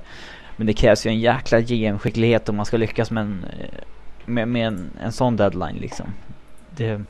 men 0.56 0.66
det 0.66 0.72
krävs 0.72 1.06
ju 1.06 1.10
en 1.10 1.20
jäkla 1.20 1.60
GM-skicklighet 1.60 2.48
om 2.48 2.56
man 2.56 2.66
ska 2.66 2.76
lyckas 2.76 3.10
med 3.10 3.20
en, 3.20 3.44
eh, 3.60 3.84
med, 4.26 4.48
med 4.48 4.66
en, 4.66 4.90
en 5.02 5.12
sån 5.12 5.36
deadline 5.36 5.76
liksom. 5.80 6.06
Det, 6.80 7.00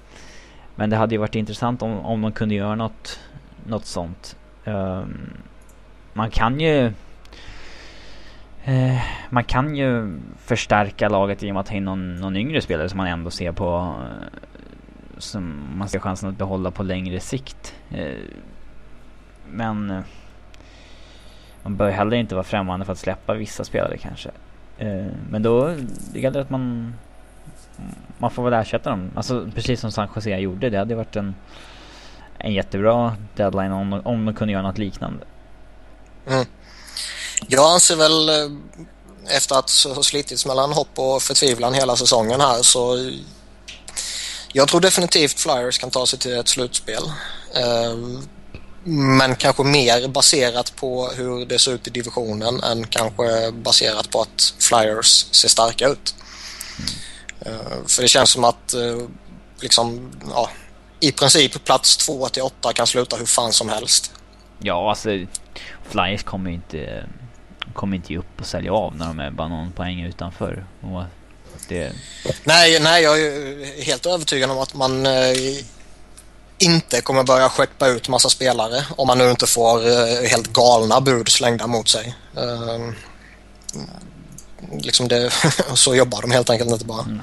men 0.75 0.91
det 0.91 0.97
hade 0.97 1.15
ju 1.15 1.19
varit 1.19 1.35
intressant 1.35 1.83
om, 1.83 1.99
om 1.99 2.21
man 2.21 2.33
kunde 2.33 2.55
göra 2.55 2.75
något, 2.75 3.21
något 3.67 3.87
sånt. 3.87 4.37
Um, 4.65 5.31
man 6.13 6.31
kan 6.31 6.61
ju 6.61 6.93
Eh, 8.65 9.03
man 9.31 9.45
kan 9.45 9.77
ju 9.77 10.19
förstärka 10.39 11.09
laget 11.09 11.43
genom 11.43 11.57
att 11.57 11.67
ta 11.67 11.75
in 11.75 11.85
någon, 11.85 12.15
någon 12.15 12.37
yngre 12.37 12.61
spelare 12.61 12.89
som 12.89 12.97
man 12.97 13.07
ändå 13.07 13.31
ser 13.31 13.53
på 13.53 13.95
eh, 14.03 14.39
som 15.19 15.63
man 15.75 15.89
ser 15.89 15.99
chansen 15.99 16.29
att 16.29 16.39
behålla 16.39 16.71
på 16.71 16.83
längre 16.83 17.21
sikt. 17.21 17.75
Eh, 17.91 18.19
men 19.51 19.91
eh, 19.91 20.01
man 21.63 21.77
bör 21.77 21.91
heller 21.91 22.17
inte 22.17 22.35
vara 22.35 22.45
främmande 22.45 22.87
för 22.87 22.93
att 22.93 22.99
släppa 22.99 23.35
vissa 23.35 23.65
spelare 23.65 23.97
kanske. 23.97 24.31
Eh, 24.79 25.07
men 25.31 25.43
då 25.43 25.75
det 26.13 26.21
gäller 26.21 26.41
att 26.41 26.51
man 26.51 26.95
man 28.19 28.31
får 28.31 28.45
väl 28.45 28.53
ersätta 28.53 28.91
dem. 28.91 29.11
Alltså 29.17 29.51
precis 29.55 29.81
som 29.81 29.93
San 29.93 30.09
Jose 30.17 30.31
gjorde. 30.31 30.71
Det 30.71 30.79
hade 30.79 30.95
varit 30.95 31.17
en, 31.17 31.35
en 32.39 32.53
jättebra 32.53 33.17
deadline 33.37 33.73
om, 33.73 33.93
om 33.93 34.25
de 34.25 34.35
kunde 34.35 34.53
göra 34.53 34.63
något 34.63 34.79
liknande. 34.79 35.25
Mm. 36.27 36.47
Jag 37.49 37.73
anser 37.73 37.97
väl 37.97 38.29
eh, 38.29 39.37
efter 39.37 39.59
att 39.59 39.71
ha 39.97 40.03
slitits 40.03 40.47
mellan 40.47 40.73
hopp 40.73 40.99
och 40.99 41.23
förtvivlan 41.23 41.75
hela 41.75 41.97
säsongen 41.97 42.41
här 42.41 42.63
så 42.63 43.11
Jag 44.53 44.69
tror 44.69 44.81
definitivt 44.81 45.41
Flyers 45.41 45.79
kan 45.79 45.91
ta 45.91 46.07
sig 46.07 46.19
till 46.19 46.39
ett 46.39 46.49
slutspel. 46.49 47.03
Eh, 47.55 47.97
men 48.85 49.37
kanske 49.37 49.63
mer 49.63 50.09
baserat 50.09 50.77
på 50.77 51.09
hur 51.09 51.47
det 51.47 51.59
ser 51.59 51.73
ut 51.73 51.87
i 51.87 51.91
divisionen 51.91 52.61
än 52.61 52.87
kanske 52.87 53.53
baserat 53.53 54.11
på 54.11 54.21
att 54.21 54.55
Flyers 54.59 55.27
ser 55.31 55.49
starka 55.49 55.89
ut. 55.89 56.15
Mm. 57.47 57.59
För 57.87 58.03
det 58.03 58.09
känns 58.09 58.31
som 58.31 58.45
att 58.45 58.75
liksom, 59.61 60.11
ja, 60.31 60.51
i 61.01 61.13
princip 61.13 61.65
plats 61.65 61.97
2 61.97 62.29
till 62.29 62.43
8 62.43 62.73
kan 62.73 62.87
sluta 62.87 63.17
hur 63.17 63.27
fan 63.27 63.53
som 63.53 63.69
helst. 63.69 64.13
Ja, 64.59 64.91
alltså 64.91 65.09
Flyers 65.89 66.23
kommer 66.23 66.51
inte, 66.51 67.07
kommer 67.75 67.97
inte 67.97 68.17
upp 68.17 68.41
och 68.41 68.47
sälja 68.47 68.73
av 68.73 68.97
när 68.97 69.07
de 69.07 69.21
är 69.21 69.31
bara 69.31 69.49
någon 69.49 69.73
poäng 69.73 70.01
utanför. 70.01 70.67
Och 70.81 71.03
det... 71.69 71.93
nej, 72.45 72.81
nej, 72.81 73.03
jag 73.03 73.21
är 73.21 73.83
helt 73.83 74.07
övertygad 74.07 74.51
om 74.51 74.59
att 74.59 74.75
man 74.75 75.07
eh, 75.07 75.33
inte 76.59 77.01
kommer 77.01 77.23
börja 77.23 77.49
skeppa 77.49 77.89
ut 77.89 78.09
massa 78.09 78.29
spelare 78.29 78.85
om 78.97 79.07
man 79.07 79.19
nu 79.19 79.31
inte 79.31 79.47
får 79.47 79.89
eh, 79.89 80.29
helt 80.31 80.53
galna 80.53 81.01
bud 81.01 81.29
slängda 81.29 81.67
mot 81.67 81.89
sig. 81.89 82.15
Liksom 84.81 85.09
det, 85.09 85.31
så 85.75 85.95
jobbar 85.95 86.23
de 86.23 86.31
helt 86.31 86.51
enkelt 86.51 86.71
inte 86.71 86.85
bara. 86.85 87.03
Mm. 87.03 87.21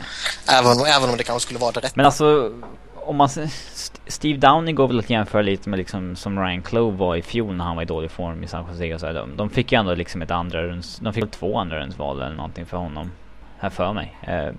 Även, 0.48 0.80
även 0.80 1.10
om 1.10 1.18
det 1.18 1.24
kanske 1.24 1.46
skulle 1.46 1.60
vara 1.60 1.72
det 1.72 1.80
rätta. 1.80 1.94
Men 1.96 2.06
alltså 2.06 2.52
om 2.96 3.16
man... 3.16 3.30
Steve 4.08 4.38
Downey 4.38 4.74
går 4.74 4.88
väl 4.88 5.00
att 5.00 5.10
jämföra 5.10 5.42
lite 5.42 5.70
med 5.70 5.78
liksom 5.78 6.16
som 6.16 6.40
Ryan 6.40 6.62
Clove 6.62 6.98
var 6.98 7.16
i 7.16 7.22
fjol 7.22 7.56
när 7.56 7.66
han 7.66 7.76
var 7.76 7.84
i 7.84 7.86
dålig 7.86 8.12
form 8.12 8.44
i 8.44 8.48
San 8.48 8.66
Jose 8.72 8.94
och 8.94 9.00
så. 9.00 9.12
De, 9.14 9.38
de 9.38 9.50
fick 9.50 9.72
ju 9.72 9.80
ändå 9.80 9.94
liksom 9.94 10.22
ett 10.22 10.32
andra 10.32 10.64
runds, 10.64 10.98
De 11.02 11.14
fick 11.14 11.32
två 11.32 11.60
andra 11.60 11.80
rundsval 11.80 12.22
eller 12.22 12.36
någonting 12.36 12.66
för 12.66 12.78
honom. 12.78 13.12
Här 13.60 13.70
för 13.70 13.94
mig. 13.94 14.18
Eh. 14.22 14.52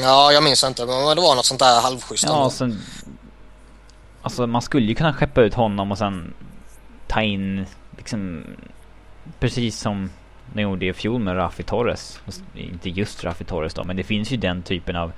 Ja, 0.00 0.32
jag 0.32 0.42
minns 0.42 0.64
inte. 0.64 0.86
Men 0.86 1.16
det 1.16 1.22
var 1.22 1.34
något 1.34 1.44
sånt 1.44 1.60
där 1.60 1.80
halvschysst. 1.80 2.24
Ja, 2.28 2.50
sen, 2.50 2.80
Alltså 4.24 4.46
man 4.46 4.62
skulle 4.62 4.86
ju 4.86 4.94
kunna 4.94 5.12
skeppa 5.12 5.42
ut 5.42 5.54
honom 5.54 5.92
och 5.92 5.98
sen 5.98 6.34
ta 7.06 7.22
in 7.22 7.66
liksom 7.96 8.44
precis 9.40 9.80
som 9.80 10.10
de 10.54 10.62
gjorde 10.62 10.86
i 10.86 10.92
fjol 10.92 11.20
med 11.20 11.36
Rafi 11.36 11.62
Torres. 11.62 12.20
Inte 12.54 12.90
just 12.90 13.24
Rafi 13.24 13.44
Torres 13.44 13.74
då, 13.74 13.84
men 13.84 13.96
det 13.96 14.02
finns 14.02 14.30
ju 14.30 14.36
den 14.36 14.62
typen 14.62 14.96
av 14.96 15.12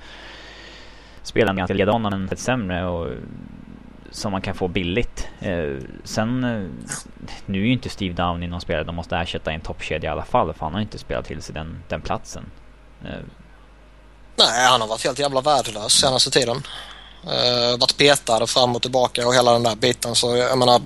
spelare 1.23 1.55
ganska 1.55 1.73
likadana 1.73 2.09
men 2.09 2.23
lite 2.23 2.35
sämre 2.35 2.85
och 2.85 3.07
som 4.11 4.31
man 4.31 4.41
kan 4.41 4.55
få 4.55 4.67
billigt. 4.67 5.27
Eh, 5.39 5.83
sen, 6.03 6.43
eh, 6.43 6.69
nu 7.45 7.61
är 7.61 7.65
ju 7.65 7.73
inte 7.73 7.89
Steve 7.89 8.13
Downey 8.13 8.49
någon 8.49 8.61
spelare 8.61 8.83
de 8.83 8.95
måste 8.95 9.15
ersätta 9.15 9.51
i 9.51 9.55
en 9.55 9.61
toppkedja 9.61 10.09
i 10.09 10.11
alla 10.11 10.25
fall 10.25 10.53
för 10.53 10.65
han 10.65 10.73
har 10.73 10.81
inte 10.81 10.97
spelat 10.97 11.25
till 11.25 11.41
sig 11.41 11.55
den, 11.55 11.83
den 11.87 12.01
platsen. 12.01 12.45
Eh. 13.03 13.09
Nej, 14.35 14.67
han 14.67 14.81
har 14.81 14.87
varit 14.87 15.03
helt 15.03 15.19
jävla 15.19 15.41
värdelös 15.41 15.91
senaste 15.91 16.31
tiden. 16.31 16.57
Eh, 17.23 17.79
varit 17.79 17.97
petad 17.97 18.47
fram 18.47 18.75
och 18.75 18.81
tillbaka 18.81 19.27
och 19.27 19.35
hela 19.35 19.53
den 19.53 19.63
där 19.63 19.75
biten 19.75 20.15
så 20.15 20.35
jag 20.35 20.57
menar 20.57 20.81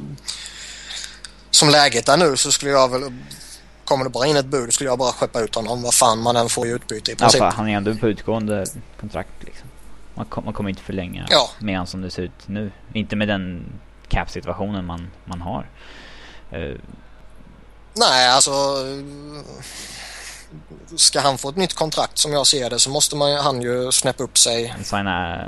som 1.52 1.70
läget 1.70 2.10
är 2.10 2.18
nu 2.18 2.38
så 2.38 2.52
skulle 2.52 2.72
jag 2.72 2.90
väl 2.90 3.12
kommer 3.92 4.04
det 4.04 4.10
bara 4.10 4.28
in 4.28 4.36
ett 4.36 4.46
bud 4.46 4.74
skulle 4.74 4.90
jag 4.90 5.00
bara 5.00 5.12
skeppa 5.12 5.42
ut 5.42 5.56
honom 5.56 5.82
vad 5.82 5.94
fan 5.94 6.20
man 6.20 6.36
än 6.36 6.50
får 6.50 6.68
i 6.68 6.70
utbyte 6.70 7.12
i 7.12 7.16
princip. 7.16 7.42
Ja, 7.42 7.50
han 7.56 7.70
är 7.70 7.78
ändå 7.78 7.96
på 7.96 8.08
utgående 8.08 8.66
kontrakt 9.00 9.30
liksom. 9.40 9.68
Man, 10.16 10.26
kom, 10.26 10.46
man 10.46 10.54
kommer 10.54 10.70
inte 10.70 10.82
förlänga 10.82 11.28
ja. 11.30 11.50
med 11.60 11.78
han 11.78 11.88
som 11.88 12.02
det 12.02 12.12
ser 12.12 12.22
ut 12.22 12.48
nu. 12.48 12.72
Inte 12.94 13.16
med 13.16 13.28
den 13.28 13.66
cap-situationen 14.08 14.86
man, 14.86 15.12
man 15.26 15.42
har. 15.42 15.70
Uh. 16.54 16.78
Nej, 17.94 18.30
alltså... 18.30 18.52
Ska 20.96 21.20
han 21.20 21.38
få 21.38 21.50
ett 21.50 21.56
nytt 21.56 21.74
kontrakt 21.74 22.18
som 22.18 22.34
jag 22.34 22.48
ser 22.48 22.70
det 22.70 22.80
så 22.80 22.90
måste 22.90 23.16
man, 23.16 23.32
han 23.32 23.62
ju 23.62 23.92
snäppa 23.92 24.24
upp 24.24 24.38
sig. 24.38 24.76
Signa... 24.84 25.48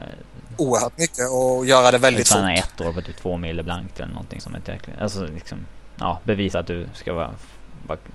Oerhört 0.57 0.97
mycket 0.97 1.29
och 1.31 1.65
göra 1.65 1.91
det 1.91 1.97
väldigt 1.97 2.27
fort. 2.27 2.37
Signa 2.37 2.53
ett 2.53 2.81
år 2.81 2.93
på 2.93 3.01
typ 3.01 3.17
två 3.17 3.37
mille 3.37 3.63
blankt 3.63 3.99
eller 3.99 4.13
någonting 4.13 4.41
som 4.41 4.55
är 4.55 4.59
tillräckligt. 4.59 4.95
Alltså 5.01 5.25
liksom... 5.25 5.65
Ja, 5.95 6.19
bevisa 6.23 6.59
att 6.59 6.67
du 6.67 6.87
ska 6.93 7.13
vara... 7.13 7.33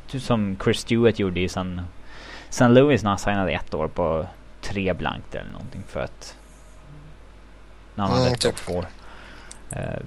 Typ 0.07 0.23
som 0.23 0.57
Chris 0.65 0.81
Stewart 0.81 1.19
gjorde 1.19 1.41
i 1.41 1.49
San, 1.49 1.81
San 2.51 2.75
Louis 2.75 3.03
när 3.03 3.11
han 3.11 3.19
signade 3.19 3.53
ett 3.53 3.75
år 3.75 3.89
på 3.89 4.27
tre 4.63 4.93
blankt 4.93 5.35
eller 5.35 5.51
någonting 5.53 5.83
för 5.89 6.01
att 6.01 6.37
när 7.95 8.05
han 8.05 8.13
hade 8.13 8.27
mm, 8.27 8.39
typ. 8.39 8.57
två. 8.57 8.85
Uh, 9.73 10.01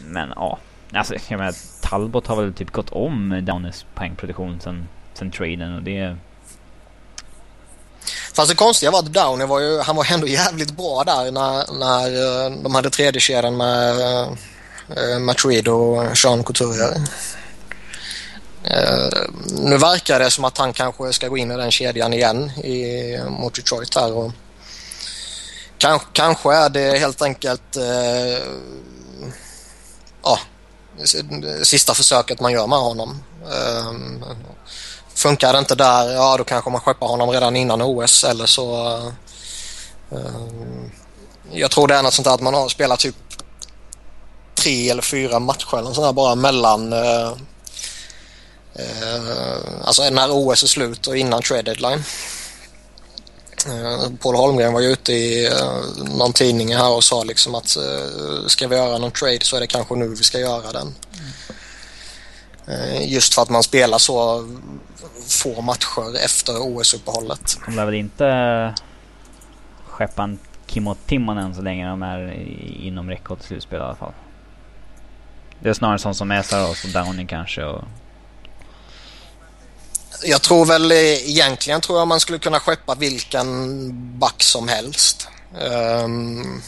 men 0.00 0.32
ja, 0.36 0.58
alltså 0.92 1.14
jag 1.28 1.38
menar 1.38 1.54
Talbot 1.80 2.26
har 2.26 2.36
väl 2.36 2.54
typ 2.54 2.70
gått 2.70 2.90
om 2.90 3.40
Downers 3.42 3.84
poängproduktion 3.94 4.60
sen, 4.60 4.88
sen 5.14 5.30
traden 5.30 5.74
och 5.74 5.82
det... 5.82 6.16
Fast 8.34 8.50
det 8.50 8.56
konstiga 8.56 8.90
var 8.90 8.98
att 8.98 9.12
Downey 9.12 9.46
var 9.46 9.60
ju, 9.60 9.80
han 9.80 9.96
var 9.96 10.12
ändå 10.12 10.26
jävligt 10.26 10.76
bra 10.76 11.02
där 11.06 11.32
när, 11.32 11.78
när 11.78 12.06
eh, 12.06 12.62
de 12.62 12.74
hade 12.74 12.90
tredje 12.90 13.20
kedjan 13.20 13.56
med 13.56 13.96
uh, 13.96 15.18
Matt 15.18 15.44
Reed 15.44 15.68
och 15.68 16.18
Sean 16.18 16.44
Couturier. 16.44 16.94
Eh, 18.64 19.08
nu 19.48 19.78
verkar 19.78 20.18
det 20.18 20.30
som 20.30 20.44
att 20.44 20.58
han 20.58 20.72
kanske 20.72 21.12
ska 21.12 21.28
gå 21.28 21.36
in 21.36 21.50
i 21.50 21.56
den 21.56 21.70
kedjan 21.70 22.12
igen 22.12 22.50
i, 22.50 23.18
mot 23.28 23.54
Detroit 23.54 23.94
här 23.94 24.12
och 24.12 24.32
Kanske, 25.78 26.06
kanske 26.12 26.54
är 26.54 26.68
det 26.68 26.98
helt 26.98 27.22
enkelt 27.22 27.76
eh, 27.76 28.42
ja, 30.22 30.38
sista 31.62 31.94
försöket 31.94 32.40
man 32.40 32.52
gör 32.52 32.66
med 32.66 32.78
honom. 32.78 33.22
Eh, 33.42 33.92
funkar 35.14 35.52
det 35.52 35.58
inte 35.58 35.74
där, 35.74 36.12
ja 36.12 36.36
då 36.36 36.44
kanske 36.44 36.70
man 36.70 36.80
skeppar 36.80 37.06
honom 37.06 37.30
redan 37.30 37.56
innan 37.56 37.82
OS 37.82 38.24
eller 38.24 38.46
så 38.46 38.96
eh, 40.10 40.18
jag 41.52 41.70
tror 41.70 41.88
det 41.88 41.94
är 41.94 42.02
något 42.02 42.14
sånt 42.14 42.26
där 42.26 42.34
att 42.34 42.40
man 42.40 42.54
har 42.54 42.68
spelat 42.68 42.98
typ 42.98 43.16
tre 44.54 44.90
eller 44.90 45.02
fyra 45.02 45.38
matcher 45.38 45.78
eller 45.78 45.92
sånt 45.92 46.06
där 46.06 46.12
bara 46.12 46.34
mellan 46.34 46.92
eh, 46.92 47.32
Eh, 48.74 49.84
alltså 49.84 50.10
när 50.10 50.28
OS 50.30 50.62
är 50.62 50.66
slut 50.66 51.06
och 51.06 51.16
innan 51.16 51.42
trade 51.42 51.62
deadline. 51.62 52.02
Eh, 53.66 54.10
Paul 54.22 54.36
Holmgren 54.36 54.72
var 54.72 54.80
ju 54.80 54.88
ute 54.88 55.12
i 55.12 55.46
eh, 55.46 56.04
någon 56.18 56.32
tidning 56.32 56.76
här 56.76 56.90
och 56.90 57.04
sa 57.04 57.24
liksom 57.24 57.54
att 57.54 57.76
eh, 57.76 58.46
ska 58.46 58.68
vi 58.68 58.76
göra 58.76 58.98
någon 58.98 59.10
trade 59.10 59.40
så 59.40 59.56
är 59.56 59.60
det 59.60 59.66
kanske 59.66 59.94
nu 59.94 60.08
vi 60.08 60.16
ska 60.16 60.38
göra 60.38 60.72
den. 60.72 60.94
Just 63.00 63.34
för 63.34 63.42
att 63.42 63.50
man 63.50 63.62
spelar 63.62 63.98
så 63.98 64.48
få 65.28 65.60
matcher 65.60 66.24
efter 66.24 66.52
OS-uppehållet. 66.58 67.58
De 67.66 67.76
lär 67.76 67.84
väl 67.84 67.94
inte 67.94 68.74
skeppa 69.86 70.22
en 70.22 70.38
Kimmo 70.66 70.96
Timonen 71.06 71.54
så 71.54 71.62
länge 71.62 71.88
de 71.88 72.02
är 72.02 72.32
inom 72.80 73.10
räckhåll 73.10 73.36
till 73.36 73.46
slutspel 73.46 73.78
i 73.78 73.82
alla 73.82 73.94
fall. 73.94 74.12
Det 75.60 75.68
är 75.68 75.74
snarare 75.74 75.98
sånt 75.98 76.16
som 76.16 76.30
Esaros 76.30 76.84
och 76.84 76.90
Downing 76.90 77.26
kanske 77.26 77.64
och 77.64 77.84
jag 80.22 80.42
tror 80.42 80.66
väl 80.66 80.92
egentligen 80.92 81.80
tror 81.80 81.98
jag 81.98 82.08
man 82.08 82.20
skulle 82.20 82.38
kunna 82.38 82.60
skeppa 82.60 82.94
vilken 82.94 84.18
back 84.18 84.42
som 84.42 84.68
helst. 84.68 85.28
Um, 86.04 86.62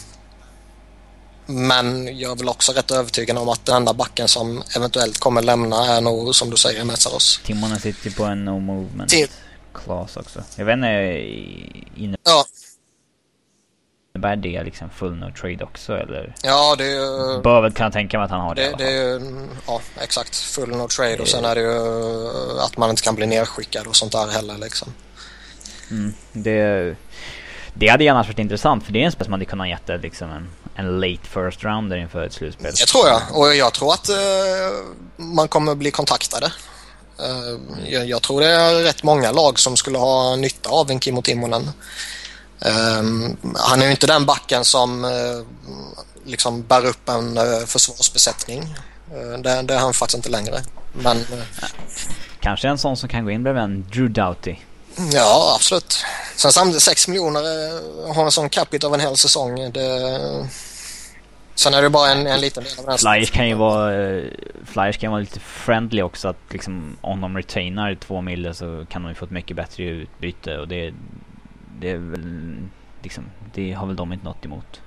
men 1.46 2.18
jag 2.18 2.32
är 2.32 2.36
väl 2.36 2.48
också 2.48 2.72
rätt 2.72 2.90
övertygad 2.90 3.38
om 3.38 3.48
att 3.48 3.64
den 3.66 3.76
enda 3.76 3.94
backen 3.94 4.28
som 4.28 4.62
eventuellt 4.76 5.18
kommer 5.18 5.42
lämna 5.42 5.96
är 5.96 6.00
nog 6.00 6.34
som 6.34 6.50
du 6.50 6.56
säger 6.56 6.84
Metsaros. 6.84 7.40
Timonen 7.44 7.80
sitter 7.80 8.10
på 8.10 8.24
en 8.24 8.44
no 8.44 8.60
movement 8.60 9.10
Tim 9.10 9.28
class 9.74 10.16
också. 10.16 10.42
Jag 10.56 10.64
vet 10.64 10.74
inte, 10.74 10.88
inne... 12.00 12.16
Ja 12.24 12.44
innebär 14.16 14.36
det 14.36 14.62
liksom 14.64 14.90
full 14.90 15.14
no 15.14 15.30
trade 15.40 15.64
också 15.64 15.96
eller? 15.96 16.34
Ja 16.42 16.74
det 16.78 16.84
är 16.84 16.90
ju... 16.90 17.40
Bör 17.42 17.60
väl 17.60 17.72
kunna 17.72 17.90
tänka 17.90 18.18
mig 18.18 18.24
att 18.24 18.30
han 18.30 18.40
har 18.40 18.54
det, 18.54 18.62
det, 18.62 18.76
det 18.76 18.90
är 18.90 19.02
ju, 19.02 19.20
Ja 19.66 19.80
exakt, 20.00 20.36
full 20.36 20.68
no 20.68 20.88
trade 20.88 21.18
och 21.18 21.28
sen 21.28 21.44
är 21.44 21.54
det 21.54 21.60
ju 21.60 22.60
att 22.60 22.76
man 22.76 22.90
inte 22.90 23.02
kan 23.02 23.14
bli 23.14 23.26
nedskickad 23.26 23.86
och 23.86 23.96
sånt 23.96 24.12
där 24.12 24.28
heller 24.28 24.58
liksom. 24.58 24.88
Mm, 25.90 26.14
det, 26.32 26.96
det 27.74 27.88
hade 27.88 28.10
annars 28.10 28.26
varit 28.26 28.38
intressant 28.38 28.84
för 28.84 28.92
det 28.92 29.02
är 29.02 29.06
en 29.06 29.12
spel 29.12 29.24
som 29.24 29.32
hade 29.32 29.44
kunnat 29.44 29.68
gett 29.68 30.02
liksom 30.02 30.30
en, 30.30 30.48
en 30.74 31.00
late 31.00 31.22
first 31.22 31.64
rounder 31.64 31.96
inför 31.96 32.26
ett 32.26 32.32
slutspel. 32.32 32.72
Det 32.80 32.86
tror 32.86 33.08
jag 33.08 33.22
och 33.32 33.54
jag 33.54 33.74
tror 33.74 33.92
att 33.92 34.08
uh, 34.10 34.16
man 35.16 35.48
kommer 35.48 35.74
bli 35.74 35.90
kontaktade. 35.90 36.46
Uh, 37.20 37.60
jag, 37.88 38.06
jag, 38.06 38.22
tror 38.22 38.40
det 38.40 38.46
är 38.46 38.82
rätt 38.82 39.02
många 39.02 39.32
lag 39.32 39.58
som 39.58 39.76
skulle 39.76 39.98
ha 39.98 40.36
nytta 40.36 40.70
av 40.70 40.90
en 40.90 41.00
Kimmo 41.00 41.22
Timonen. 41.22 41.70
Um, 42.60 43.36
han 43.54 43.80
är 43.82 43.84
ju 43.84 43.90
inte 43.90 44.06
den 44.06 44.26
backen 44.26 44.64
som 44.64 45.04
uh, 45.04 45.44
liksom 46.24 46.62
bär 46.62 46.86
upp 46.86 47.08
en 47.08 47.38
uh, 47.38 47.66
försvarsbesättning. 47.66 48.62
Uh, 49.14 49.38
det, 49.38 49.62
det, 49.62 49.74
är 49.74 49.78
han 49.78 49.94
faktiskt 49.94 50.16
inte 50.16 50.28
längre. 50.28 50.62
Men, 50.92 51.24
Kanske 52.40 52.68
en 52.68 52.78
sån 52.78 52.96
som 52.96 53.08
kan 53.08 53.24
gå 53.24 53.30
in 53.30 53.42
bredvid 53.42 53.62
en 53.62 53.86
Drew 53.92 54.10
Doughty. 54.10 54.56
Ja, 55.12 55.52
absolut. 55.54 56.04
Sen 56.36 56.52
samtidigt 56.52 56.82
6 56.82 57.08
miljoner 57.08 58.14
har 58.14 58.24
en 58.24 58.32
sån 58.32 58.48
capita 58.48 58.86
av 58.86 58.94
en 58.94 59.00
hel 59.00 59.16
säsong. 59.16 59.72
Det, 59.72 60.48
sen 61.54 61.74
är 61.74 61.82
det 61.82 61.90
bara 61.90 62.12
en, 62.12 62.26
en 62.26 62.40
liten 62.40 62.64
del 62.64 62.78
av 62.78 62.86
den. 62.86 62.98
Flyers 62.98 63.30
kan 63.30 63.48
ju 63.48 63.54
vara, 63.54 63.90
Flyers 64.64 64.98
kan 64.98 65.10
vara 65.10 65.20
lite 65.20 65.40
friendly 65.40 66.02
också. 66.02 66.28
Att 66.28 66.36
liksom 66.50 66.96
om 67.00 67.20
de 67.20 67.36
retainar 67.36 67.94
två 67.94 68.20
mille 68.20 68.54
så 68.54 68.86
kan 68.90 69.02
de 69.02 69.08
ju 69.08 69.14
få 69.14 69.24
ett 69.24 69.30
mycket 69.30 69.56
bättre 69.56 69.84
utbyte 69.84 70.58
och 70.58 70.68
det 70.68 70.94
det 71.80 71.90
är 71.90 71.96
väl... 71.96 72.56
Det 73.00 73.02
liksom, 73.02 73.24
det 73.54 73.72
har 73.72 73.86
väl 73.86 73.96
de 73.96 74.12
inte 74.12 74.24
något 74.24 74.44
emot. 74.44 74.80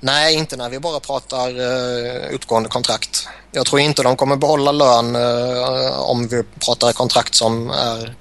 Nej, 0.00 0.34
inte 0.34 0.56
när 0.56 0.70
vi 0.70 0.80
bara 0.80 1.00
pratar 1.00 1.50
uh, 1.50 2.34
utgående 2.34 2.68
kontrakt. 2.68 3.28
Jag 3.52 3.66
tror 3.66 3.80
inte 3.80 4.02
de 4.02 4.16
kommer 4.16 4.36
behålla 4.36 4.72
lön 4.72 5.16
uh, 5.16 6.00
om 6.00 6.28
vi 6.28 6.42
pratar 6.66 6.92
kontrakt 6.92 7.34
som 7.34 7.70
är 7.70 8.14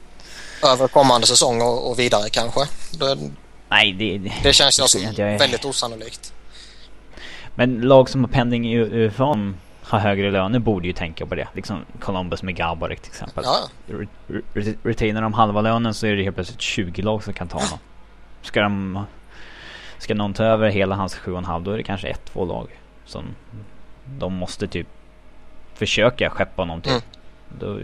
över 0.63 0.87
kommande 0.87 1.27
säsong 1.27 1.61
och, 1.61 1.89
och 1.91 1.99
vidare 1.99 2.29
kanske. 2.29 2.59
Det, 2.91 3.17
Nej, 3.69 3.93
det, 3.93 4.31
det 4.43 4.53
känns 4.53 4.79
ju 4.79 4.83
som 4.87 5.15
väldigt 5.15 5.65
osannolikt. 5.65 6.33
Men 7.55 7.81
lag 7.81 8.09
som 8.09 8.23
har 8.23 8.31
pending 8.31 8.73
i 8.73 8.77
UFA 8.77 9.53
har 9.83 9.99
högre 9.99 10.31
löner 10.31 10.59
borde 10.59 10.87
ju 10.87 10.93
tänka 10.93 11.25
på 11.25 11.35
det. 11.35 11.47
Liksom 11.53 11.85
Columbus 11.99 12.43
med 12.43 12.55
Gaborik 12.55 13.01
till 13.01 13.11
exempel. 13.11 13.43
Ja. 13.47 13.69
Retainar 14.83 15.21
de 15.21 15.33
halva 15.33 15.61
lönen 15.61 15.93
så 15.93 16.07
är 16.07 16.15
det 16.15 16.23
helt 16.23 16.35
plötsligt 16.35 16.61
20 16.61 17.01
lag 17.01 17.23
som 17.23 17.33
kan 17.33 17.47
ta 17.47 17.57
honom. 17.57 17.79
Ska 18.41 18.61
de... 18.61 19.03
Ska 19.97 20.15
någon 20.15 20.33
ta 20.33 20.43
över 20.43 20.69
hela 20.69 20.95
hans 20.95 21.15
7,5 21.15 21.63
då 21.63 21.71
är 21.71 21.77
det 21.77 21.83
kanske 21.83 22.07
ett, 22.07 22.25
två 22.33 22.45
lag 22.45 22.79
som 23.05 23.35
de 24.17 24.33
måste 24.33 24.67
typ 24.67 24.87
försöka 25.73 26.29
skeppa 26.29 26.61
honom 26.61 26.81
till. 26.81 26.91
Mm. 26.91 27.03
Då 27.59 27.79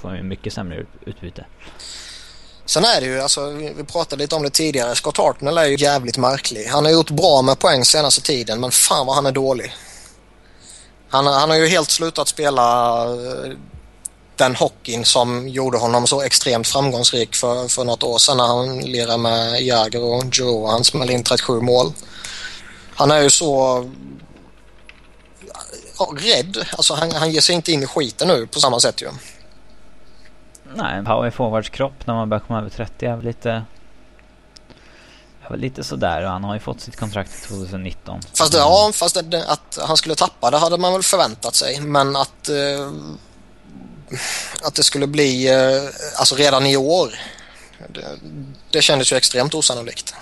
får 0.00 0.08
man 0.08 0.16
ju 0.16 0.22
mycket 0.22 0.52
sämre 0.52 0.84
utbyte. 1.06 1.44
Sen 2.64 2.84
är 2.84 3.00
det 3.00 3.06
ju, 3.06 3.20
alltså, 3.20 3.50
vi 3.50 3.84
pratade 3.84 4.22
lite 4.22 4.34
om 4.34 4.42
det 4.42 4.50
tidigare, 4.50 4.94
Scott 4.94 5.16
Hartnell 5.16 5.58
är 5.58 5.64
ju 5.64 5.76
jävligt 5.76 6.18
märklig. 6.18 6.64
Han 6.64 6.84
har 6.84 6.92
gjort 6.92 7.10
bra 7.10 7.42
med 7.42 7.58
poäng 7.58 7.84
senaste 7.84 8.22
tiden 8.22 8.60
men 8.60 8.70
fan 8.70 9.06
vad 9.06 9.16
han 9.16 9.26
är 9.26 9.32
dålig. 9.32 9.72
Han, 11.08 11.26
han 11.26 11.50
har 11.50 11.56
ju 11.56 11.66
helt 11.66 11.90
slutat 11.90 12.28
spela 12.28 13.02
eh, 13.04 13.52
den 14.36 14.54
hockeyn 14.54 15.04
som 15.04 15.48
gjorde 15.48 15.78
honom 15.78 16.06
så 16.06 16.22
extremt 16.22 16.66
framgångsrik 16.66 17.34
för, 17.34 17.68
för 17.68 17.84
något 17.84 18.02
år 18.02 18.18
sedan 18.18 18.36
när 18.36 18.46
han 18.46 18.78
lirade 18.80 19.18
med 19.18 19.62
Jagr 19.62 20.00
och 20.00 20.24
Joe. 20.32 20.66
Han 20.66 20.84
smällde 20.84 21.12
in 21.12 21.22
37 21.22 21.60
mål. 21.60 21.92
Han 22.96 23.10
är 23.10 23.22
ju 23.22 23.30
så 23.30 23.84
ja, 25.98 26.08
rädd. 26.18 26.56
Alltså 26.72 26.94
han, 26.94 27.12
han 27.12 27.30
ger 27.30 27.40
sig 27.40 27.54
inte 27.54 27.72
in 27.72 27.82
i 27.82 27.86
skiten 27.86 28.28
nu 28.28 28.46
på 28.46 28.60
samma 28.60 28.80
sätt 28.80 29.02
ju. 29.02 29.08
Nej, 30.74 31.04
power 31.04 31.30
forwards 31.30 31.68
kropp 31.68 32.06
när 32.06 32.14
man 32.14 32.28
börjar 32.28 32.40
komma 32.40 32.58
över 32.58 32.70
30 32.70 33.06
är 33.06 33.16
väl 33.16 33.24
lite... 33.24 33.64
Är 35.42 35.50
väl 35.50 35.60
lite 35.60 35.84
sådär 35.84 36.24
och 36.24 36.30
han 36.30 36.44
har 36.44 36.54
ju 36.54 36.60
fått 36.60 36.80
sitt 36.80 36.96
kontrakt 36.96 37.48
2019. 37.48 38.20
Fast, 38.34 38.54
ja, 38.54 38.90
fast 38.94 39.30
det, 39.30 39.44
att 39.46 39.78
han 39.82 39.96
skulle 39.96 40.14
tappa 40.14 40.50
det 40.50 40.58
hade 40.58 40.78
man 40.78 40.92
väl 40.92 41.02
förväntat 41.02 41.54
sig. 41.54 41.80
Men 41.80 42.16
att... 42.16 42.48
Eh, 42.48 42.92
att 44.62 44.74
det 44.74 44.82
skulle 44.82 45.06
bli 45.06 45.48
eh, 45.48 45.82
alltså 46.16 46.34
redan 46.34 46.66
i 46.66 46.76
år. 46.76 47.14
Det, 47.88 48.18
det 48.70 48.82
kändes 48.82 49.12
ju 49.12 49.16
extremt 49.16 49.54
osannolikt. 49.54 50.14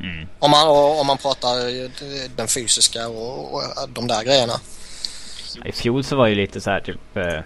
Mm. 0.00 0.28
Om, 0.38 0.50
man, 0.50 0.68
om 0.68 1.06
man 1.06 1.18
pratar 1.18 2.36
den 2.36 2.48
fysiska 2.48 3.08
och, 3.08 3.54
och 3.54 3.62
de 3.88 4.06
där 4.06 4.24
grejerna. 4.24 4.60
I 5.64 5.72
fjol 5.72 6.04
så 6.04 6.16
var 6.16 6.26
ju 6.26 6.34
lite 6.34 6.60
så 6.60 6.70
här 6.70 6.80
typ... 6.80 7.16
Eh, 7.16 7.40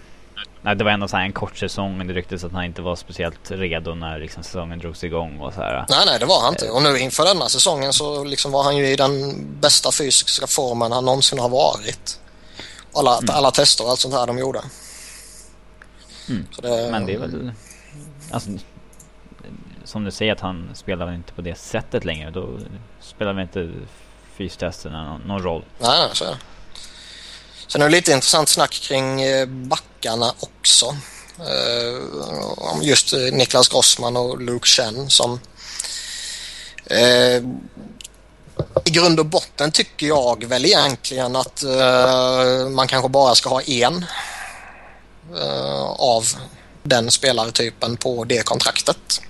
Nej, 0.61 0.75
det 0.75 0.83
var 0.83 0.91
ändå 0.91 1.07
så 1.07 1.17
en 1.17 1.33
kort 1.33 1.57
säsong. 1.57 2.07
Det 2.07 2.13
rycktes 2.13 2.43
att 2.43 2.51
han 2.51 2.63
inte 2.63 2.81
var 2.81 2.95
speciellt 2.95 3.51
redo 3.51 3.95
när 3.95 4.19
liksom 4.19 4.43
säsongen 4.43 4.79
drogs 4.79 5.03
igång 5.03 5.39
och 5.39 5.53
så 5.53 5.61
här. 5.61 5.85
Nej, 5.89 6.03
nej, 6.05 6.19
det 6.19 6.25
var 6.25 6.41
han 6.41 6.53
inte. 6.53 6.69
Och 6.69 6.83
nu 6.83 6.97
inför 6.97 7.25
denna 7.25 7.49
säsongen 7.49 7.93
så 7.93 8.23
liksom 8.23 8.51
var 8.51 8.63
han 8.63 8.77
ju 8.77 8.87
i 8.87 8.95
den 8.95 9.35
bästa 9.61 9.91
fysiska 9.91 10.47
formen 10.47 10.91
han 10.91 11.05
någonsin 11.05 11.39
har 11.39 11.49
varit. 11.49 12.19
Alla, 12.93 13.17
mm. 13.17 13.35
alla 13.35 13.51
tester 13.51 13.83
och 13.83 13.89
allt 13.89 13.99
sånt 13.99 14.13
här 14.13 14.27
de 14.27 14.37
gjorde. 14.37 14.61
Mm. 16.29 16.47
Det, 16.61 16.91
Men 16.91 17.05
det 17.05 17.13
är 17.13 17.19
väl... 17.19 17.51
Alltså, 18.31 18.49
som 19.83 20.03
du 20.03 20.11
säger 20.11 20.31
att 20.31 20.39
han 20.39 20.69
spelar 20.75 21.13
inte 21.13 21.33
på 21.33 21.41
det 21.41 21.57
sättet 21.57 22.05
längre. 22.05 22.31
Då 22.31 22.59
spelar 23.01 23.33
väl 23.33 23.41
inte 23.41 23.71
fystesterna 24.35 25.03
någon, 25.03 25.21
någon 25.21 25.43
roll. 25.43 25.65
Nej, 25.79 26.09
så 26.13 26.25
är 26.25 26.29
det. 26.29 26.37
Sen 27.67 27.81
är 27.81 27.85
det 27.85 27.91
lite 27.91 28.11
intressant 28.11 28.49
snack 28.49 28.71
kring 28.71 29.21
eh, 29.21 29.45
backarna 29.45 30.33
också. 30.39 30.85
Eh, 31.39 32.81
just 32.81 33.13
eh, 33.13 33.19
Niklas 33.19 33.67
Grossman 33.67 34.17
och 34.17 34.41
Luke 34.41 34.67
Chen 34.67 35.09
som 35.09 35.39
i 38.85 38.89
grund 38.89 39.19
och 39.19 39.25
botten 39.25 39.71
tycker 39.71 40.07
jag 40.07 40.43
väl 40.45 40.65
egentligen 40.65 41.35
att 41.35 41.63
man 42.71 42.87
kanske 42.87 43.09
bara 43.09 43.35
ska 43.35 43.49
ha 43.49 43.61
en 43.61 44.05
av 45.97 46.25
den 46.83 47.11
spelartypen 47.11 47.97
på 47.97 48.23
det 48.23 48.45
kontraktet. 48.45 49.21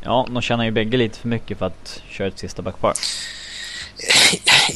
Ja, 0.00 0.26
de 0.30 0.42
tjänar 0.42 0.64
ju 0.64 0.70
bägge 0.70 0.96
lite 0.96 1.18
för 1.18 1.28
mycket 1.28 1.58
för 1.58 1.66
att 1.66 2.00
köra 2.10 2.28
ett 2.28 2.38
sista 2.38 2.62
backpar. 2.62 2.94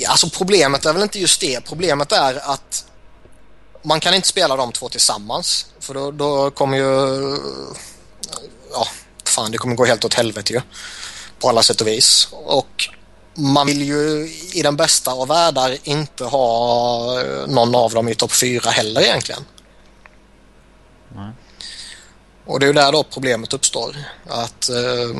Alltså 0.06 0.30
problemet 0.30 0.86
är 0.86 0.92
väl 0.92 1.02
inte 1.02 1.18
just 1.18 1.40
det. 1.40 1.64
Problemet 1.64 2.12
är 2.12 2.50
att 2.50 2.84
man 3.82 4.00
kan 4.00 4.14
inte 4.14 4.28
spela 4.28 4.56
de 4.56 4.72
två 4.72 4.88
tillsammans. 4.88 5.66
För 5.80 5.94
då, 5.94 6.10
då 6.10 6.50
kommer 6.50 6.76
ju... 6.76 7.38
Ja, 8.72 8.86
fan 9.24 9.52
det 9.52 9.58
kommer 9.58 9.74
gå 9.74 9.84
helt 9.84 10.04
åt 10.04 10.14
helvete 10.14 10.52
ju. 10.52 10.60
På 11.38 11.48
alla 11.48 11.62
sätt 11.62 11.80
och 11.80 11.86
vis. 11.86 12.28
Och 12.32 12.88
man 13.34 13.66
vill 13.66 13.82
ju 13.82 14.30
i 14.52 14.62
den 14.62 14.76
bästa 14.76 15.12
av 15.12 15.28
världar 15.28 15.78
inte 15.82 16.24
ha 16.24 17.22
någon 17.46 17.74
av 17.74 17.92
dem 17.92 18.08
i 18.08 18.14
topp 18.14 18.32
fyra 18.32 18.70
heller 18.70 19.00
egentligen. 19.00 19.44
Nej. 21.14 21.32
Och 22.44 22.60
det 22.60 22.66
är 22.66 22.68
ju 22.68 22.72
där 22.72 22.92
då 22.92 23.02
problemet 23.02 23.52
uppstår. 23.52 23.96
Att 24.26 24.68
eh, 24.68 25.16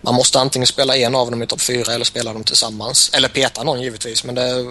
man 0.00 0.14
måste 0.14 0.40
antingen 0.40 0.66
spela 0.66 0.96
en 0.96 1.14
av 1.14 1.30
dem 1.30 1.42
i 1.42 1.46
topp 1.46 1.60
fyra 1.60 1.92
eller 1.92 2.04
spela 2.04 2.32
dem 2.32 2.44
tillsammans. 2.44 3.10
Eller 3.12 3.28
peta 3.28 3.62
någon 3.62 3.82
givetvis 3.82 4.24
men 4.24 4.34
det, 4.34 4.64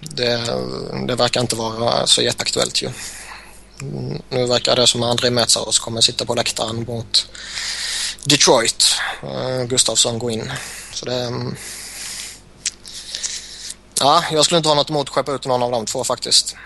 det, 0.00 0.40
det 1.06 1.14
verkar 1.14 1.40
inte 1.40 1.56
vara 1.56 2.06
så 2.06 2.22
jätteaktuellt 2.22 2.82
ju. 2.82 2.90
Nu 4.28 4.46
verkar 4.46 4.76
det 4.76 4.86
som 4.86 5.02
att 5.02 5.10
André 5.10 5.30
Metsaros 5.30 5.78
kommer 5.78 6.00
sitta 6.00 6.24
på 6.24 6.34
läktaren 6.34 6.84
mot 6.88 7.26
Detroit. 8.24 8.84
Eh, 9.22 9.64
Gustafsson 9.64 10.18
går 10.18 10.30
in. 10.30 10.52
Så 10.92 11.04
det... 11.04 11.14
Ehm, 11.14 11.56
ja, 14.00 14.24
jag 14.32 14.44
skulle 14.44 14.58
inte 14.58 14.68
ha 14.68 14.76
något 14.76 14.90
emot 14.90 15.08
att 15.08 15.14
skeppa 15.14 15.32
ut 15.32 15.46
någon 15.46 15.62
av 15.62 15.70
de 15.70 15.86
två 15.86 16.04
faktiskt. 16.04 16.56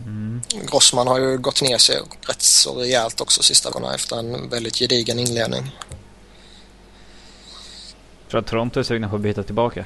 Mm. 0.00 0.42
Grossman 0.70 1.06
har 1.06 1.18
ju 1.18 1.38
gått 1.38 1.62
ner 1.62 1.78
sig 1.78 2.00
rätt 2.28 2.42
så 2.42 2.74
rejält 2.74 3.20
också 3.20 3.42
sista 3.42 3.70
gångerna 3.70 3.94
efter 3.94 4.18
en 4.18 4.48
väldigt 4.48 4.78
gedigen 4.78 5.18
inledning. 5.18 5.62
Tror 8.30 8.40
du 8.40 8.44
att 8.44 8.46
Toronto 8.46 8.80
är 8.80 8.84
sugna 8.84 9.08
på 9.08 9.16
att 9.16 9.22
byta 9.22 9.42
tillbaka? 9.42 9.84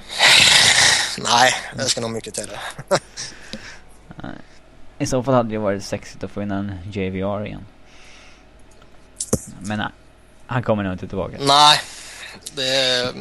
Nej, 1.19 1.55
det 1.77 1.85
ska 1.85 2.01
nog 2.01 2.11
mycket 2.11 2.35
till 2.35 2.47
det. 2.47 2.99
I 4.99 5.07
så 5.07 5.23
fall 5.23 5.35
hade 5.35 5.49
det 5.49 5.59
varit 5.59 5.85
sexigt 5.85 6.25
att 6.25 6.31
få 6.31 6.43
in 6.43 6.51
en 6.51 6.79
JVR 6.93 7.47
igen. 7.47 7.67
Men 9.61 9.79
nej, 9.79 9.89
han 10.47 10.63
kommer 10.63 10.83
nog 10.83 10.93
inte 10.93 11.09
tillbaka. 11.09 11.37
Nej, 11.41 11.81
det 12.55 12.69
är, 12.69 13.13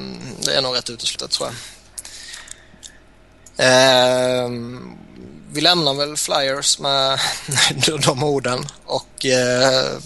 det 0.46 0.54
är 0.54 0.62
nog 0.62 0.76
rätt 0.76 0.90
uteslutet 0.90 1.32
tror 1.32 1.50
jag. 1.50 1.56
Ehm, 3.58 4.98
vi 5.52 5.62
lämnar 5.62 5.94
väl 5.94 6.18
Flyers 6.18 6.80
med 6.80 7.20
de 8.06 8.24
orden 8.24 8.68
och 8.86 9.26
eh, 9.26 9.98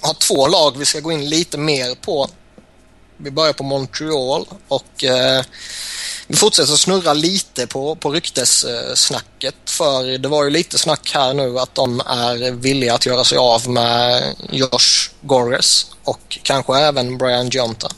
har 0.00 0.14
två 0.14 0.46
lag 0.46 0.78
vi 0.78 0.84
ska 0.84 1.00
gå 1.00 1.12
in 1.12 1.28
lite 1.28 1.58
mer 1.58 1.94
på. 1.94 2.28
Vi 3.16 3.30
börjar 3.30 3.52
på 3.52 3.62
Montreal 3.62 4.46
och 4.68 5.04
eh, 5.04 5.44
vi 6.26 6.36
fortsätter 6.36 6.76
snurra 6.76 7.12
lite 7.12 7.66
på, 7.66 7.94
på 7.94 8.10
ryktessnacket 8.10 9.54
för 9.64 10.18
det 10.18 10.28
var 10.28 10.44
ju 10.44 10.50
lite 10.50 10.78
snack 10.78 11.10
här 11.14 11.34
nu 11.34 11.58
att 11.58 11.74
de 11.74 12.00
är 12.00 12.50
villiga 12.50 12.94
att 12.94 13.06
göra 13.06 13.24
sig 13.24 13.38
av 13.38 13.68
med 13.68 14.34
Josh 14.50 15.10
Gorges 15.20 15.86
och 16.04 16.38
kanske 16.42 16.78
även 16.78 17.18
Brian 17.18 17.48
Jonta. 17.48 17.88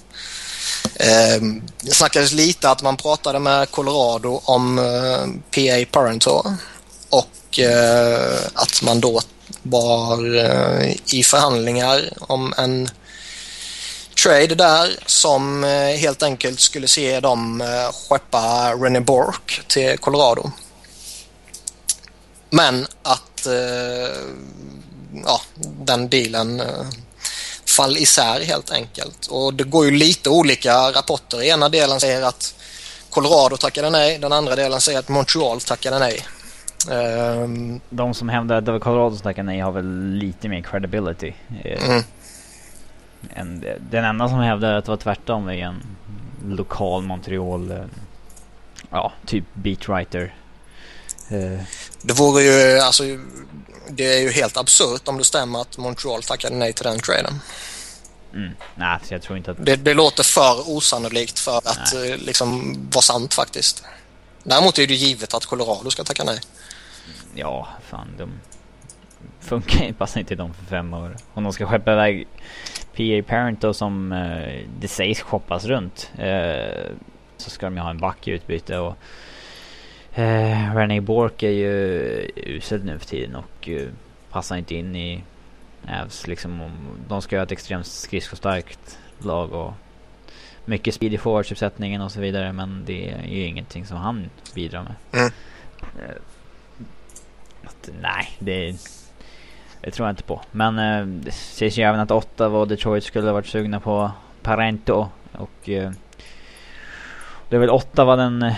Eh, 1.01 1.43
det 1.81 1.95
snackades 1.95 2.33
lite 2.33 2.71
att 2.71 2.83
man 2.83 2.97
pratade 2.97 3.39
med 3.39 3.71
Colorado 3.71 4.41
om 4.45 4.79
eh, 4.79 5.27
PA 5.51 5.91
Parentor 5.91 6.55
och 7.11 7.59
eh, 7.59 8.39
att 8.55 8.83
man 8.83 9.01
då 9.01 9.21
var 9.63 10.37
eh, 10.37 10.97
i 11.13 11.23
förhandlingar 11.23 12.13
om 12.21 12.55
en 12.57 12.91
trade 14.23 14.55
där 14.55 14.99
som 15.07 15.63
helt 15.99 16.23
enkelt 16.23 16.61
skulle 16.61 16.89
se 16.89 17.21
dem 17.21 17.63
skeppa 17.93 18.75
René 18.75 19.01
Bork 19.01 19.61
till 19.67 19.99
Colorado. 19.99 20.51
Men 22.51 22.87
att 23.03 23.47
ja, 25.25 25.41
den 25.85 26.09
dealen 26.09 26.63
fall 27.81 27.97
isär 27.97 28.41
helt 28.41 28.70
enkelt. 28.70 29.26
Och 29.26 29.55
det 29.55 29.64
går 29.64 29.85
ju 29.85 29.91
lite 29.91 30.31
olika 30.31 30.72
rapporter. 30.72 31.43
Ena 31.43 31.68
delen 31.68 32.01
säger 32.01 32.22
att 32.22 32.55
Colorado 33.11 33.57
tackade 33.57 33.91
nej, 33.91 34.18
den 34.18 34.33
andra 34.33 34.57
delen 34.57 34.81
säger 34.81 34.99
att 34.99 35.09
Montreal 35.09 35.61
tackade 35.61 35.99
nej. 35.99 36.24
Um, 36.91 37.81
de 37.91 38.14
som 38.14 38.28
hävdar 38.28 38.57
att 38.57 38.64
det 38.64 38.72
var 38.72 38.78
Colorado 38.78 39.16
som 39.16 39.22
tackade 39.22 39.47
nej 39.47 39.61
har 39.61 39.72
väl 39.72 40.14
lite 40.14 40.49
mer 40.49 40.62
credibility. 40.62 41.33
Uh, 41.64 41.91
mm. 41.91 42.03
en, 43.35 43.64
den 43.91 44.05
enda 44.05 44.28
som 44.28 44.39
hävdar 44.39 44.74
att 44.74 44.85
det 44.85 44.91
var 44.91 44.97
tvärtom 44.97 45.49
är 45.49 45.53
en 45.53 45.83
lokal 46.45 47.03
Montreal, 47.03 47.72
uh, 47.72 47.78
ja, 48.91 49.12
typ 49.26 49.45
beatwriter. 49.55 50.35
Uh, 51.33 51.61
det 52.03 52.12
vore 52.12 52.43
ju, 52.43 52.78
alltså, 52.78 53.05
det 53.93 54.18
är 54.18 54.20
ju 54.20 54.30
helt 54.30 54.57
absurt 54.57 55.09
om 55.09 55.18
det 55.18 55.24
stämmer 55.24 55.61
att 55.61 55.78
Montreal 55.78 56.22
tackade 56.22 56.57
nej 56.57 56.72
till 56.72 56.84
den 56.84 56.99
traden. 56.99 57.41
Mm. 58.34 58.51
Nej, 58.74 58.99
jag 59.09 59.22
tror 59.22 59.38
inte 59.38 59.51
att... 59.51 59.66
Det, 59.66 59.76
det 59.76 59.95
låter 59.95 60.22
för 60.22 60.70
osannolikt 60.70 61.38
för 61.38 61.59
att 61.59 61.93
nej. 61.95 62.18
liksom 62.18 62.78
vara 62.93 63.03
sant 63.03 63.34
faktiskt. 63.34 63.84
Däremot 64.43 64.78
är 64.78 64.86
det 64.86 64.95
givet 64.95 65.34
att 65.34 65.47
Colorado 65.47 65.91
ska 65.91 66.05
tacka 66.05 66.24
nej. 66.24 66.41
Ja, 67.34 67.68
fan 67.88 68.09
de 68.18 68.30
funkar 69.41 69.84
ju, 69.84 69.93
passar 69.93 70.20
inte 70.20 70.34
dem 70.34 70.55
för 70.55 70.64
fem 70.64 70.95
år. 70.95 71.16
Om 71.34 71.45
de 71.45 71.53
ska 71.53 71.66
skeppa 71.66 71.93
iväg 71.93 72.26
PA 72.97 73.28
Parent 73.28 73.61
då 73.61 73.74
som 73.74 74.12
eh, 74.12 74.66
det 74.80 74.88
sägs 74.88 75.20
shoppas 75.20 75.64
runt. 75.64 76.11
Eh, 76.18 76.91
så 77.36 77.51
ska 77.51 77.66
de 77.66 77.76
ju 77.76 77.82
ha 77.82 77.91
en 77.91 77.99
back 77.99 78.28
i 78.28 78.30
utbyte 78.30 78.78
och 78.78 78.97
eh, 80.15 80.75
René 80.75 81.01
Bork 81.01 81.43
är 81.43 81.51
ju 81.51 82.31
usel 82.37 82.85
nu 82.85 82.99
för 82.99 83.07
tiden 83.07 83.37
och 83.37 83.69
eh, 83.69 83.89
passar 84.31 84.57
inte 84.57 84.75
in 84.75 84.97
i 84.97 85.23
Avs 85.89 86.27
liksom. 86.27 86.61
Om, 86.61 86.73
de 87.09 87.23
ska 87.23 87.37
ha 87.37 87.43
ett 87.43 87.53
extremt 87.53 87.87
skridskostarkt 87.87 88.99
lag 89.19 89.53
och 89.53 89.73
mycket 90.65 90.95
speed 90.95 91.15
i 91.15 91.19
forwardsuppsättningen 91.19 92.01
och 92.01 92.13
så 92.13 92.21
vidare. 92.21 92.53
Men 92.53 92.83
det 92.87 93.11
är 93.11 93.27
ju 93.27 93.45
ingenting 93.45 93.87
som 93.87 93.97
han 93.97 94.31
bidrar 94.55 94.83
med. 94.83 94.95
Mm. 95.13 95.33
Eh, 95.81 96.17
att, 97.65 97.91
nej, 98.01 98.29
det, 98.39 98.77
det 99.81 99.91
tror 99.91 100.09
jag 100.09 100.13
inte 100.13 100.23
på. 100.23 100.41
Men 100.51 100.79
eh, 100.79 101.07
det 101.07 101.33
sägs 101.33 101.79
ju 101.79 101.83
även 101.83 102.01
att 102.01 102.11
Ottawa 102.11 102.59
och 102.59 102.69
Detroit 102.69 103.05
skulle 103.05 103.27
ha 103.27 103.33
varit 103.33 103.47
sugna 103.47 103.81
på 103.81 104.11
Parento. 104.43 105.09
Och 105.33 105.69
eh, 105.69 105.93
det 107.49 107.57
är 107.57 107.61
väl 107.61 107.71
Ottawa 107.71 108.17
den 108.17 108.43
eh, 108.43 108.55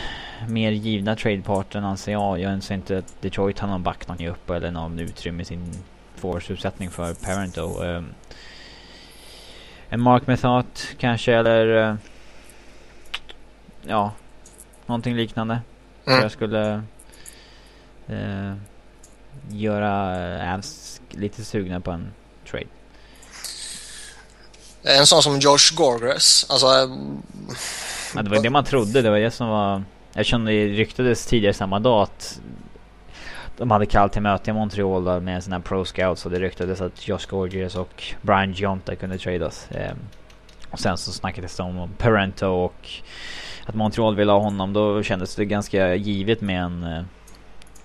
mer 0.48 0.70
givna 0.72 1.16
tradeparten 1.16 1.84
anser 1.84 2.12
jag. 2.12 2.40
Jag 2.40 2.52
anser 2.52 2.74
inte 2.74 2.98
att 2.98 3.14
Detroit 3.22 3.58
har 3.58 3.68
någon 3.68 3.82
back 3.82 4.08
någon 4.08 4.26
upp 4.26 4.50
eller 4.50 4.70
någon 4.70 4.98
utrymme 4.98 5.42
i 5.42 5.44
sin 5.44 5.72
forwardsuppsättning 6.16 6.90
för 6.90 7.14
Parento. 7.14 7.84
Eh, 7.84 8.02
en 9.88 10.00
Mark 10.00 10.26
Methot 10.26 10.86
kanske 10.98 11.34
eller 11.34 11.90
eh, 11.90 11.94
ja, 13.82 14.12
någonting 14.86 15.16
liknande. 15.16 15.60
Mm. 16.06 16.22
Jag 16.22 16.32
skulle 16.32 16.82
eh, 18.08 18.54
göra 19.50 20.54
Avs 20.54 21.00
lite 21.10 21.44
sugna 21.44 21.80
på 21.80 21.90
en 21.90 22.12
trade. 22.50 22.66
En 24.82 25.06
sån 25.06 25.22
som 25.22 25.38
Josh 25.38 25.74
Gorgres, 25.74 26.46
alltså... 26.48 26.66
Men 28.14 28.24
det 28.24 28.30
var 28.30 28.42
det 28.42 28.50
man 28.50 28.64
trodde, 28.64 29.02
det 29.02 29.10
var 29.10 29.18
det 29.18 29.30
som 29.30 29.48
var... 29.48 29.82
Eftersom 30.14 30.44
det 30.44 30.66
ryktades 30.66 31.26
tidigare 31.26 31.54
samma 31.54 31.78
dag 31.78 32.02
att 32.02 32.40
de 33.56 33.70
hade 33.70 33.86
kallat 33.86 34.12
till 34.12 34.22
möte 34.22 34.50
i 34.50 34.54
Montreal 34.54 35.20
med 35.20 35.44
sina 35.44 35.60
pro 35.60 35.84
scouts 35.84 36.24
och 36.24 36.30
det 36.30 36.40
ryktades 36.40 36.80
att 36.80 37.08
Josh 37.08 37.26
Gorgias 37.28 37.74
och 37.76 38.04
Brian 38.22 38.52
Jonta 38.52 38.96
kunde 38.96 39.18
tradas. 39.18 39.70
Eh, 39.70 39.92
och 40.70 40.80
sen 40.80 40.98
så 40.98 41.12
snackades 41.12 41.56
det 41.56 41.62
om 41.62 41.90
Parento 41.98 42.46
och 42.46 42.88
att 43.66 43.74
Montreal 43.74 44.16
ville 44.16 44.32
ha 44.32 44.38
honom. 44.38 44.72
Då 44.72 45.02
kändes 45.02 45.34
det 45.34 45.44
ganska 45.44 45.94
givet 45.94 46.40
med 46.40 46.62
en 46.62 46.82
eh, 46.82 47.02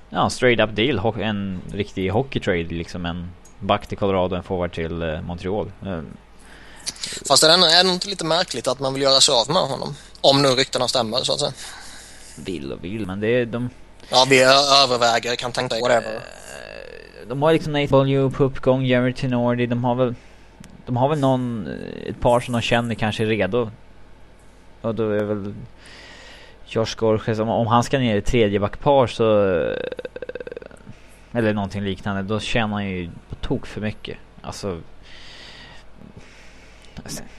ja, 0.09 0.30
straight 0.30 0.59
up 0.59 0.75
deal. 0.75 1.21
En 1.21 1.61
riktig 1.71 2.09
hockey 2.09 2.39
trade 2.39 2.63
liksom. 2.63 3.05
En 3.05 3.32
back 3.59 3.88
till 3.88 3.97
Colorado 3.97 4.32
och 4.32 4.38
en 4.38 4.43
forward 4.43 4.71
till 4.71 5.01
eh, 5.01 5.21
Montreal. 5.21 5.71
Eh, 5.86 5.99
Fast 7.28 7.43
det 7.43 7.49
är 7.49 7.80
ändå 7.80 7.93
inte 7.93 8.07
lite 8.07 8.25
märkligt 8.25 8.67
att 8.67 8.80
man 8.80 8.93
vill 8.93 9.03
göra 9.03 9.21
sig 9.21 9.36
av 9.36 9.49
med 9.49 9.61
honom. 9.61 9.95
Om 10.21 10.41
nu 10.41 10.47
ryktena 10.47 10.88
stämmer 10.88 11.17
så 11.17 11.34
att 11.34 11.39
säga. 11.39 11.53
Vill 12.45 12.71
och 12.71 12.83
vill 12.83 13.05
men 13.05 13.19
det 13.19 13.27
är 13.27 13.45
de... 13.45 13.69
Ja, 14.09 14.25
vi 14.29 14.41
överväger, 14.83 15.35
kan 15.35 15.51
tänka 15.51 15.75
whatever. 15.75 16.15
Eh, 16.15 17.27
de 17.27 17.41
har 17.41 17.53
liksom 17.53 17.73
Nate 17.73 17.88
Volue 17.88 18.31
på 18.31 18.43
uppgång, 18.43 18.85
Jerry 18.85 19.13
Tenordi, 19.13 19.65
de 19.65 19.83
har 19.83 19.95
väl... 19.95 20.15
De 20.85 20.97
har 20.97 21.09
väl 21.09 21.19
någon, 21.19 21.67
eh, 21.67 22.09
ett 22.09 22.19
par 22.19 22.39
som 22.39 22.53
de 22.53 22.61
känner 22.61 22.95
kanske 22.95 23.23
är 23.23 23.27
redo. 23.27 23.71
Och 24.81 24.95
då 24.95 25.11
är 25.11 25.23
väl 25.23 25.53
Josh 26.67 26.95
Gorges, 26.97 27.39
om, 27.39 27.49
om 27.49 27.67
han 27.67 27.83
ska 27.83 27.99
ner 27.99 28.17
i 28.17 28.21
tredje 28.21 28.59
backpar 28.59 29.07
så... 29.07 29.55
Eh, 29.55 29.77
eller 31.33 31.53
någonting 31.53 31.83
liknande, 31.83 32.21
då 32.21 32.39
tjänar 32.39 32.73
han 32.73 32.89
ju 32.89 33.09
på 33.29 33.35
tok 33.35 33.65
för 33.65 33.81
mycket. 33.81 34.17
Alltså... 34.41 34.81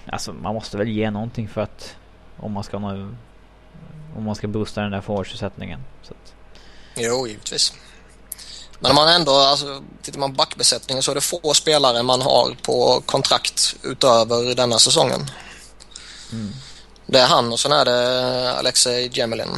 Alltså 0.07 0.32
man 0.32 0.55
måste 0.55 0.76
väl 0.76 0.88
ge 0.88 1.11
någonting 1.11 1.49
för 1.49 1.61
att... 1.61 1.96
Om 2.36 2.53
man 2.53 2.62
ska 2.62 2.78
nå, 2.78 3.09
Om 4.16 4.24
man 4.24 4.34
ska 4.34 4.46
boosta 4.46 4.80
den 4.80 4.90
där 4.90 5.00
forwardsuppsättningen. 5.00 5.80
Jo, 6.96 7.26
givetvis. 7.26 7.72
Men 8.80 8.90
om 8.90 8.94
man 8.94 9.09
ändå, 9.09 9.32
alltså, 9.32 9.82
tittar 10.02 10.20
man 10.20 10.30
på 10.30 10.36
backbesättningen 10.36 11.02
så 11.02 11.11
är 11.11 11.14
det 11.14 11.20
få 11.20 11.54
spelare 11.54 12.02
man 12.02 12.22
har 12.22 12.56
på 12.62 13.02
kontrakt 13.06 13.76
utöver 13.82 14.54
denna 14.54 14.78
säsongen. 14.78 15.30
Mm. 16.32 16.52
Det 17.06 17.18
är 17.18 17.26
han 17.26 17.52
och 17.52 17.61
sen 17.61 17.72
är 17.72 17.84
det 17.84 18.52
Alexej 18.52 19.11
Jemelin. 19.12 19.48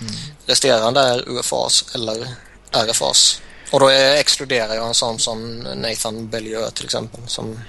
Mm. 0.00 0.12
Resterande 0.46 1.00
är 1.00 1.28
UFAs 1.28 1.94
eller 1.94 2.28
RFAs. 2.70 3.40
Och 3.70 3.80
då 3.80 3.88
exkluderar 3.88 4.74
jag 4.74 4.86
en 4.86 4.94
sån 4.94 5.18
som 5.18 5.58
Nathan 5.58 6.28
Bellieu 6.28 6.70
till 6.70 6.84
exempel 6.84 7.20
som 7.26 7.60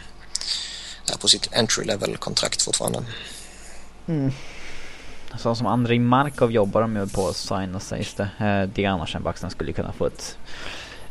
är 1.14 1.18
på 1.18 1.28
sitt 1.28 1.54
entry 1.54 1.86
level 1.86 2.18
kontrakt 2.18 2.62
fortfarande. 2.62 3.04
Mm. 4.08 4.34
Så 5.40 5.56
som 5.56 5.68
Andrei 5.68 6.00
Markov 6.00 6.52
jobbar 6.52 6.82
de 6.82 6.96
ju 6.96 7.08
på 7.08 7.28
att 7.28 7.36
signa 7.36 7.80
sägs 7.80 8.14
det. 8.14 8.24
Eh, 8.24 8.70
det 8.76 8.86
är 8.86 8.90
annars 8.90 9.16
en 9.16 9.24
back 9.24 9.38
som 9.38 9.50
skulle 9.50 9.74
kunna 9.74 9.92
få 9.92 10.06
ett 10.06 10.38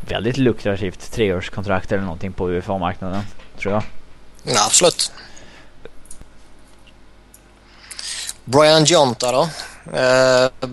väldigt 0.01 0.37
lukrativt 0.37 1.13
treårskontrakt 1.13 1.93
eller 1.93 2.03
någonting 2.03 2.33
på 2.33 2.51
UFA-marknaden. 2.51 3.23
Tror 3.59 3.75
jag. 3.75 3.83
Ja, 4.43 4.67
absolut. 4.67 5.13
Brian 8.45 8.85
Jonta 8.85 9.33
då? 9.33 9.49
Eh, 9.93 10.69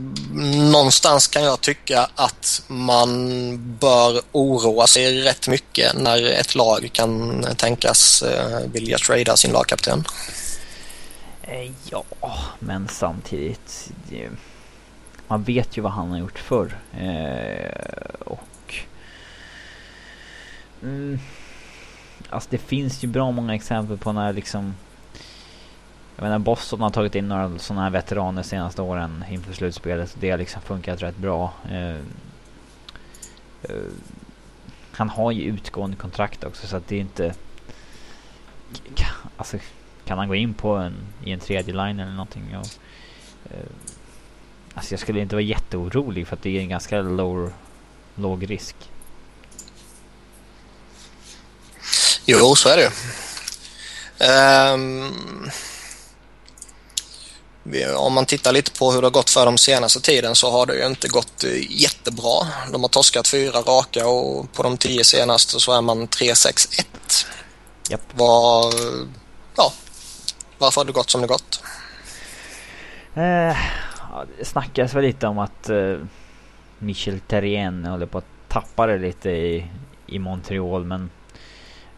någonstans 0.71 1.27
kan 1.27 1.43
jag 1.43 1.61
tycka 1.61 2.09
att 2.15 2.61
man 2.67 3.17
bör 3.79 4.21
oroa 4.31 4.87
sig 4.87 5.21
rätt 5.21 5.47
mycket 5.47 5.93
när 5.95 6.25
ett 6.25 6.55
lag 6.55 6.89
kan 6.93 7.45
tänkas 7.57 8.23
eh, 8.23 8.59
vilja 8.73 8.97
trada 8.97 9.37
sin 9.37 9.51
lagkapten. 9.51 10.03
Eh, 11.43 11.71
ja, 11.89 12.03
men 12.59 12.87
samtidigt. 12.87 13.91
Eh, 14.11 14.31
man 15.27 15.43
vet 15.43 15.77
ju 15.77 15.81
vad 15.81 15.91
han 15.91 16.09
har 16.09 16.17
gjort 16.17 16.39
förr. 16.39 16.77
Eh, 16.97 18.13
och... 18.19 18.75
Mm, 20.83 21.19
alltså 22.29 22.49
det 22.51 22.57
finns 22.57 23.03
ju 23.03 23.07
bra 23.07 23.31
många 23.31 23.55
exempel 23.55 23.97
på 23.97 24.11
när 24.11 24.33
liksom... 24.33 24.75
Jag 26.15 26.23
menar 26.23 26.39
Boston 26.39 26.81
har 26.81 26.89
tagit 26.89 27.15
in 27.15 27.27
några 27.27 27.59
sådana 27.59 27.83
här 27.83 27.89
veteraner 27.89 28.43
senaste 28.43 28.81
åren 28.81 29.25
inför 29.29 29.53
slutspelet. 29.53 30.15
Det 30.19 30.31
har 30.31 30.37
liksom 30.37 30.61
funkat 30.61 31.01
rätt 31.01 31.17
bra. 31.17 31.53
Han 34.91 35.09
har 35.09 35.31
ju 35.31 35.41
utgående 35.41 35.97
kontrakt 35.97 36.43
också 36.43 36.67
så 36.67 36.77
att 36.77 36.87
det 36.87 36.95
är 36.95 36.99
inte... 36.99 37.33
Alltså 39.37 39.57
kan 40.05 40.17
han 40.17 40.27
gå 40.27 40.35
in 40.35 40.53
på 40.53 40.75
en, 40.75 40.95
i 41.23 41.31
en 41.31 41.39
tredje 41.39 41.73
line 41.73 41.99
eller 41.99 42.11
någonting? 42.11 42.57
Och, 42.57 42.67
eh, 43.51 43.69
alltså 44.73 44.93
jag 44.93 44.99
skulle 44.99 45.21
inte 45.21 45.35
vara 45.35 45.43
jätteorolig 45.43 46.27
för 46.27 46.35
att 46.35 46.43
det 46.43 46.57
är 46.57 46.61
en 46.61 46.69
ganska 46.69 47.01
low, 47.01 47.53
låg 48.15 48.49
risk. 48.49 48.75
Jo, 52.25 52.55
så 52.55 52.69
är 52.69 52.77
det 52.77 52.91
um, 54.73 55.11
Om 57.95 58.13
man 58.13 58.25
tittar 58.25 58.51
lite 58.51 58.71
på 58.71 58.91
hur 58.91 59.01
det 59.01 59.05
har 59.05 59.11
gått 59.11 59.29
för 59.29 59.45
dem 59.45 59.57
senaste 59.57 60.01
tiden 60.01 60.35
så 60.35 60.51
har 60.51 60.65
det 60.65 60.75
ju 60.75 60.85
inte 60.85 61.07
gått 61.07 61.43
jättebra. 61.69 62.47
De 62.71 62.81
har 62.81 62.89
torskat 62.89 63.27
fyra 63.27 63.61
raka 63.61 64.07
och 64.07 64.53
på 64.53 64.63
de 64.63 64.77
tio 64.77 65.03
senaste 65.03 65.59
så 65.59 65.71
är 65.71 65.81
man 65.81 66.07
3-6-1. 66.07 66.85
Yep. 67.91 68.01
Var, 68.13 68.73
ja, 69.55 69.73
varför 70.61 70.81
har 70.81 70.85
det 70.85 70.91
gått 70.91 71.09
som 71.09 71.21
det 71.21 71.27
gått? 71.27 71.63
Eh, 73.13 73.57
det 74.37 74.45
snackas 74.45 74.93
väl 74.93 75.03
lite 75.03 75.27
om 75.27 75.39
att 75.39 75.69
eh, 75.69 75.97
Michel 76.79 77.19
Terrien 77.19 77.85
håller 77.85 78.05
på 78.05 78.17
att 78.17 78.25
tappa 78.47 78.87
det 78.87 78.97
lite 78.97 79.29
i, 79.29 79.67
i 80.07 80.19
Montreal 80.19 80.85
men 80.85 81.09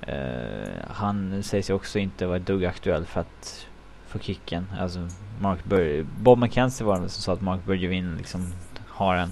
eh, 0.01 0.69
han 0.89 1.43
sägs 1.43 1.69
ju 1.69 1.73
också 1.73 1.99
inte 1.99 2.25
vara 2.25 2.37
ett 2.37 2.45
dugg 2.45 2.65
aktuell 2.65 3.05
för 3.05 3.21
att 3.21 3.67
få 4.07 4.19
kicken. 4.19 4.67
Alltså 4.79 5.07
Mark 5.39 5.63
Bur 5.63 6.05
Bob 6.17 6.39
McKenzie 6.39 6.85
var 6.85 6.99
det 6.99 7.09
som 7.09 7.21
sa 7.21 7.33
att 7.33 7.41
Mark 7.41 7.65
Bergevin 7.65 8.17
liksom 8.17 8.53
har 8.87 9.15
en 9.15 9.31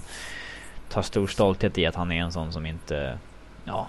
tar 0.88 1.02
stor 1.02 1.26
stolthet 1.26 1.78
i 1.78 1.86
att 1.86 1.94
han 1.94 2.12
är 2.12 2.22
en 2.22 2.32
sån 2.32 2.52
som 2.52 2.66
inte, 2.66 3.18
ja, 3.64 3.86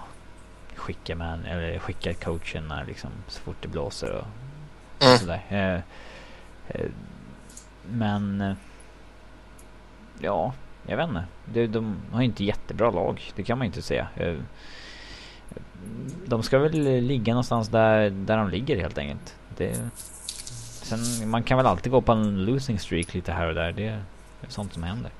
skickar 0.74 1.14
man, 1.14 1.44
eller 1.44 1.78
skickar 1.78 2.12
coachen 2.12 2.68
när 2.68 2.84
liksom 2.84 3.10
så 3.28 3.40
fort 3.40 3.56
det 3.60 3.68
blåser 3.68 4.12
och, 4.12 4.24
mm. 5.00 5.18
sådär. 5.18 5.42
Eh, 5.48 5.74
eh, 6.68 6.90
men, 7.88 8.54
ja, 10.20 10.52
jag 10.86 10.96
vet 10.96 11.08
inte. 11.08 11.24
De, 11.44 11.66
de 11.66 11.96
har 12.12 12.22
inte 12.22 12.44
jättebra 12.44 12.90
lag, 12.90 13.32
det 13.36 13.42
kan 13.42 13.58
man 13.58 13.66
inte 13.66 13.82
säga. 13.82 14.08
Eh, 14.16 14.34
de 16.26 16.42
ska 16.42 16.58
väl 16.58 17.00
ligga 17.00 17.32
någonstans 17.32 17.68
där, 17.68 18.10
där 18.10 18.36
de 18.36 18.48
ligger 18.48 18.76
helt 18.76 18.98
enkelt. 18.98 19.34
Det, 19.56 19.90
sen, 20.82 21.30
man 21.30 21.42
kan 21.42 21.56
väl 21.56 21.66
alltid 21.66 21.92
gå 21.92 22.00
på 22.00 22.12
en 22.12 22.44
losing 22.44 22.78
streak 22.78 23.14
lite 23.14 23.32
här 23.32 23.48
och 23.48 23.54
där. 23.54 23.72
Det 23.72 23.86
är 23.86 24.02
sånt 24.48 24.74
som 24.74 24.82
händer. 24.82 25.12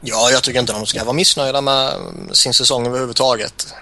Ja, 0.00 0.30
jag 0.32 0.42
tycker 0.42 0.60
inte 0.60 0.72
de 0.72 0.86
ska 0.86 1.04
vara 1.04 1.12
missnöjda 1.12 1.60
med 1.60 1.92
sin 2.32 2.54
säsong 2.54 2.86
överhuvudtaget. 2.86 3.74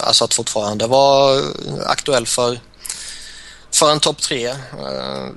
Alltså 0.00 0.24
att 0.24 0.34
fortfarande 0.34 0.86
vara 0.86 1.42
aktuell 1.86 2.26
för, 2.26 2.58
för 3.72 3.92
en 3.92 4.00
topp 4.00 4.20
tre. 4.20 4.46
Eh, 4.48 5.28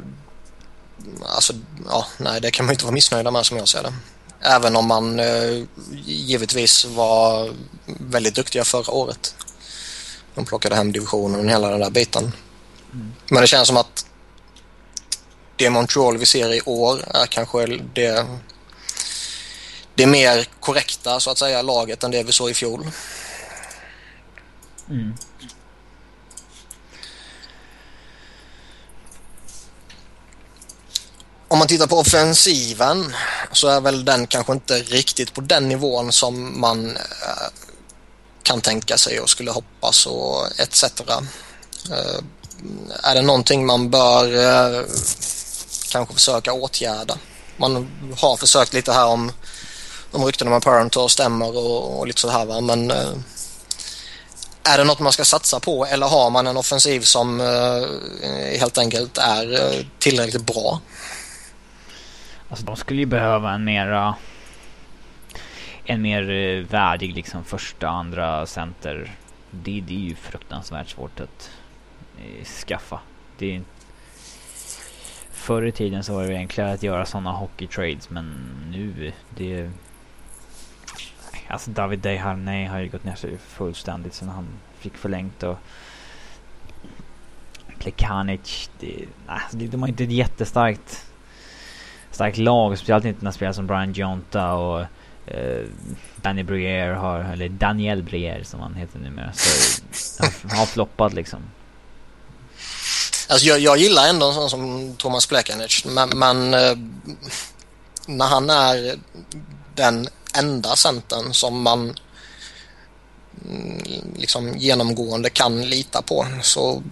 alltså, 1.25 1.53
ja, 1.89 2.05
nej, 2.17 2.41
det 2.41 2.51
kan 2.51 2.65
man 2.65 2.73
inte 2.73 2.85
vara 2.85 2.93
missnöjda 2.93 3.31
med 3.31 3.45
som 3.45 3.57
jag 3.57 3.67
ser 3.67 3.83
det. 3.83 3.93
Även 4.41 4.75
om 4.75 4.87
man 4.87 5.19
eh, 5.19 5.63
givetvis 6.05 6.85
var 6.85 7.53
väldigt 7.85 8.35
duktiga 8.35 8.63
förra 8.63 8.91
året. 8.91 9.35
De 10.35 10.45
plockade 10.45 10.75
hem 10.75 10.91
divisionen 10.91 11.39
och 11.39 11.51
hela 11.51 11.69
den 11.69 11.79
där 11.79 11.89
biten. 11.89 12.31
Mm. 12.93 13.13
Men 13.27 13.41
det 13.41 13.47
känns 13.47 13.67
som 13.67 13.77
att 13.77 14.05
det 15.55 15.69
Montreal 15.69 16.17
vi 16.17 16.25
ser 16.25 16.53
i 16.53 16.61
år 16.61 17.03
är 17.13 17.25
kanske 17.25 17.65
det, 17.93 18.25
det 19.95 20.07
mer 20.07 20.47
korrekta 20.59 21.19
så 21.19 21.31
att 21.31 21.37
säga 21.37 21.61
laget 21.61 22.03
än 22.03 22.11
det 22.11 22.23
vi 22.23 22.31
såg 22.31 22.49
i 22.49 22.53
fjol. 22.53 22.87
Mm. 24.89 25.13
Om 31.53 31.59
man 31.59 31.67
tittar 31.67 31.87
på 31.87 31.99
offensiven 31.99 33.15
så 33.51 33.67
är 33.67 33.81
väl 33.81 34.05
den 34.05 34.27
kanske 34.27 34.53
inte 34.53 34.79
riktigt 34.79 35.33
på 35.33 35.41
den 35.41 35.69
nivån 35.69 36.11
som 36.11 36.61
man 36.61 36.89
eh, 36.95 37.47
kan 38.43 38.61
tänka 38.61 38.97
sig 38.97 39.19
och 39.19 39.29
skulle 39.29 39.51
hoppas 39.51 40.05
och 40.05 40.59
etc. 40.59 40.83
Eh, 40.83 42.19
är 43.03 43.15
det 43.15 43.21
någonting 43.21 43.65
man 43.65 43.89
bör 43.89 44.35
eh, 44.35 44.81
kanske 45.91 46.13
försöka 46.13 46.53
åtgärda? 46.53 47.17
Man 47.57 47.91
har 48.17 48.37
försökt 48.37 48.73
lite 48.73 48.93
här 48.93 49.05
om, 49.05 49.31
om 50.11 50.25
ryktena 50.25 50.51
med 50.51 50.61
Parentor 50.61 51.07
stämmer 51.07 51.57
och, 51.57 51.99
och 51.99 52.07
lite 52.07 52.21
sådär 52.21 52.45
va 52.45 52.61
men 52.61 52.91
är 54.63 54.77
det 54.77 54.83
något 54.83 54.99
man 54.99 55.13
ska 55.13 55.25
satsa 55.25 55.59
på 55.59 55.85
eller 55.85 56.07
har 56.07 56.29
man 56.29 56.47
en 56.47 56.57
offensiv 56.57 57.01
som 57.01 57.39
helt 58.59 58.77
enkelt 58.77 59.17
är 59.17 59.87
tillräckligt 59.99 60.45
bra? 60.45 60.81
Alltså 62.53 62.65
de 62.65 62.75
skulle 62.75 62.99
ju 62.99 63.05
behöva 63.05 63.51
en 63.51 63.63
mera... 63.63 64.15
En 65.85 66.01
mer 66.01 66.29
eh, 66.29 66.65
värdig 66.65 67.15
liksom 67.15 67.43
första, 67.43 67.89
andra 67.89 68.45
center. 68.45 69.11
Det, 69.51 69.81
det 69.81 69.95
är 69.95 69.99
ju 69.99 70.15
fruktansvärt 70.15 70.87
svårt 70.87 71.19
att 71.19 71.51
eh, 72.17 72.45
skaffa. 72.45 72.99
Det 73.37 73.55
är, 73.55 73.61
förr 75.31 75.65
i 75.65 75.71
tiden 75.71 76.03
så 76.03 76.15
var 76.15 76.23
det 76.23 76.35
enklare 76.35 76.73
att 76.73 76.83
göra 76.83 77.05
sådana 77.05 77.31
hockeytrades. 77.31 78.09
men 78.09 78.33
nu 78.71 79.11
det... 79.29 79.71
Alltså 81.47 81.71
David 81.71 81.99
Deharnay 81.99 82.65
har 82.65 82.79
ju 82.79 82.89
gått 82.89 83.03
ner 83.03 83.15
sig 83.15 83.37
fullständigt 83.37 84.13
sen 84.13 84.29
han 84.29 84.47
fick 84.79 84.97
förlängt 84.97 85.43
och 85.43 85.57
Plekanic, 87.79 88.69
det, 88.79 89.05
alltså, 89.27 89.57
de 89.57 89.81
har 89.81 89.89
inte 89.89 90.03
ett 90.03 90.11
jättestarkt 90.11 91.12
starkt 92.13 92.37
lag. 92.37 92.77
Speciellt 92.77 93.05
inte 93.05 93.23
när 93.25 93.31
spelare 93.31 93.53
som 93.53 93.67
Brian 93.67 93.93
Jonta 93.93 94.53
och 94.53 94.81
eh, 95.25 95.65
Danny 96.15 96.43
Briere 96.43 96.93
har, 96.93 97.19
eller 97.19 97.49
Daniel 97.49 98.03
Briere 98.03 98.45
som 98.45 98.59
han 98.59 98.75
heter 98.75 98.99
numera. 98.99 99.33
Så 99.33 100.23
han 100.47 100.57
har 100.57 100.65
floppat 100.65 101.13
liksom. 101.13 101.39
Alltså 103.29 103.47
jag, 103.47 103.59
jag 103.59 103.77
gillar 103.77 104.07
ändå 104.07 104.27
en 104.27 104.33
sån 104.33 104.49
som 104.49 104.95
Thomas 104.97 105.27
Plekanec 105.27 105.85
men, 105.85 106.09
men 106.09 106.53
eh, 106.53 106.77
när 108.07 108.25
han 108.25 108.49
är 108.49 108.95
den 109.75 110.07
enda 110.37 110.75
centern 110.75 111.33
som 111.33 111.61
man 111.61 111.95
mm, 113.45 113.83
liksom 114.15 114.57
genomgående 114.57 115.29
kan 115.29 115.61
lita 115.69 116.01
på 116.01 116.25
så 116.41 116.83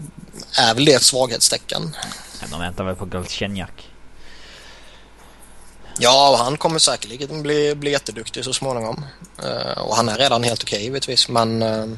är 0.59 0.76
väl 0.76 0.86
det 0.86 0.93
ett 0.93 1.03
svaghetstecken. 1.03 1.95
de 2.51 2.59
väntar 2.59 2.84
väl 2.84 2.95
på 2.95 3.05
Galchenyak. 3.05 3.90
Ja, 6.04 6.30
och 6.30 6.38
han 6.38 6.58
kommer 6.58 6.80
säkerligen 6.80 7.41
bli, 7.41 7.76
bli 7.76 7.91
jätteduktig 7.91 8.45
så 8.45 8.54
småningom. 8.54 9.06
Uh, 9.43 9.82
och 9.82 9.95
han 9.95 10.10
är 10.10 10.18
redan 10.18 10.43
helt 10.43 10.64
okej 10.64 10.78
okay, 10.78 10.84
givetvis, 10.84 11.30
men 11.30 11.62
uh, 11.62 11.97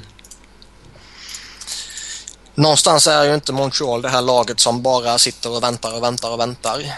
någonstans 2.55 3.07
är 3.07 3.23
ju 3.23 3.33
inte 3.33 3.53
Montreal 3.53 4.01
det 4.01 4.09
här 4.09 4.21
laget 4.21 4.59
som 4.59 4.81
bara 4.81 5.17
sitter 5.17 5.51
och 5.51 5.63
väntar 5.63 5.93
och 5.93 6.03
väntar 6.03 6.31
och 6.31 6.39
väntar. 6.39 6.95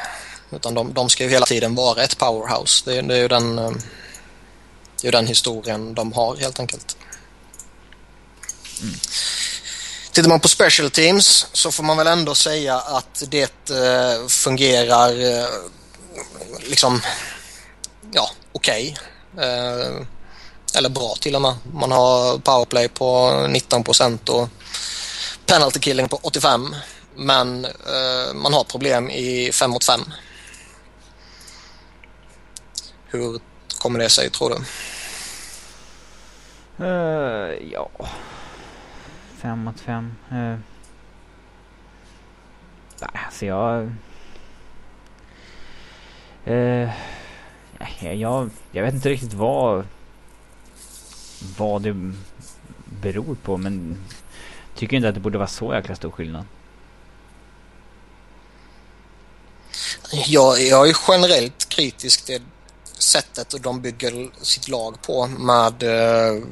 Utan 0.51 0.74
de, 0.74 0.93
de 0.93 1.10
ska 1.10 1.24
ju 1.24 1.30
hela 1.30 1.45
tiden 1.45 1.76
vara 1.76 2.03
ett 2.03 2.18
powerhouse. 2.18 2.84
Det, 2.86 3.01
det 3.01 3.16
är 3.16 3.22
ju 3.22 3.28
den, 3.28 3.60
uh, 3.60 3.72
det 5.01 5.08
är 5.08 5.12
den 5.12 5.28
historien 5.28 5.93
de 5.93 6.14
har 6.14 6.36
helt 6.36 6.60
enkelt. 6.60 6.97
Mm. 8.82 8.95
Tittar 10.12 10.30
man 10.30 10.39
på 10.39 10.47
special 10.47 10.89
teams 10.89 11.47
så 11.53 11.72
får 11.72 11.84
man 11.84 11.97
väl 11.97 12.08
ändå 12.08 12.36
säga 12.36 12.76
att 12.76 13.24
det 13.28 13.72
fungerar 14.28 15.12
liksom, 16.70 17.01
ja, 18.11 18.30
okej. 18.51 18.97
Okay. 19.34 19.45
Eh, 19.45 20.01
eller 20.78 20.89
bra 20.89 21.16
till 21.22 21.36
och 21.36 21.41
med. 21.41 21.55
Man 21.74 21.91
har 21.91 22.38
powerplay 22.38 22.88
på 22.88 23.32
19 23.49 23.84
procent 23.84 24.30
och 24.30 24.49
penalty 25.45 25.80
killing 25.80 26.09
på 26.09 26.20
85. 26.22 26.76
Men 27.16 27.66
eh, 27.66 28.34
man 28.34 28.53
har 28.53 28.63
problem 28.63 29.09
i 29.09 29.51
5 29.51 29.72
mot 29.72 29.84
5. 29.84 30.01
Hur 33.05 33.39
kommer 33.80 33.99
det 33.99 34.09
sig 34.09 34.30
tror 34.30 34.49
du? 34.49 34.55
Uh, 36.80 37.72
ja, 37.72 37.89
5 39.41 39.59
mot 39.59 39.80
5. 39.80 40.13
Uh, 40.32 40.38
eh. 40.38 40.57
nej, 42.99 43.22
alltså 43.26 43.45
jag 43.45 43.95
Eh, 46.45 46.89
jag, 47.99 48.49
jag 48.71 48.83
vet 48.83 48.93
inte 48.93 49.09
riktigt 49.09 49.33
vad, 49.33 49.87
vad 51.57 51.81
det 51.81 52.11
beror 53.01 53.35
på 53.35 53.57
men 53.57 53.97
tycker 54.75 54.97
inte 54.97 55.09
att 55.09 55.15
det 55.15 55.21
borde 55.21 55.37
vara 55.37 55.47
så 55.47 55.73
jäkla 55.73 55.95
stor 55.95 56.11
skillnad. 56.11 56.45
Jag, 60.11 60.61
jag 60.61 60.89
är 60.89 60.97
generellt 61.07 61.69
kritisk 61.69 62.25
till 62.25 62.41
sättet 62.97 63.63
de 63.63 63.81
bygger 63.81 64.29
sitt 64.41 64.67
lag 64.67 65.01
på 65.01 65.27
med 65.27 65.83
eh, 65.83 66.43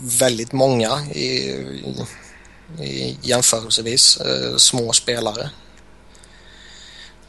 väldigt 0.00 0.52
många 0.52 1.06
i, 1.12 1.26
i, 1.26 2.06
i 2.84 3.18
jämförelsevis 3.22 4.16
eh, 4.16 4.56
små 4.56 4.92
spelare. 4.92 5.50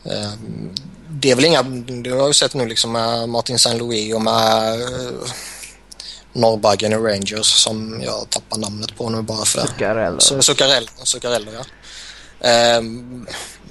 Eh, 0.03 0.34
det 1.12 1.32
är 1.32 1.36
väl 1.36 1.45
inga, 1.45 1.64
det 1.64 2.09
har 2.09 2.18
jag 2.18 2.36
sett 2.36 2.53
nu 2.53 2.66
liksom 2.66 2.91
med 2.91 3.30
Martin 3.30 3.55
St. 3.55 3.78
Louis 3.78 4.14
och 4.14 4.22
med 4.22 4.80
uh, 4.80 5.32
Norrbaggen 6.34 6.93
i 6.93 6.95
Rangers 6.95 7.45
som 7.45 8.01
jag 8.03 8.30
tappar 8.30 8.57
namnet 8.57 8.95
på 8.97 9.09
nu 9.09 9.22
bara 9.22 9.45
för 9.45 9.62
det. 9.62 9.68
Zuccarello. 9.68 10.20
Zuccarello, 10.20 10.88
Zuccarello 11.03 11.51
ja. 11.51 11.66
Uh, 12.45 12.84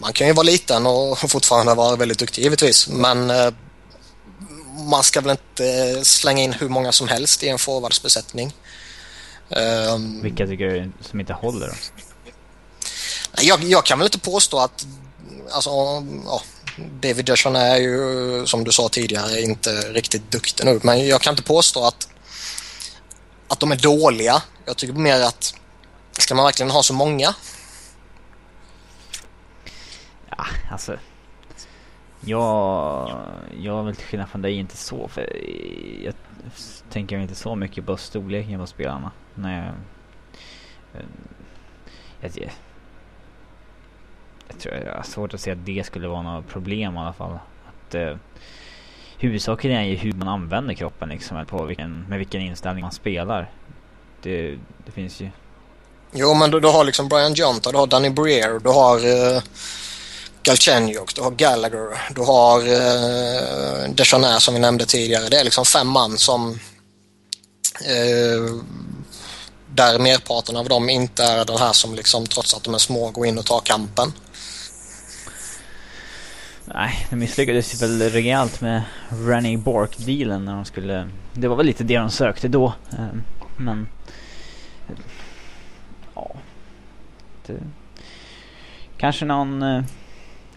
man 0.00 0.12
kan 0.12 0.26
ju 0.26 0.32
vara 0.32 0.44
liten 0.44 0.86
och 0.86 1.18
fortfarande 1.30 1.74
vara 1.74 1.96
väldigt 1.96 2.18
duktig 2.18 2.42
givetvis 2.42 2.88
men 2.88 3.30
uh, 3.30 3.52
man 4.90 5.02
ska 5.02 5.20
väl 5.20 5.30
inte 5.30 6.04
slänga 6.04 6.42
in 6.42 6.52
hur 6.52 6.68
många 6.68 6.92
som 6.92 7.08
helst 7.08 7.42
i 7.42 7.48
en 7.48 7.58
forwardsbesättning. 7.58 8.54
Uh, 9.56 10.22
Vilka 10.22 10.46
tycker 10.46 10.66
du 10.66 10.92
som 11.00 11.20
inte 11.20 11.32
håller 11.32 11.66
då? 11.66 11.74
Jag, 13.42 13.64
jag 13.64 13.84
kan 13.84 13.98
väl 13.98 14.06
inte 14.06 14.18
påstå 14.18 14.58
att 14.58 14.86
alltså, 15.50 15.70
ja, 16.26 16.42
David 16.76 17.24
Duchan 17.24 17.56
är 17.56 17.76
ju 17.76 18.46
som 18.46 18.64
du 18.64 18.72
sa 18.72 18.88
tidigare 18.88 19.40
inte 19.40 19.70
riktigt 19.70 20.30
duktig 20.30 20.64
nu 20.64 20.80
men 20.82 21.06
jag 21.06 21.20
kan 21.20 21.32
inte 21.32 21.42
påstå 21.42 21.84
att, 21.84 22.08
att 23.48 23.60
de 23.60 23.72
är 23.72 23.76
dåliga. 23.76 24.42
Jag 24.64 24.76
tycker 24.76 24.94
mer 24.94 25.20
att 25.20 25.54
ska 26.18 26.34
man 26.34 26.44
verkligen 26.44 26.70
ha 26.70 26.82
så 26.82 26.94
många? 26.94 27.34
Ja, 30.28 30.46
alltså. 30.70 30.98
Jag, 32.20 33.18
jag 33.60 33.84
vill 33.84 33.96
till 33.96 34.06
skillnad 34.06 34.28
från 34.28 34.42
dig 34.42 34.54
inte 34.54 34.76
så 34.76 35.08
för 35.08 35.36
jag 36.04 36.14
tänker 36.90 37.18
inte 37.18 37.34
så 37.34 37.54
mycket 37.56 37.86
på 37.86 37.96
storleken 37.96 38.60
på 38.60 38.66
spelarna. 38.66 39.10
När 39.34 39.66
jag, 39.66 39.74
jag, 42.20 42.50
jag, 44.50 44.54
jag 44.54 44.60
tror 44.60 44.74
jag 44.86 44.94
har 44.94 45.02
svårt 45.02 45.34
att 45.34 45.40
se 45.40 45.50
att 45.50 45.66
det 45.66 45.86
skulle 45.86 46.08
vara 46.08 46.22
något 46.22 46.48
problem 46.48 46.94
i 46.94 46.98
alla 46.98 47.12
fall. 47.12 47.38
Att, 47.68 47.94
eh, 47.94 48.16
huvudsaken 49.18 49.70
är 49.70 49.82
ju 49.82 49.94
hur 49.94 50.12
man 50.12 50.28
använder 50.28 50.74
kroppen 50.74 51.08
liksom, 51.08 51.46
på 51.46 51.64
vilken, 51.64 52.04
med 52.08 52.18
vilken 52.18 52.40
inställning 52.40 52.82
man 52.82 52.92
spelar. 52.92 53.50
Det, 54.22 54.58
det 54.86 54.92
finns 54.92 55.20
ju... 55.20 55.30
Jo, 56.12 56.34
men 56.34 56.50
du, 56.50 56.60
du 56.60 56.68
har 56.68 56.84
liksom 56.84 57.08
Brian 57.08 57.34
Jonta, 57.34 57.72
du 57.72 57.78
har 57.78 57.86
Danny 57.86 58.10
Breer, 58.10 58.58
du 58.58 58.68
har 58.68 58.96
eh, 58.96 59.42
Galchenyuk, 60.42 61.14
du 61.14 61.22
har 61.22 61.30
Gallagher, 61.30 62.12
du 62.14 62.20
har 62.20 62.60
eh, 62.60 63.90
Deschanais 63.90 64.42
som 64.42 64.54
vi 64.54 64.60
nämnde 64.60 64.86
tidigare. 64.86 65.28
Det 65.28 65.40
är 65.40 65.44
liksom 65.44 65.64
fem 65.64 65.88
man 65.88 66.18
som 66.18 66.50
eh, 67.80 68.64
där 69.74 69.98
merparten 69.98 70.56
av 70.56 70.68
dem 70.68 70.90
inte 70.90 71.24
är 71.24 71.44
den 71.44 71.58
här 71.58 71.72
som 71.72 71.94
liksom 71.94 72.26
trots 72.26 72.54
att 72.54 72.64
de 72.64 72.74
är 72.74 72.78
små 72.78 73.10
går 73.10 73.26
in 73.26 73.38
och 73.38 73.46
tar 73.46 73.60
kampen. 73.60 74.12
Nej, 76.74 77.06
de 77.10 77.16
misslyckades 77.16 77.82
väl 77.82 78.10
rejält 78.10 78.60
med 78.60 78.82
Rennie 79.08 79.56
Bork-dealen 79.58 80.44
när 80.44 80.54
de 80.54 80.64
skulle... 80.64 81.08
Det 81.32 81.48
var 81.48 81.56
väl 81.56 81.66
lite 81.66 81.84
det 81.84 81.98
de 81.98 82.10
sökte 82.10 82.48
då. 82.48 82.74
Eh, 82.92 83.06
men... 83.56 83.88
Ja. 86.14 86.30
Det, 87.46 87.58
kanske 88.96 89.24
någon... 89.24 89.62
Eh, 89.62 89.84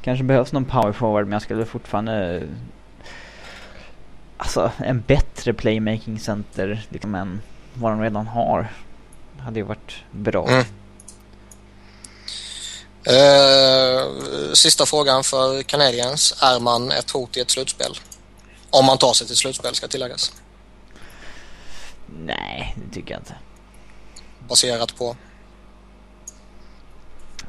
kanske 0.01 0.24
behövs 0.24 0.53
någon 0.53 0.66
power 0.66 0.91
forward 0.91 1.26
men 1.26 1.34
jag 1.34 1.41
skulle 1.41 1.66
fortfarande... 1.66 2.43
Alltså 4.38 4.72
en 4.78 5.03
bättre 5.07 5.53
playmaking 5.53 6.20
center 6.20 6.86
liksom 6.89 7.16
än 7.16 7.41
vad 7.74 7.91
de 7.91 8.01
redan 8.01 8.28
har. 8.28 8.68
Hade 9.39 9.59
ju 9.59 9.66
varit 9.66 10.03
bra. 10.11 10.47
Mm. 10.47 10.64
Uh, 13.09 14.53
sista 14.53 14.85
frågan 14.85 15.23
för 15.23 15.63
Canadiens. 15.63 16.35
Är 16.41 16.59
man 16.59 16.91
ett 16.91 17.11
hot 17.11 17.37
i 17.37 17.39
ett 17.39 17.51
slutspel? 17.51 17.97
Om 18.69 18.85
man 18.85 18.97
tar 18.97 19.13
sig 19.13 19.27
till 19.27 19.35
slutspel 19.35 19.75
ska 19.75 19.87
tilläggas. 19.87 20.33
Nej, 22.25 22.75
det 22.75 22.93
tycker 22.93 23.11
jag 23.11 23.21
inte. 23.21 23.35
Baserat 24.47 24.97
på? 24.97 25.15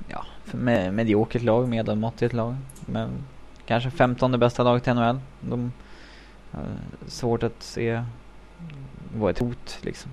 Ja, 0.08 0.26
med, 0.44 0.94
mediokert 0.94 1.42
lag, 1.42 1.68
medelmåttigt 1.68 2.34
lag. 2.34 2.56
Men 2.86 3.26
kanske 3.66 3.90
15 3.90 4.38
bästa 4.38 4.62
laget 4.62 4.86
i 4.86 4.94
NHL. 4.94 5.20
De 5.40 5.72
har 6.50 6.66
svårt 7.08 7.42
att 7.42 7.62
se 7.62 8.04
vad 9.16 9.30
ett 9.30 9.38
hot 9.38 9.78
liksom. 9.80 10.10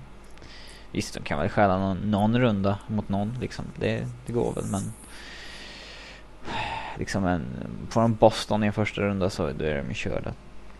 Visst, 0.92 1.14
de 1.14 1.22
kan 1.22 1.38
väl 1.38 1.48
skälla 1.48 1.78
någon, 1.78 2.10
någon 2.10 2.40
runda 2.40 2.78
mot 2.86 3.08
någon 3.08 3.38
liksom. 3.40 3.64
Det, 3.78 4.08
det 4.26 4.32
går 4.32 4.52
väl, 4.52 4.64
men 4.64 4.92
liksom 6.98 7.26
en, 7.26 7.46
får 7.90 8.00
de 8.00 8.14
Boston 8.14 8.64
i 8.64 8.66
en 8.66 8.72
första 8.72 9.00
runda 9.00 9.30
så 9.30 9.50
då 9.50 9.64
är 9.64 9.84
de 9.88 9.94
körda. 9.94 10.32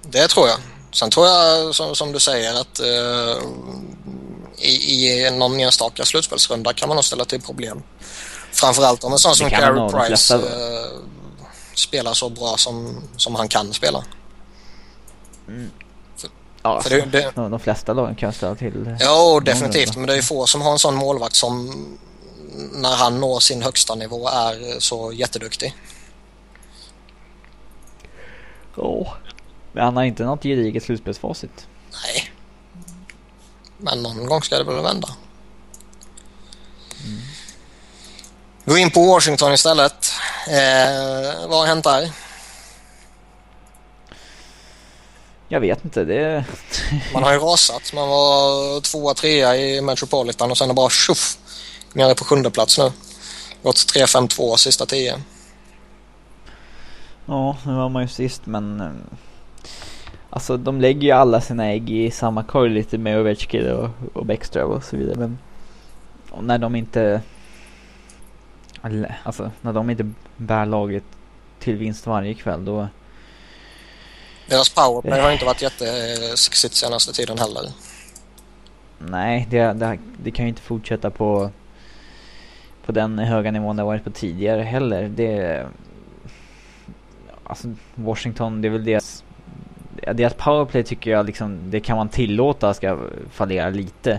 Det 0.02 0.28
tror 0.28 0.48
jag. 0.48 0.58
Sen 0.92 1.10
tror 1.10 1.26
jag 1.26 1.74
som, 1.74 1.94
som 1.94 2.12
du 2.12 2.20
säger 2.20 2.60
att 2.60 2.80
uh, 2.80 3.42
i, 4.58 4.70
i 4.70 5.30
någon 5.30 5.60
enstaka 5.60 6.04
slutspelsrunda 6.04 6.72
kan 6.72 6.88
man 6.88 6.96
nog 6.96 7.04
ställa 7.04 7.24
till 7.24 7.42
problem. 7.42 7.82
Framförallt 8.52 9.04
om 9.04 9.12
en 9.12 9.18
sån 9.18 9.34
som 9.34 9.50
Carey 9.50 9.90
Price 9.90 10.36
uh, 10.36 10.42
spelar 11.74 12.12
så 12.12 12.28
bra 12.28 12.56
som, 12.56 13.02
som 13.16 13.34
han 13.34 13.48
kan 13.48 13.72
spela. 13.72 14.04
Mm. 15.48 15.70
För, 16.16 16.30
ja, 16.62 16.80
för 16.80 16.90
det, 16.90 17.00
det, 17.00 17.32
de, 17.34 17.60
flesta 17.60 17.92
lagen 17.92 18.14
kan 18.14 18.32
ställa 18.32 18.54
till. 18.54 18.96
Ja, 19.00 19.40
definitivt. 19.44 19.96
Men 19.96 20.06
det 20.06 20.12
är 20.12 20.16
ju 20.16 20.22
få 20.22 20.46
som 20.46 20.62
har 20.62 20.72
en 20.72 20.78
sån 20.78 20.94
målvakt 20.94 21.34
som 21.34 21.84
när 22.72 22.96
han 22.96 23.20
når 23.20 23.40
sin 23.40 23.62
högsta 23.62 23.94
nivå 23.94 24.28
är 24.28 24.80
så 24.80 25.12
jätteduktig. 25.12 25.74
Ja, 28.76 28.82
oh. 28.82 29.12
men 29.72 29.84
han 29.84 29.96
har 29.96 30.04
inte 30.04 30.24
något 30.24 30.42
gediget 30.42 30.82
slutspelsfacit. 30.82 31.66
Nej. 31.92 32.32
Men 33.78 34.02
någon 34.02 34.26
gång 34.26 34.42
ska 34.42 34.58
det 34.58 34.64
väl 34.64 34.82
vända. 34.82 35.08
Mm. 37.04 37.20
Gå 38.64 38.78
in 38.78 38.90
på 38.90 39.06
Washington 39.06 39.52
istället. 39.52 40.12
Eh, 40.48 41.48
vad 41.48 41.58
har 41.58 41.66
hänt 41.66 41.84
där? 41.84 42.12
Jag 45.48 45.60
vet 45.60 45.84
inte. 45.84 46.04
Det... 46.04 46.44
Man 47.12 47.22
har 47.22 47.32
ju 47.32 47.38
rasat. 47.38 47.92
Man 47.92 48.08
var 48.08 48.80
tvåa, 48.80 49.14
trea 49.14 49.56
i 49.56 49.80
Metropolitan 49.80 50.50
och 50.50 50.58
sen 50.58 50.74
bara 50.74 50.90
tjoff 50.90 51.38
Nere 51.94 52.14
på 52.14 52.24
sjunde 52.24 52.50
plats 52.50 52.78
nu. 52.78 52.90
Gått 53.62 53.76
3-5-2 53.76 54.56
sista 54.56 54.86
tio. 54.86 55.14
Ja, 57.26 57.56
nu 57.66 57.74
var 57.74 57.88
man 57.88 58.02
ju 58.02 58.08
sist 58.08 58.46
men... 58.46 58.80
Eh, 58.80 58.90
alltså 60.30 60.56
de 60.56 60.80
lägger 60.80 61.02
ju 61.02 61.10
alla 61.10 61.40
sina 61.40 61.66
ägg 61.66 61.90
i 61.90 62.10
samma 62.10 62.42
korg 62.42 62.70
lite 62.70 62.98
med 62.98 63.20
Ovechkin 63.20 63.70
och, 63.70 63.90
och 64.14 64.26
Bäckström 64.26 64.70
och 64.70 64.84
så 64.84 64.96
vidare. 64.96 65.18
Men 65.18 65.38
och 66.30 66.44
när 66.44 66.58
de 66.58 66.76
inte... 66.76 67.22
Alltså 69.24 69.50
när 69.60 69.72
de 69.72 69.90
inte 69.90 70.10
bär 70.36 70.66
laget 70.66 71.04
till 71.58 71.76
vinst 71.76 72.06
varje 72.06 72.34
kväll 72.34 72.64
då... 72.64 72.88
Deras 74.46 74.68
powerplay 74.68 75.20
har 75.20 75.30
inte 75.30 75.44
varit 75.44 75.62
jättesexigt 75.62 76.74
senaste 76.74 77.12
tiden 77.12 77.38
heller. 77.38 77.70
Nej, 78.98 79.46
det, 79.50 79.72
det, 79.72 79.98
det 80.22 80.30
kan 80.30 80.44
ju 80.44 80.48
inte 80.48 80.62
fortsätta 80.62 81.10
på 81.10 81.50
på 82.86 82.92
den 82.92 83.18
höga 83.18 83.50
nivån 83.50 83.76
det 83.76 83.82
varit 83.82 84.04
på 84.04 84.10
tidigare 84.10 84.62
heller. 84.62 85.08
Det... 85.08 85.66
Alltså 87.44 87.68
Washington, 87.94 88.62
det 88.62 88.68
är 88.68 88.72
väl 88.72 88.84
deras... 88.84 89.24
Deras 90.14 90.34
powerplay 90.34 90.82
tycker 90.82 91.10
jag 91.10 91.26
liksom, 91.26 91.58
det 91.70 91.80
kan 91.80 91.96
man 91.96 92.08
tillåta 92.08 92.74
ska 92.74 92.98
fallera 93.30 93.70
lite. 93.70 94.12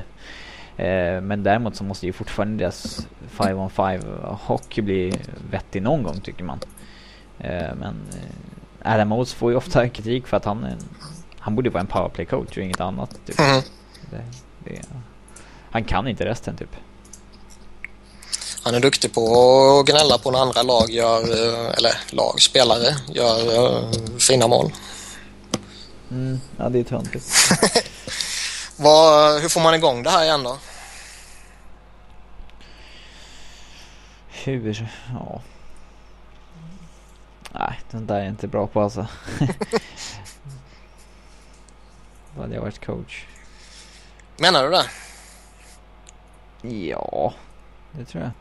Eh, 0.77 1.21
men 1.21 1.43
däremot 1.43 1.75
så 1.75 1.83
måste 1.83 2.05
ju 2.05 2.13
fortfarande 2.13 2.63
deras 2.63 3.07
5 3.27 3.59
on 3.59 3.69
5 3.69 4.01
hockey 4.23 4.81
bli 4.81 5.13
vettig 5.51 5.83
någon 5.83 6.03
gång 6.03 6.19
tycker 6.19 6.43
man. 6.43 6.59
Eh, 7.39 7.75
men 7.75 7.95
eh, 8.11 8.93
Adam 8.93 9.11
Oates 9.11 9.33
får 9.33 9.51
ju 9.51 9.57
ofta 9.57 9.89
kritik 9.89 10.27
för 10.27 10.37
att 10.37 10.45
han, 10.45 10.65
han 11.39 11.55
borde 11.55 11.69
vara 11.69 11.81
en 11.81 11.87
powerplay 11.87 12.25
coach 12.25 12.57
och 12.57 12.63
inget 12.63 12.81
annat. 12.81 13.19
Typ. 13.25 13.39
Mm. 13.39 13.61
Det, 14.11 14.23
det, 14.63 14.81
han 15.71 15.83
kan 15.83 16.07
inte 16.07 16.25
resten 16.25 16.55
typ. 16.55 16.75
Han 18.63 18.75
är 18.75 18.79
duktig 18.79 19.13
på 19.13 19.23
att 19.79 19.85
gnälla 19.85 20.17
på 20.17 20.31
när 20.31 20.39
andra 20.39 20.63
lag 20.63 20.89
gör, 20.89 21.21
eh, 21.21 21.77
eller 21.77 21.93
lag, 22.09 22.41
spelare, 22.41 22.95
gör 23.07 23.71
uh, 23.71 23.91
fina 24.17 24.47
mål. 24.47 24.71
Mm, 26.11 26.39
ja, 26.57 26.69
det 26.69 26.79
är 26.79 26.83
töntigt. 26.83 27.25
Hur 29.41 29.49
får 29.49 29.61
man 29.61 29.73
igång 29.73 30.03
det 30.03 30.09
här 30.09 30.23
igen 30.23 30.43
då? 30.43 30.57
Hur? 34.29 34.89
Ja. 35.13 35.41
Nej, 37.51 37.79
den 37.91 38.07
där 38.07 38.15
är 38.15 38.19
jag 38.19 38.29
inte 38.29 38.47
bra 38.47 38.67
på 38.67 38.81
alltså. 38.81 39.07
Då 42.35 42.41
hade 42.41 42.55
jag 42.55 42.61
varit 42.61 42.85
coach. 42.85 43.25
Menar 44.37 44.63
du 44.63 44.69
det? 44.69 44.85
Ja, 46.75 47.33
det 47.91 48.05
tror 48.05 48.23
jag. 48.23 48.31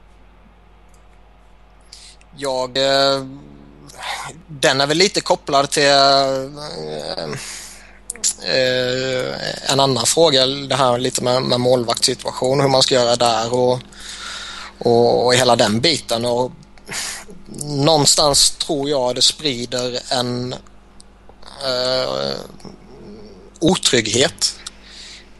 Jag... 2.37 2.77
Eh, 2.79 3.25
den 4.49 4.81
är 4.81 4.87
väl 4.87 4.99
lite 4.99 5.21
kopplad 5.21 5.71
till 5.71 5.83
eh, 5.83 7.25
eh, 8.43 9.71
en 9.73 9.81
annan 9.81 10.07
fråga. 10.07 10.47
Det 10.47 10.75
här 10.75 10.99
lite 10.99 11.25
med, 11.25 11.43
med 11.43 11.61
målvaktssituation, 11.61 12.61
hur 12.61 12.69
man 12.69 12.83
ska 12.83 12.95
göra 12.95 13.17
där 13.17 13.55
och, 13.55 13.81
och, 14.79 15.27
och 15.27 15.35
hela 15.35 15.57
den 15.57 15.81
biten. 15.81 16.25
Och 16.25 16.53
någonstans 17.65 18.51
tror 18.51 18.91
jag 18.91 19.15
det 19.15 19.23
sprider 19.23 20.01
en 20.11 20.53
eh, 21.65 22.37
otrygghet 23.61 24.55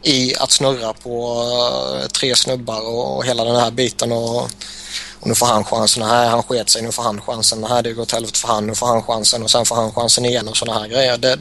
i 0.03 0.35
att 0.35 0.51
snurra 0.51 0.93
på 0.93 1.43
eh, 2.01 2.07
tre 2.07 2.35
snubbar 2.35 2.81
och, 2.81 3.17
och 3.17 3.25
hela 3.25 3.43
den 3.43 3.55
här 3.55 3.71
biten. 3.71 4.11
Och, 4.11 4.49
och 5.23 5.29
nu 5.29 5.35
får 5.35 5.45
han 5.45 5.63
chansen. 5.63 6.07
Nej, 6.07 6.29
han 6.29 6.43
sket 6.43 6.69
sig. 6.69 6.81
Nu 6.81 6.91
får 6.91 7.03
han 7.03 7.21
chansen. 7.21 7.61
Nej, 7.61 7.83
det 7.83 7.93
går 7.93 8.03
åt 8.03 8.11
helvete 8.11 8.39
för 8.39 8.47
han. 8.47 8.67
Nu 8.67 8.75
får 8.75 8.87
han 8.87 9.03
chansen 9.03 9.43
och 9.43 9.51
sen 9.51 9.65
får 9.65 9.75
han 9.75 9.93
chansen 9.93 10.25
igen 10.25 10.47
och 10.47 10.57
sådana 10.57 10.79
här 10.79 10.87
grejer. 10.87 11.17
Det, 11.17 11.39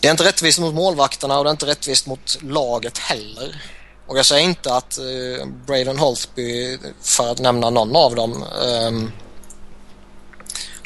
det 0.00 0.08
är 0.08 0.10
inte 0.10 0.24
rättvist 0.24 0.58
mot 0.58 0.74
målvakterna 0.74 1.38
och 1.38 1.44
det 1.44 1.50
är 1.50 1.52
inte 1.52 1.66
rättvist 1.66 2.06
mot 2.06 2.38
laget 2.42 2.98
heller. 2.98 3.62
Och 4.06 4.18
jag 4.18 4.26
säger 4.26 4.44
inte 4.44 4.74
att 4.74 4.98
eh, 4.98 5.46
Braden 5.66 5.98
Holtby, 5.98 6.78
för 7.02 7.32
att 7.32 7.38
nämna 7.38 7.70
någon 7.70 7.96
av 7.96 8.14
dem, 8.14 8.42
eh, 8.42 9.10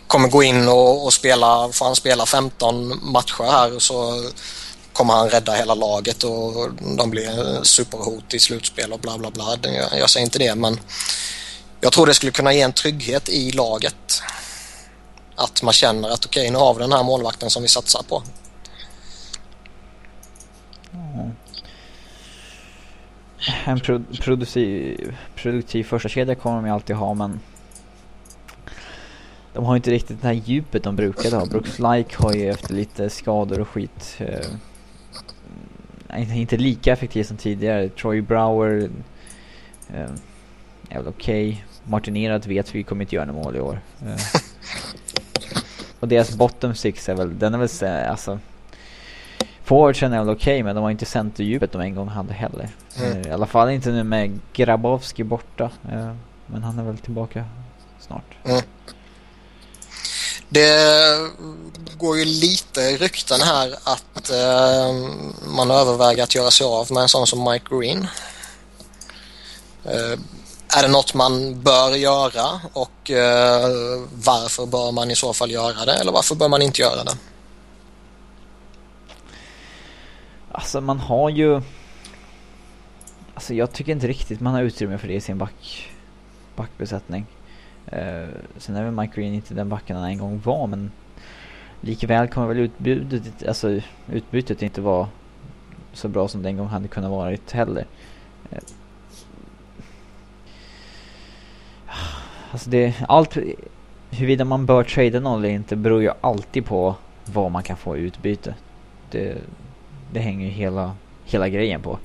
kommer 0.06 0.28
gå 0.28 0.42
in 0.42 0.68
och, 0.68 1.04
och 1.04 1.12
spela, 1.12 1.68
får 1.72 1.84
han 1.84 1.96
spela 1.96 2.26
15 2.26 3.00
matcher 3.02 3.44
här 3.44 3.78
så 3.78 4.24
kommer 4.92 5.14
han 5.14 5.30
rädda 5.30 5.52
hela 5.52 5.74
laget 5.74 6.24
och 6.24 6.74
de 6.96 7.10
blir 7.10 7.62
superhot 7.62 8.34
i 8.34 8.38
slutspel 8.38 8.92
och 8.92 9.00
bla 9.00 9.18
bla 9.18 9.30
bla. 9.30 9.58
Jag, 9.62 10.00
jag 10.00 10.10
säger 10.10 10.24
inte 10.24 10.38
det 10.38 10.54
men 10.54 10.80
jag 11.84 11.92
tror 11.92 12.06
det 12.06 12.14
skulle 12.14 12.32
kunna 12.32 12.52
ge 12.52 12.60
en 12.60 12.72
trygghet 12.72 13.28
i 13.28 13.52
laget. 13.52 14.22
Att 15.34 15.62
man 15.62 15.72
känner 15.72 16.08
att 16.08 16.26
okej, 16.26 16.40
okay, 16.40 16.52
nu 16.52 16.58
har 16.58 16.74
vi 16.74 16.80
den 16.80 16.92
här 16.92 17.02
målvakten 17.02 17.50
som 17.50 17.62
vi 17.62 17.68
satsar 17.68 18.02
på. 18.08 18.22
Mm. 20.92 21.30
En 23.64 23.80
pro 23.80 24.04
produktiv, 24.20 25.16
produktiv 25.36 25.84
första 25.84 26.08
kedja 26.08 26.34
kommer 26.34 26.56
de 26.56 26.66
ju 26.66 26.72
alltid 26.72 26.96
ha 26.96 27.14
men 27.14 27.40
de 29.52 29.64
har 29.64 29.76
inte 29.76 29.90
riktigt 29.90 30.22
det 30.22 30.26
här 30.26 30.42
djupet 30.44 30.82
de 30.82 30.96
brukade 30.96 31.36
ha. 31.36 31.46
Brooks 31.46 31.78
Like 31.78 32.16
har 32.16 32.32
ju 32.32 32.50
efter 32.50 32.74
lite 32.74 33.10
skador 33.10 33.60
och 33.60 33.68
skit 33.68 34.18
eh, 34.18 34.50
inte 36.38 36.56
lika 36.56 36.92
effektiv 36.92 37.24
som 37.24 37.36
tidigare. 37.36 37.88
Troy 37.88 38.20
Brower 38.20 38.90
eh, 39.94 40.10
är 40.88 40.98
väl 40.98 41.08
okej. 41.08 41.48
Okay. 41.48 41.73
Martin 41.84 42.16
Erat 42.16 42.46
vet 42.46 42.74
vi 42.74 42.82
kommer 42.82 43.04
inte 43.04 43.14
göra 43.14 43.24
några 43.24 43.42
mål 43.42 43.56
i 43.56 43.60
år. 43.60 43.80
Eh. 44.06 45.60
och 46.00 46.08
deras 46.08 46.36
bottom 46.36 46.74
six 46.74 47.08
är 47.08 47.14
väl, 47.14 47.38
den 47.38 47.54
är 47.54 47.58
väl 47.58 48.08
alltså 48.10 48.38
Forwardsen 49.64 50.12
är 50.12 50.18
väl 50.18 50.30
okej 50.30 50.54
okay, 50.54 50.62
men 50.62 50.74
de 50.74 50.84
har 50.84 50.90
inte 50.90 51.06
centerdjupet 51.06 51.72
de 51.72 51.80
en 51.80 51.94
gång 51.94 52.08
hade 52.08 52.32
heller. 52.32 52.68
Mm. 52.96 53.20
Eh, 53.20 53.28
I 53.28 53.30
alla 53.30 53.46
fall 53.46 53.70
inte 53.70 53.90
nu 53.90 54.04
med 54.04 54.40
Grabowski 54.52 55.24
borta. 55.24 55.70
Eh, 55.92 56.14
men 56.46 56.62
han 56.62 56.78
är 56.78 56.82
väl 56.82 56.98
tillbaka 56.98 57.44
snart. 58.00 58.34
Mm. 58.44 58.62
Det 60.48 61.16
går 61.98 62.18
ju 62.18 62.24
lite 62.24 62.80
rykten 62.80 63.40
här 63.40 63.74
att 63.84 64.30
eh, 64.30 64.94
man 65.56 65.70
överväger 65.70 66.22
att 66.22 66.34
göra 66.34 66.50
sig 66.50 66.66
av 66.66 66.92
med 66.92 67.02
en 67.02 67.08
sån 67.08 67.26
som 67.26 67.44
Mike 67.44 67.76
Green. 67.76 68.06
Eh, 69.84 70.18
är 70.78 70.82
det 70.82 70.88
något 70.88 71.14
man 71.14 71.62
bör 71.62 71.96
göra 71.96 72.60
och 72.72 73.10
eh, 73.10 73.66
varför 74.24 74.66
bör 74.66 74.92
man 74.92 75.10
i 75.10 75.16
så 75.16 75.32
fall 75.32 75.50
göra 75.50 75.84
det 75.84 75.92
eller 75.92 76.12
varför 76.12 76.34
bör 76.34 76.48
man 76.48 76.62
inte 76.62 76.82
göra 76.82 77.04
det? 77.04 77.16
Alltså 80.52 80.80
man 80.80 80.98
har 80.98 81.30
ju... 81.30 81.60
Alltså 83.34 83.54
jag 83.54 83.72
tycker 83.72 83.92
inte 83.92 84.06
riktigt 84.06 84.40
man 84.40 84.54
har 84.54 84.62
utrymme 84.62 84.98
för 84.98 85.08
det 85.08 85.14
i 85.14 85.20
sin 85.20 85.38
back, 85.38 85.90
backbesättning. 86.56 87.26
Uh, 87.92 88.28
sen 88.58 88.76
är 88.76 88.84
väl 88.84 88.92
Mike 88.92 89.20
Green 89.20 89.34
inte 89.34 89.54
den 89.54 89.68
backen 89.68 89.96
han 89.96 90.04
en 90.04 90.18
gång 90.18 90.40
var 90.44 90.66
men 90.66 90.90
likväl 91.80 92.28
kommer 92.28 92.46
väl 92.46 92.58
utbudet, 92.58 93.48
alltså 93.48 93.80
utbytet 94.12 94.62
inte 94.62 94.80
vara 94.80 95.08
så 95.92 96.08
bra 96.08 96.28
som 96.28 96.42
det 96.42 96.48
en 96.48 96.56
gång 96.56 96.66
hade 96.66 96.88
kunnat 96.88 97.10
varit 97.10 97.52
heller. 97.52 97.86
Eh, 98.50 98.58
alltså 102.54 102.70
det, 102.70 102.94
allt, 103.08 103.36
huruvida 104.10 104.44
man 104.44 104.66
bör 104.66 104.84
trada 104.84 105.20
någon 105.20 105.38
eller 105.38 105.48
inte 105.48 105.76
beror 105.76 106.02
ju 106.02 106.10
alltid 106.20 106.66
på 106.66 106.94
vad 107.24 107.50
man 107.50 107.62
kan 107.62 107.76
få 107.76 107.96
i 107.96 108.00
utbyte. 108.00 108.54
Det, 109.10 109.36
det 110.12 110.20
hänger 110.20 110.46
ju 110.46 110.52
hela, 110.52 110.96
hela 111.24 111.48
grejen 111.48 111.82
på. 111.82 111.98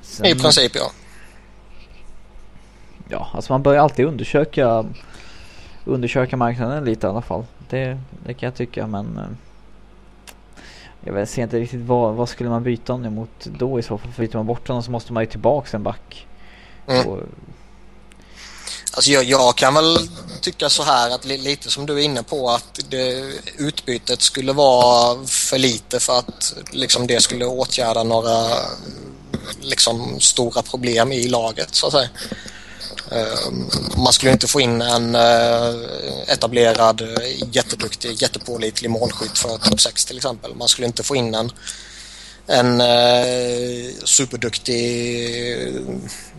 Sen, 0.00 0.26
I 0.26 0.34
princip 0.34 0.72
ja. 0.74 0.90
Ja, 3.08 3.28
alltså 3.32 3.52
man 3.52 3.62
bör 3.62 3.72
ju 3.72 3.78
alltid 3.78 4.06
undersöka 4.06 4.84
undersöka 5.84 6.36
marknaden 6.36 6.84
lite 6.84 7.06
i 7.06 7.10
alla 7.10 7.22
fall. 7.22 7.44
Det, 7.68 7.98
det 8.26 8.34
kan 8.34 8.46
jag 8.46 8.54
tycka 8.54 8.86
men 8.86 9.18
eh, 9.18 11.14
jag 11.14 11.28
ser 11.28 11.42
inte 11.42 11.60
riktigt 11.60 11.80
vad, 11.80 12.14
vad 12.14 12.28
skulle 12.28 12.50
man 12.50 12.62
byta 12.62 12.92
honom 12.92 13.14
mot 13.14 13.46
då 13.58 13.78
i 13.78 13.82
så 13.82 13.98
fall. 13.98 14.12
För 14.12 14.22
byter 14.22 14.36
man 14.36 14.46
bort 14.46 14.68
honom 14.68 14.82
så 14.82 14.90
måste 14.90 15.12
man 15.12 15.22
ju 15.22 15.26
tillbaka 15.26 15.76
en 15.76 15.82
back. 15.82 16.26
Mm. 16.86 17.08
Och, 17.08 17.20
Alltså 18.96 19.10
jag, 19.10 19.24
jag, 19.24 19.56
kan 19.56 19.74
väl 19.74 20.08
tycka 20.40 20.70
så 20.70 20.82
här 20.82 21.10
att 21.10 21.24
lite 21.24 21.70
som 21.70 21.86
du 21.86 21.94
är 21.94 22.02
inne 22.02 22.22
på 22.22 22.50
att 22.50 22.80
det, 22.88 23.32
utbytet 23.56 24.22
skulle 24.22 24.52
vara 24.52 25.26
för 25.26 25.58
lite 25.58 26.00
för 26.00 26.18
att 26.18 26.54
liksom 26.70 27.06
det 27.06 27.20
skulle 27.20 27.44
åtgärda 27.44 28.02
några 28.02 28.46
liksom 29.60 30.20
stora 30.20 30.62
problem 30.62 31.12
i 31.12 31.28
laget 31.28 31.74
så 31.74 31.86
att 31.86 31.92
säga. 31.92 32.08
Ehm, 33.10 33.70
man 33.96 34.12
skulle 34.12 34.32
inte 34.32 34.46
få 34.46 34.60
in 34.60 34.82
en 34.82 35.14
eh, 35.14 35.74
etablerad, 36.26 37.02
jätteduktig, 37.52 38.22
jättepålitlig 38.22 38.90
målskytt 38.90 39.38
för 39.38 39.58
topp 39.58 39.80
6 39.80 40.04
till 40.04 40.16
exempel. 40.16 40.54
Man 40.54 40.68
skulle 40.68 40.86
inte 40.86 41.02
få 41.02 41.16
in 41.16 41.34
en 41.34 41.52
en 42.46 42.80
eh, 42.80 43.92
superduktig 44.04 45.74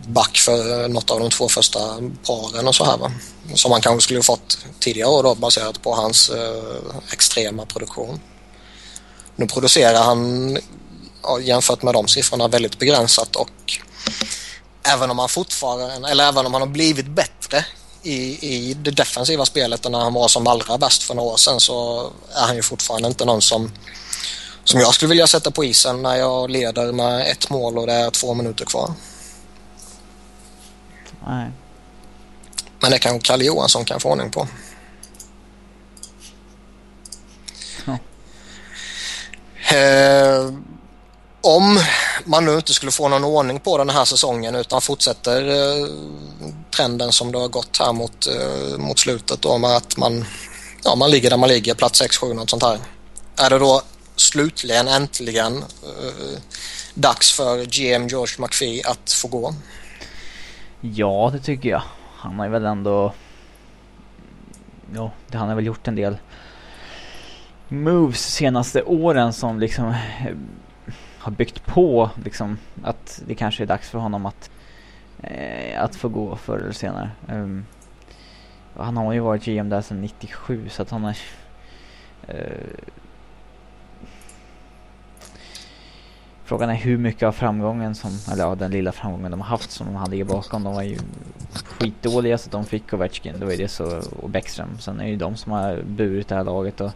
back 0.07 0.37
för 0.37 0.87
något 0.87 1.11
av 1.11 1.19
de 1.19 1.29
två 1.29 1.49
första 1.49 1.79
paren 2.25 2.67
och 2.67 2.75
så 2.75 2.85
här 2.85 2.97
va. 2.97 3.11
Som 3.53 3.71
man 3.71 3.81
kanske 3.81 4.03
skulle 4.03 4.23
fått 4.23 4.57
tidigare 4.79 5.09
år 5.09 5.23
då 5.23 5.35
baserat 5.35 5.81
på 5.81 5.95
hans 5.95 6.29
eh, 6.29 6.95
extrema 7.11 7.65
produktion. 7.65 8.19
Nu 9.35 9.47
producerar 9.47 10.03
han 10.03 10.57
ja, 11.23 11.39
jämfört 11.39 11.83
med 11.83 11.93
de 11.93 12.07
siffrorna 12.07 12.47
väldigt 12.47 12.79
begränsat 12.79 13.35
och 13.35 13.79
även 14.83 15.11
om 15.11 15.19
han 15.19 15.29
fortfarande, 15.29 16.09
eller 16.09 16.27
även 16.27 16.45
om 16.45 16.53
han 16.53 16.61
har 16.61 16.69
blivit 16.69 17.07
bättre 17.07 17.65
i, 18.03 18.47
i 18.47 18.73
det 18.73 18.91
defensiva 18.91 19.45
spelet 19.45 19.85
än 19.85 19.91
när 19.91 19.99
han 19.99 20.13
var 20.13 20.27
som 20.27 20.47
allra 20.47 20.77
bäst 20.77 21.03
för 21.03 21.13
några 21.13 21.29
år 21.29 21.37
sedan 21.37 21.59
så 21.59 22.09
är 22.35 22.45
han 22.47 22.55
ju 22.55 22.61
fortfarande 22.61 23.07
inte 23.07 23.25
någon 23.25 23.41
som 23.41 23.71
som 24.67 24.79
jag 24.79 24.93
skulle 24.93 25.09
vilja 25.09 25.27
sätta 25.27 25.51
på 25.51 25.63
isen 25.63 26.01
när 26.01 26.15
jag 26.15 26.49
leder 26.49 26.91
med 26.91 27.31
ett 27.31 27.49
mål 27.49 27.77
och 27.77 27.87
det 27.87 27.93
är 27.93 28.09
två 28.09 28.33
minuter 28.33 28.65
kvar. 28.65 28.93
Nej. 31.27 31.51
Men 32.79 32.91
det 32.91 32.99
kan 32.99 33.19
Kalle 33.19 33.45
Johansson 33.45 33.85
kan 33.85 33.99
få 33.99 34.09
ordning 34.09 34.31
på. 34.31 34.47
Ja. 37.85 37.97
Eh, 39.77 40.53
om 41.41 41.79
man 42.25 42.45
nu 42.45 42.55
inte 42.55 42.73
skulle 42.73 42.91
få 42.91 43.07
någon 43.07 43.23
ordning 43.23 43.59
på 43.59 43.77
den 43.77 43.89
här 43.89 44.05
säsongen 44.05 44.55
utan 44.55 44.81
fortsätter 44.81 45.47
eh, 45.47 45.87
trenden 46.75 47.11
som 47.11 47.31
det 47.31 47.37
har 47.39 47.47
gått 47.47 47.77
här 47.79 47.93
mot, 47.93 48.27
eh, 48.27 48.77
mot 48.77 48.99
slutet 48.99 49.41
då 49.41 49.57
med 49.57 49.75
att 49.75 49.97
man, 49.97 50.25
ja, 50.83 50.95
man 50.95 51.11
ligger 51.11 51.29
där 51.29 51.37
man 51.37 51.49
ligger, 51.49 51.73
plats 51.75 52.01
6-7 52.01 52.33
något 52.33 52.49
sånt 52.49 52.63
här. 52.63 52.79
Är 53.35 53.49
det 53.49 53.59
då 53.59 53.81
slutligen 54.19 54.87
äntligen 54.87 55.57
eh, 55.57 56.39
dags 56.93 57.31
för 57.31 57.65
GM 57.65 58.07
George 58.07 58.35
McPhee 58.39 58.81
att 58.85 59.11
få 59.11 59.27
gå? 59.27 59.53
Ja, 60.81 61.29
det 61.33 61.39
tycker 61.39 61.69
jag. 61.69 61.81
Han 62.15 62.39
har 62.39 62.49
väl 62.49 62.65
ändå... 62.65 63.13
Ja, 64.95 65.11
han 65.33 65.49
har 65.49 65.55
väl 65.55 65.65
gjort 65.65 65.87
en 65.87 65.95
del 65.95 66.17
moves 67.67 68.33
senaste 68.33 68.83
åren 68.83 69.33
som 69.33 69.59
liksom 69.59 69.87
eh, 69.89 70.35
har 71.17 71.31
byggt 71.31 71.65
på 71.65 72.09
liksom 72.23 72.57
att 72.83 73.21
det 73.27 73.35
kanske 73.35 73.63
är 73.63 73.67
dags 73.67 73.89
för 73.89 73.99
honom 73.99 74.25
att 74.25 74.49
eh, 75.23 75.83
att 75.83 75.95
få 75.95 76.09
gå 76.09 76.35
förr 76.35 76.57
eller 76.57 76.71
senare. 76.71 77.11
Um, 77.29 77.65
han 78.75 78.97
har 78.97 79.13
ju 79.13 79.19
varit 79.19 79.45
GM 79.45 79.69
där 79.69 79.81
sedan 79.81 80.01
97 80.01 80.69
så 80.69 80.81
att 80.81 80.89
han 80.89 81.03
har 81.03 81.17
Eh, 82.27 82.67
Frågan 86.47 86.69
är 86.69 86.75
hur 86.75 86.97
mycket 86.97 87.23
av 87.23 87.31
framgången 87.31 87.95
som, 87.95 88.19
eller 88.31 88.43
ja, 88.43 88.55
den 88.55 88.71
lilla 88.71 88.91
framgången 88.91 89.31
de 89.31 89.41
har 89.41 89.47
haft 89.47 89.71
som 89.71 89.87
de 89.87 89.95
hade 89.95 90.25
bakom. 90.25 90.63
De 90.63 90.73
var 90.73 90.83
ju 90.83 90.97
skitdåliga 91.53 92.37
så 92.37 92.49
de 92.49 92.65
fick 92.65 92.93
Ovechkin, 92.93 93.39
det 93.39 93.45
var 93.45 93.51
ju 93.51 93.57
det 93.57 93.67
så, 93.67 94.01
och 94.21 94.29
Bäckström. 94.29 94.79
Sen 94.79 94.99
är 94.99 95.03
det 95.03 95.09
ju 95.09 95.15
de 95.15 95.37
som 95.37 95.51
har 95.51 95.81
burit 95.81 96.27
det 96.27 96.35
här 96.35 96.43
laget 96.43 96.81
och 96.81 96.91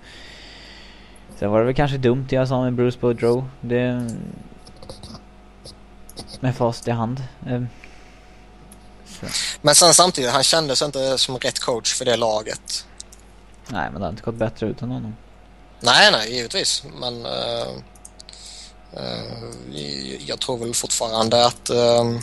Sen 1.35 1.51
var 1.51 1.59
det 1.59 1.65
väl 1.65 1.75
kanske 1.75 1.97
dumt 1.97 2.27
jag 2.29 2.47
sa 2.47 2.63
med 2.63 2.73
Bruce 2.73 2.99
Boudreau. 2.99 3.43
Det... 3.61 4.09
Med 6.39 6.55
fast 6.55 6.87
i 6.87 6.91
hand. 6.91 7.23
Ehm, 7.47 7.67
så. 9.05 9.25
Men 9.61 9.75
sen 9.75 9.93
samtidigt, 9.93 10.31
han 10.31 10.43
kändes 10.43 10.81
inte 10.81 11.17
som 11.17 11.37
rätt 11.37 11.59
coach 11.59 11.93
för 11.93 12.05
det 12.05 12.15
laget. 12.15 12.87
Nej, 13.67 13.89
men 13.91 14.01
det 14.01 14.05
har 14.05 14.11
inte 14.11 14.23
gått 14.23 14.35
bättre 14.35 14.67
utan 14.67 14.91
honom. 14.91 15.15
Nej, 15.79 16.11
nej, 16.11 16.35
givetvis. 16.35 16.83
Men... 16.99 17.25
Uh 17.25 17.81
Eh, 18.97 20.25
jag 20.25 20.39
tror 20.39 20.57
väl 20.57 20.73
fortfarande 20.73 21.45
att 21.45 21.69
ehm, 21.69 22.19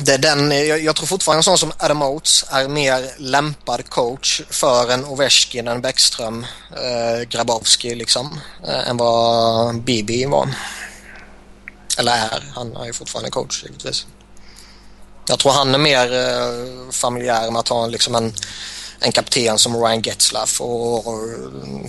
det 0.00 0.14
är 0.14 0.18
den, 0.18 0.50
jag, 0.84 0.96
tror 0.96 1.06
fortfarande 1.06 1.38
en 1.38 1.42
sån 1.42 1.58
som 1.58 1.72
Adam 1.78 2.02
Oates 2.02 2.44
är 2.50 2.68
mer 2.68 3.10
lämpad 3.18 3.88
coach 3.88 4.42
för 4.50 4.90
en 4.90 5.04
Ovechkin 5.04 5.68
en 5.68 5.80
Bäckström, 5.80 6.46
eh, 6.76 7.28
Grabowski 7.28 7.94
liksom, 7.94 8.40
eh, 8.66 8.88
än 8.88 8.96
vad 8.96 9.80
Bibi 9.80 10.24
var. 10.24 10.54
Eller 11.98 12.12
är, 12.12 12.52
han 12.54 12.76
är 12.76 12.84
ju 12.84 12.92
fortfarande 12.92 13.30
coach 13.30 13.62
givetvis. 13.62 14.06
Jag 15.28 15.38
tror 15.38 15.52
han 15.52 15.74
är 15.74 15.78
mer 15.78 16.12
eh, 16.12 16.90
familjär 16.90 17.50
med 17.50 17.60
att 17.60 17.68
ha 17.68 17.86
liksom 17.86 18.14
en, 18.14 18.32
en 19.00 19.12
kapten 19.12 19.58
som 19.58 19.76
Ryan 19.76 20.02
Getzlaff 20.02 20.60
och, 20.60 21.06
och 21.06 21.20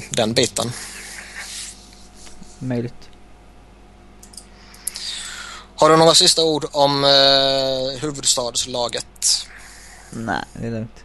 den 0.10 0.34
biten. 0.34 0.72
Möjligt. 2.64 3.10
Har 5.76 5.90
du 5.90 5.98
några 5.98 6.14
sista 6.14 6.44
ord 6.44 6.66
om 6.72 7.04
eh, 7.04 8.02
huvudstadslaget? 8.02 9.48
Nej, 10.12 10.44
det 10.54 10.68
är 10.68 10.72
lugnt. 10.72 11.04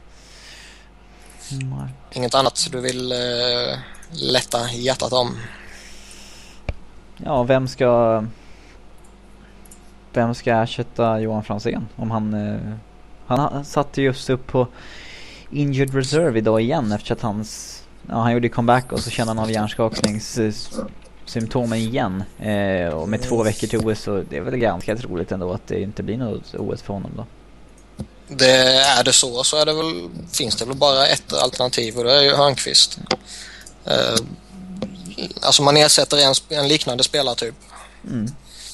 Nej. 1.51 1.89
Inget 2.13 2.35
annat 2.35 2.69
du 2.73 2.81
vill 2.81 3.13
eh, 3.13 3.79
lätta 4.11 4.71
hjärtat 4.71 5.13
om? 5.13 5.37
Ja, 7.17 7.43
vem 7.43 7.69
ska... 7.69 8.25
Vem 10.13 10.35
ska 10.35 10.63
ersätta 10.63 11.21
Johan 11.21 11.45
Franzén? 11.45 11.89
Om 11.97 12.11
han... 12.11 12.35
Eh, 12.35 12.77
han 13.27 13.65
satte 13.65 14.03
just 14.03 14.31
upp 14.31 14.47
på 14.47 14.69
injured 15.51 15.95
reserve 15.95 16.39
idag 16.39 16.61
igen 16.61 16.93
efter 16.93 17.13
att 17.13 17.21
hans... 17.21 17.83
Ja, 18.09 18.15
han 18.15 18.33
gjorde 18.33 18.49
comeback 18.49 18.93
och 18.93 19.01
så 19.01 19.11
kände 19.11 19.31
han 19.31 19.39
av 19.39 19.51
hjärnskakningssymptomen 21.27 21.79
igen. 21.79 22.25
Eh, 22.39 22.95
och 22.95 23.09
med 23.09 23.23
två 23.23 23.43
veckor 23.43 23.67
till 23.67 23.79
OS 23.79 24.01
så 24.01 24.25
det 24.31 24.37
är 24.37 24.41
väl 24.41 24.57
ganska 24.57 24.97
troligt 24.97 25.33
ändå 25.33 25.53
att 25.53 25.69
det 25.69 25.81
inte 25.81 26.03
blir 26.03 26.17
något 26.17 26.55
OS 26.55 26.83
för 26.83 26.95
honom 26.95 27.13
då. 27.17 27.27
Det 28.29 28.57
är 28.99 29.05
det 29.05 29.13
så 29.13 29.45
så 29.45 29.57
är 29.57 29.67
det 29.67 29.73
väl, 29.73 30.09
finns 30.33 30.57
det 30.57 30.65
väl 30.65 30.77
bara 30.77 31.07
ett 31.07 31.33
alternativ 31.33 31.99
och 31.99 32.05
det 32.05 32.13
är 32.13 32.23
ju 32.23 32.35
Hörnqvist. 32.35 32.99
Eh, 33.85 34.17
alltså 35.43 35.63
man 35.63 35.77
ersätter 35.77 36.17
en, 36.17 36.59
en 36.59 36.69
liknande 36.69 37.05
spelartyp. 37.05 37.55
Mm. 38.05 38.27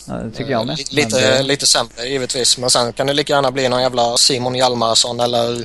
Ja, 0.08 0.14
det 0.14 0.30
tycker 0.30 0.50
jag 0.50 0.66
med. 0.66 0.80
Eh, 0.80 0.84
lite, 0.90 1.20
det... 1.20 1.42
lite 1.42 1.66
sämre 1.66 2.08
givetvis 2.08 2.58
men 2.58 2.70
sen 2.70 2.92
kan 2.92 3.06
det 3.06 3.12
lika 3.12 3.32
gärna 3.32 3.50
bli 3.50 3.68
någon 3.68 3.82
jävla 3.82 4.16
Simon 4.16 4.54
Hjalmarsson 4.54 5.20
eller 5.20 5.64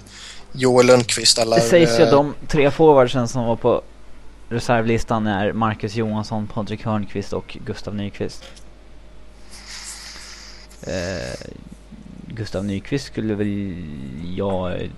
Joel 0.51 0.85
Lundqvist 0.85 1.38
eller... 1.38 1.55
Det 1.55 1.61
sägs 1.61 1.99
ju 1.99 2.03
att 2.03 2.09
eh, 2.09 2.11
de 2.11 2.35
tre 2.47 2.72
forwardsen 2.72 3.27
som 3.27 3.45
var 3.45 3.55
på 3.55 3.84
reservlistan 4.49 5.27
är 5.27 5.53
Marcus 5.53 5.95
Johansson, 5.95 6.47
Patrik 6.47 6.85
Hörnqvist 6.85 7.33
och 7.33 7.57
Gustav 7.65 7.95
Nyqvist. 7.95 8.43
Eh, 10.81 11.49
Gustav 12.27 12.65
Nyqvist 12.65 13.05
skulle 13.05 13.35
väl 13.35 13.75
jag 14.35 14.89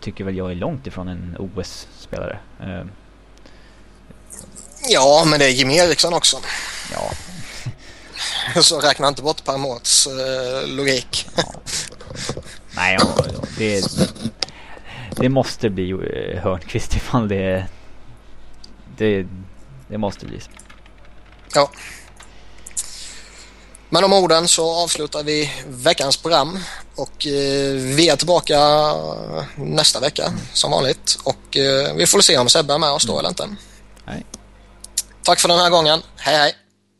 tycker 0.00 0.24
väl 0.24 0.36
jag 0.36 0.50
är 0.50 0.54
långt 0.54 0.86
ifrån 0.86 1.08
en 1.08 1.36
OS-spelare. 1.38 2.38
Eh. 2.60 2.84
Ja, 4.88 5.24
men 5.26 5.38
det 5.38 5.44
är 5.44 5.50
Jimmy 5.50 5.76
Eriksson 5.76 6.14
också. 6.14 6.36
Ja. 6.92 7.10
Så 8.62 8.80
räkna 8.80 9.08
inte 9.08 9.22
bort 9.22 9.44
Per 9.44 9.56
Mårts 9.56 10.06
eh, 10.06 10.68
logik. 10.68 11.28
Ja. 11.36 11.42
Nej, 12.76 12.96
ja, 13.00 13.24
det, 13.58 13.84
det 15.10 15.28
måste 15.28 15.70
bli 15.70 15.90
eh, 15.90 16.42
Hörnqvist 16.42 16.96
ifall 16.96 17.28
det, 17.28 17.66
det, 18.98 19.26
det 19.88 19.98
måste 19.98 20.26
bli 20.26 20.40
så. 20.40 20.50
Ja. 21.54 21.70
Med 23.90 24.02
de 24.02 24.12
orden 24.12 24.48
så 24.48 24.74
avslutar 24.74 25.22
vi 25.22 25.50
veckans 25.66 26.16
program 26.16 26.58
och 26.94 27.26
eh, 27.26 27.74
vi 27.74 28.08
är 28.08 28.16
tillbaka 28.16 28.58
nästa 29.56 30.00
vecka 30.00 30.32
som 30.52 30.70
vanligt 30.70 31.18
och 31.24 31.56
eh, 31.56 31.94
vi 31.94 32.06
får 32.06 32.20
se 32.20 32.38
om 32.38 32.48
Sebbe 32.48 32.74
är 32.74 32.78
med 32.78 32.90
oss 32.90 33.04
då 33.04 33.12
mm. 33.12 33.18
eller 33.18 33.28
inte. 33.28 33.56
Nej. 34.04 34.26
Tack 35.22 35.40
för 35.40 35.48
den 35.48 35.58
här 35.58 35.70
gången. 35.70 36.02
Hej 36.16 36.36
hej! 36.36 36.67